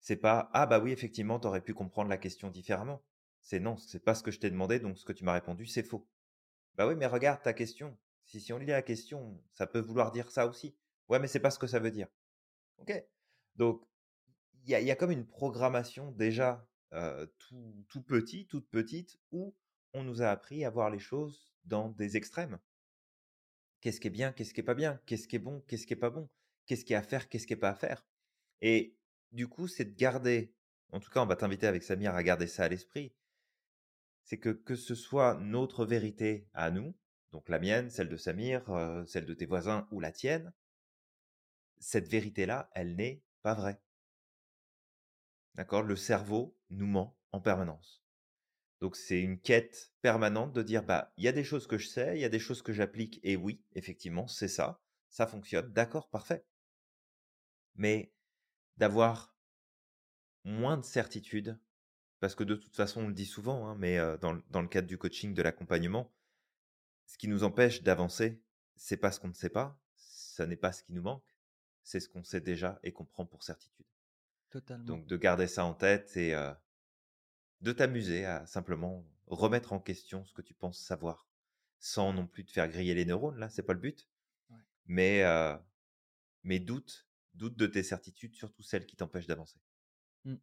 C'est 0.00 0.16
pas: 0.16 0.50
«Ah 0.54 0.66
bah 0.66 0.80
oui, 0.80 0.90
effectivement, 0.92 1.38
tu 1.38 1.46
aurais 1.46 1.60
pu 1.60 1.74
comprendre 1.74 2.10
la 2.10 2.18
question 2.18 2.50
différemment». 2.50 3.02
C'est: 3.40 3.60
«Non, 3.60 3.76
c'est 3.76 4.02
pas 4.04 4.14
ce 4.14 4.22
que 4.22 4.30
je 4.30 4.40
t'ai 4.40 4.50
demandé, 4.50 4.80
donc 4.80 4.98
ce 4.98 5.04
que 5.04 5.12
tu 5.12 5.24
m'as 5.24 5.32
répondu, 5.32 5.66
c'est 5.66 5.82
faux». 5.82 6.06
«Bah 6.76 6.86
oui, 6.88 6.94
mais 6.96 7.06
regarde 7.06 7.42
ta 7.42 7.52
question. 7.52 7.98
Si 8.24 8.40
si 8.40 8.52
on 8.52 8.58
lit 8.58 8.66
la 8.66 8.82
question, 8.82 9.42
ça 9.52 9.66
peut 9.66 9.80
vouloir 9.80 10.12
dire 10.12 10.30
ça 10.30 10.46
aussi». 10.46 10.76
«Ouais, 11.08 11.18
mais 11.18 11.28
c'est 11.28 11.40
pas 11.40 11.50
ce 11.50 11.58
que 11.58 11.66
ça 11.66 11.80
veut 11.80 11.90
dire». 11.90 12.08
OK? 12.78 12.92
Donc 13.56 13.82
il 14.64 14.70
y 14.70 14.74
a 14.74 14.80
y 14.80 14.90
a 14.90 14.96
comme 14.96 15.10
une 15.12 15.26
programmation 15.26 16.12
déjà, 16.12 16.66
tout 17.38 17.84
tout 17.88 18.02
petit, 18.02 18.46
toute 18.46 18.68
petite, 18.70 19.18
où 19.32 19.54
on 19.94 20.04
nous 20.04 20.22
a 20.22 20.28
appris 20.28 20.64
à 20.64 20.70
voir 20.70 20.90
les 20.90 20.98
choses 20.98 21.52
dans 21.64 21.88
des 21.90 22.16
extrêmes. 22.16 22.58
Qu'est-ce 23.80 24.00
qui 24.00 24.08
est 24.08 24.10
bien? 24.10 24.32
Qu'est-ce 24.32 24.54
qui 24.54 24.60
est 24.60 24.64
pas 24.64 24.74
bien? 24.74 25.00
Qu'est-ce 25.06 25.28
qui 25.28 25.36
est 25.36 25.40
bon? 25.40 25.62
Qu'est-ce 25.66 25.86
qui 25.86 25.92
est 25.92 25.96
pas 25.96 26.10
bon? 26.10 26.28
Qu'est-ce 26.66 26.84
qui 26.84 26.92
est 26.92 26.96
à 26.96 27.02
faire? 27.02 27.28
Qu'est-ce 27.28 27.46
qui 27.46 27.52
est 27.52 27.56
pas 27.56 27.70
à 27.70 27.74
faire? 27.74 28.04
Et 28.60 28.96
du 29.32 29.48
coup, 29.48 29.68
c'est 29.68 29.84
de 29.84 29.96
garder 29.96 30.54
en 30.90 31.00
tout 31.00 31.10
cas, 31.10 31.22
on 31.22 31.26
va 31.26 31.36
t'inviter 31.36 31.66
avec 31.66 31.82
Samir 31.82 32.14
à 32.14 32.22
garder 32.22 32.46
ça 32.46 32.64
à 32.64 32.68
l'esprit. 32.68 33.12
C'est 34.24 34.38
que, 34.38 34.50
que 34.50 34.74
ce 34.74 34.94
soit 34.94 35.34
notre 35.34 35.84
vérité 35.84 36.48
à 36.54 36.70
nous, 36.70 36.94
donc 37.32 37.48
la 37.48 37.58
mienne, 37.58 37.90
celle 37.90 38.08
de 38.08 38.16
Samir, 38.16 38.68
heu, 38.70 39.04
celle 39.06 39.26
de 39.26 39.34
tes 39.34 39.46
voisins 39.46 39.86
ou 39.90 40.00
la 40.00 40.12
tienne 40.12 40.52
cette 41.80 42.08
vérité-là, 42.08 42.70
elle 42.74 42.96
n'est 42.96 43.22
pas 43.42 43.54
vraie. 43.54 43.80
D'accord? 45.54 45.82
Le 45.82 45.94
cerveau 45.94 46.56
nous 46.70 46.88
ment 46.88 47.16
en 47.30 47.40
permanence. 47.40 48.02
Donc 48.80 48.96
c'est 48.96 49.20
une 49.20 49.40
quête 49.40 49.92
permanente 50.02 50.52
de 50.52 50.62
dire: 50.62 50.84
«Bah, 50.84 51.12
il 51.16 51.24
y 51.24 51.28
a 51.28 51.32
des 51.32 51.44
choses 51.44 51.66
que 51.66 51.78
je 51.78 51.88
sais, 51.88 52.16
il 52.16 52.20
y 52.20 52.24
a 52.24 52.28
des 52.28 52.38
choses 52.38 52.62
que 52.62 52.72
j'applique 52.72 53.20
et 53.22 53.36
oui, 53.36 53.62
effectivement, 53.74 54.28
c'est 54.28 54.48
ça, 54.48 54.80
ça 55.08 55.26
fonctionne. 55.26 55.72
D'accord, 55.72 56.08
parfait». 56.10 56.44
Mais 57.74 58.12
d'avoir 58.76 59.36
moins 60.44 60.76
de 60.76 60.84
certitude, 60.84 61.58
parce 62.20 62.34
que 62.34 62.44
de 62.44 62.54
toute 62.54 62.74
façon, 62.76 63.02
on 63.02 63.08
le 63.08 63.14
dit 63.14 63.26
souvent, 63.26 63.66
hein, 63.68 63.76
mais 63.78 63.98
dans 64.20 64.32
le 64.32 64.42
dans 64.50 64.62
le 64.62 64.68
cadre 64.68 64.88
du 64.88 64.98
coaching, 64.98 65.34
de 65.34 65.42
l'accompagnement, 65.42 66.12
ce 67.06 67.18
qui 67.18 67.28
nous 67.28 67.44
empêche 67.44 67.82
d'avancer, 67.82 68.40
c'est 68.76 68.96
pas 68.96 69.12
ce 69.12 69.20
qu'on 69.20 69.28
ne 69.28 69.34
sait 69.34 69.50
pas, 69.50 69.80
ça 69.96 70.46
n'est 70.46 70.56
pas 70.56 70.72
ce 70.72 70.82
qui 70.82 70.92
nous 70.92 71.02
manque, 71.02 71.36
c'est 71.82 72.00
ce 72.00 72.08
qu'on 72.08 72.22
sait 72.24 72.40
déjà 72.40 72.78
et 72.82 72.92
qu'on 72.92 73.04
prend 73.04 73.26
pour 73.26 73.42
certitude. 73.42 73.86
Totalement. 74.50 74.84
Donc 74.84 75.06
de 75.06 75.16
garder 75.16 75.46
ça 75.46 75.64
en 75.64 75.74
tête 75.74 76.16
et 76.16 76.34
de 77.60 77.72
t'amuser 77.72 78.24
à 78.24 78.46
simplement 78.46 79.04
remettre 79.26 79.72
en 79.72 79.80
question 79.80 80.24
ce 80.24 80.32
que 80.32 80.42
tu 80.42 80.54
penses 80.54 80.78
savoir, 80.80 81.28
sans 81.78 82.12
non 82.12 82.26
plus 82.26 82.44
te 82.44 82.52
faire 82.52 82.68
griller 82.68 82.94
les 82.94 83.04
neurones, 83.04 83.38
là, 83.38 83.48
c'est 83.48 83.62
pas 83.62 83.72
le 83.74 83.80
but. 83.80 84.08
Ouais. 84.50 84.56
Mais 84.86 85.22
heu, 85.24 85.58
mais 86.42 86.58
doute 86.60 87.06
doute 87.34 87.56
de 87.56 87.66
tes 87.66 87.82
certitudes, 87.82 88.34
surtout 88.34 88.62
celles 88.62 88.84
qui 88.84 88.96
t'empêchent 88.96 89.28
d'avancer. 89.28 89.60
Mmh. 90.24 90.34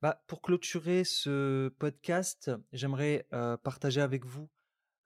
Bah, 0.00 0.22
pour 0.28 0.42
clôturer 0.42 1.02
ce 1.04 1.68
podcast, 1.78 2.50
j'aimerais, 2.72 3.26
partager 3.64 4.00
avec 4.00 4.24
vous, 4.24 4.48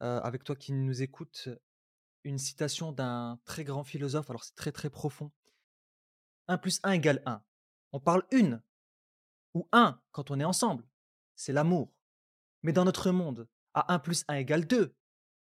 avec 0.00 0.44
toi 0.44 0.56
qui 0.56 0.72
nous 0.72 1.02
écoutes, 1.02 1.48
une 2.24 2.38
citation 2.38 2.92
d'un 2.92 3.40
très 3.46 3.64
grand 3.64 3.84
philosophe. 3.84 4.28
Alors 4.28 4.44
c'est 4.44 4.54
très, 4.54 4.72
très 4.72 4.90
profond. 4.90 5.30
1 6.48 6.58
+ 6.58 6.80
1 6.82 7.00
= 7.00 7.22
1. 7.24 7.44
On 7.92 8.00
parle 8.00 8.26
une 8.32 8.62
ou 9.54 9.66
un 9.72 10.02
quand 10.12 10.30
on 10.30 10.38
est 10.40 10.44
ensemble, 10.44 10.84
c'est 11.40 11.54
l'amour. 11.54 11.96
Mais 12.62 12.72
dans 12.72 12.84
notre 12.84 13.10
monde, 13.10 13.48
à 13.72 13.94
1 13.94 13.98
plus 14.00 14.24
1 14.28 14.34
égale 14.34 14.66
2. 14.66 14.94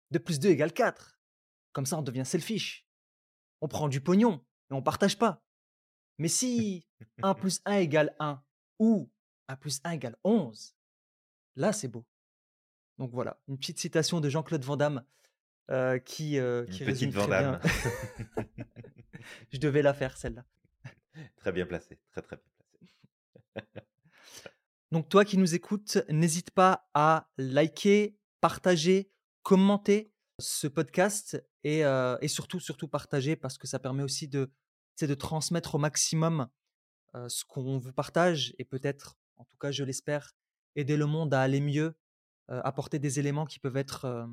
2 0.10 0.20
plus 0.20 0.40
2 0.40 0.50
égale 0.50 0.74
4. 0.74 1.20
Comme 1.72 1.86
ça, 1.86 2.00
on 2.00 2.02
devient 2.02 2.26
selfish. 2.26 2.88
On 3.62 3.68
prend 3.68 3.88
du 3.88 4.02
pognon 4.02 4.44
et 4.72 4.74
on 4.74 4.82
partage 4.82 5.20
pas. 5.20 5.44
Mais 6.18 6.30
si 6.30 6.88
1 7.22 7.36
plus 7.36 7.62
1 7.66 7.76
égale 7.76 8.16
1 8.20 8.44
ou 8.80 9.12
1 9.50 9.56
plus 9.56 9.82
1 9.84 9.92
égale 9.92 10.18
11, 10.24 10.76
là, 11.58 11.72
c'est 11.74 11.88
beau. 11.88 12.06
Donc 12.98 13.12
voilà, 13.12 13.40
une 13.48 13.60
petite 13.60 13.80
citation 13.80 14.20
de 14.20 14.30
Jean-Claude 14.30 14.64
Van 14.64 14.78
Damme 14.78 15.06
euh, 15.70 16.00
qui, 16.00 16.40
euh, 16.40 16.66
qui 16.66 16.82
Une 16.82 16.88
résume 16.88 17.12
petite 17.12 17.28
très 17.28 17.40
bien. 17.40 17.52
Vandame. 17.52 17.62
Je 19.52 19.58
devais 19.60 19.84
la 19.84 19.94
faire, 19.94 20.18
celle-là. 20.18 20.44
Très 21.38 21.52
bien 21.52 21.68
placé, 21.68 22.00
très 22.12 22.22
très 22.24 22.38
bien 22.38 22.46
placé. 23.54 23.83
Donc 24.94 25.10
toi 25.10 25.26
qui 25.26 25.40
nous 25.40 25.56
écoutes, 25.56 25.98
n'hésite 26.08 26.52
pas 26.52 26.88
à 26.94 27.28
liker, 27.40 28.16
partager, 28.42 29.10
commenter 29.42 30.14
ce 30.38 30.68
podcast 30.68 31.44
et, 31.64 31.84
euh, 31.84 32.16
surtout, 32.28 32.60
surtout 32.60 32.88
partager 32.88 33.36
parce 33.36 33.58
que 33.58 33.66
ça 33.66 33.80
permet 33.80 34.04
aussi 34.04 34.28
de, 34.28 34.52
de 35.02 35.14
transmettre 35.16 35.74
au 35.74 35.78
maximum 35.80 36.48
euh, 37.16 37.28
ce 37.28 37.44
qu'on 37.44 37.80
vous 37.80 37.92
partage 37.92 38.54
et 38.60 38.66
peut-être, 38.66 39.18
en 39.38 39.46
tout 39.46 39.58
cas 39.58 39.72
je 39.72 39.84
l'espère, 39.84 40.36
aider 40.76 40.96
le 40.96 41.08
monde 41.08 41.34
à 41.34 41.42
aller 41.42 41.60
mieux, 41.60 41.98
euh, 42.52 42.62
apporter 42.64 43.00
des 43.00 43.20
éléments 43.20 43.48
qui 43.48 43.58
peuvent 43.58 43.78
être 43.78 44.30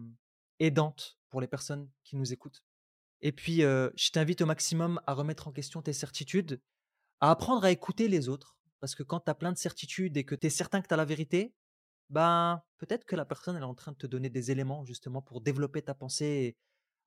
aidantes 0.59 1.19
pour 1.31 1.41
les 1.41 1.49
personnes 1.49 1.89
qui 2.05 2.17
nous 2.17 2.35
écoutent. 2.35 2.63
Et 3.23 3.33
puis, 3.33 3.61
je 3.61 4.11
t'invite 4.11 4.43
au 4.43 4.47
maximum 4.47 5.01
à 5.07 5.15
remettre 5.15 5.49
en 5.49 5.53
question 5.53 5.81
tes 5.81 5.95
certitudes, 5.95 6.61
à 7.21 7.31
apprendre 7.31 7.65
à 7.65 7.71
écouter 7.71 8.09
les 8.09 8.29
autres, 8.29 8.60
parce 8.81 8.95
que 8.95 9.03
quand 9.03 9.21
tu 9.21 9.31
as 9.31 9.35
plein 9.35 9.53
de 9.53 9.59
certitudes 9.59 10.17
et 10.17 10.25
que 10.25 10.35
tu 10.35 10.47
es 10.47 10.51
certain 10.51 10.81
que 10.81 10.89
tu 10.89 10.95
as 10.95 10.97
la 10.97 11.05
vérité, 11.05 11.55
ben 12.09 12.63
peut-être 12.79 13.05
que 13.05 13.15
la 13.17 13.25
personne 13.25 13.57
elle 13.57 13.63
est 13.63 13.67
en 13.67 13.75
train 13.75 13.93
de 13.93 13.97
te 13.97 14.07
donner 14.07 14.31
des 14.31 14.51
éléments 14.51 14.85
justement 14.85 15.23
pour 15.23 15.41
développer 15.41 15.83
ta 15.83 15.95
pensée 15.95 16.25
et 16.27 16.57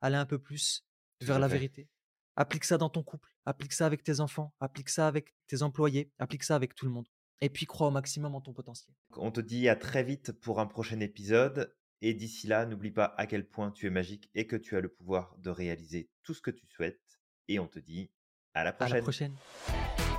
aller 0.01 0.15
un 0.15 0.25
peu 0.25 0.39
plus 0.39 0.85
vers 1.21 1.39
la 1.39 1.47
fait. 1.49 1.55
vérité. 1.55 1.89
Applique 2.35 2.63
ça 2.63 2.77
dans 2.77 2.89
ton 2.89 3.03
couple, 3.03 3.29
applique 3.45 3.73
ça 3.73 3.85
avec 3.85 4.03
tes 4.03 4.19
enfants, 4.19 4.53
applique 4.59 4.89
ça 4.89 5.07
avec 5.07 5.35
tes 5.47 5.61
employés, 5.61 6.11
applique 6.19 6.43
ça 6.43 6.55
avec 6.55 6.73
tout 6.73 6.85
le 6.85 6.91
monde. 6.91 7.07
Et 7.41 7.49
puis 7.49 7.65
crois 7.65 7.87
au 7.87 7.91
maximum 7.91 8.33
en 8.35 8.41
ton 8.41 8.53
potentiel. 8.53 8.95
On 9.17 9.31
te 9.31 9.41
dit 9.41 9.67
à 9.67 9.75
très 9.75 10.03
vite 10.03 10.31
pour 10.31 10.59
un 10.59 10.65
prochain 10.65 10.99
épisode. 11.01 11.75
Et 12.05 12.13
d'ici 12.13 12.47
là, 12.47 12.65
n'oublie 12.65 12.91
pas 12.91 13.13
à 13.17 13.25
quel 13.27 13.47
point 13.47 13.71
tu 13.71 13.87
es 13.87 13.89
magique 13.89 14.29
et 14.33 14.45
que 14.45 14.57
tu 14.57 14.75
as 14.75 14.81
le 14.81 14.89
pouvoir 14.89 15.37
de 15.37 15.49
réaliser 15.49 16.09
tout 16.23 16.33
ce 16.33 16.41
que 16.41 16.51
tu 16.51 16.65
souhaites. 16.67 17.01
Et 17.47 17.59
on 17.59 17.67
te 17.67 17.79
dit 17.79 18.11
à 18.53 18.63
la 18.65 18.71
À 18.71 18.89
la 18.89 19.01
prochaine. 19.01 19.35
prochaine. 19.37 20.12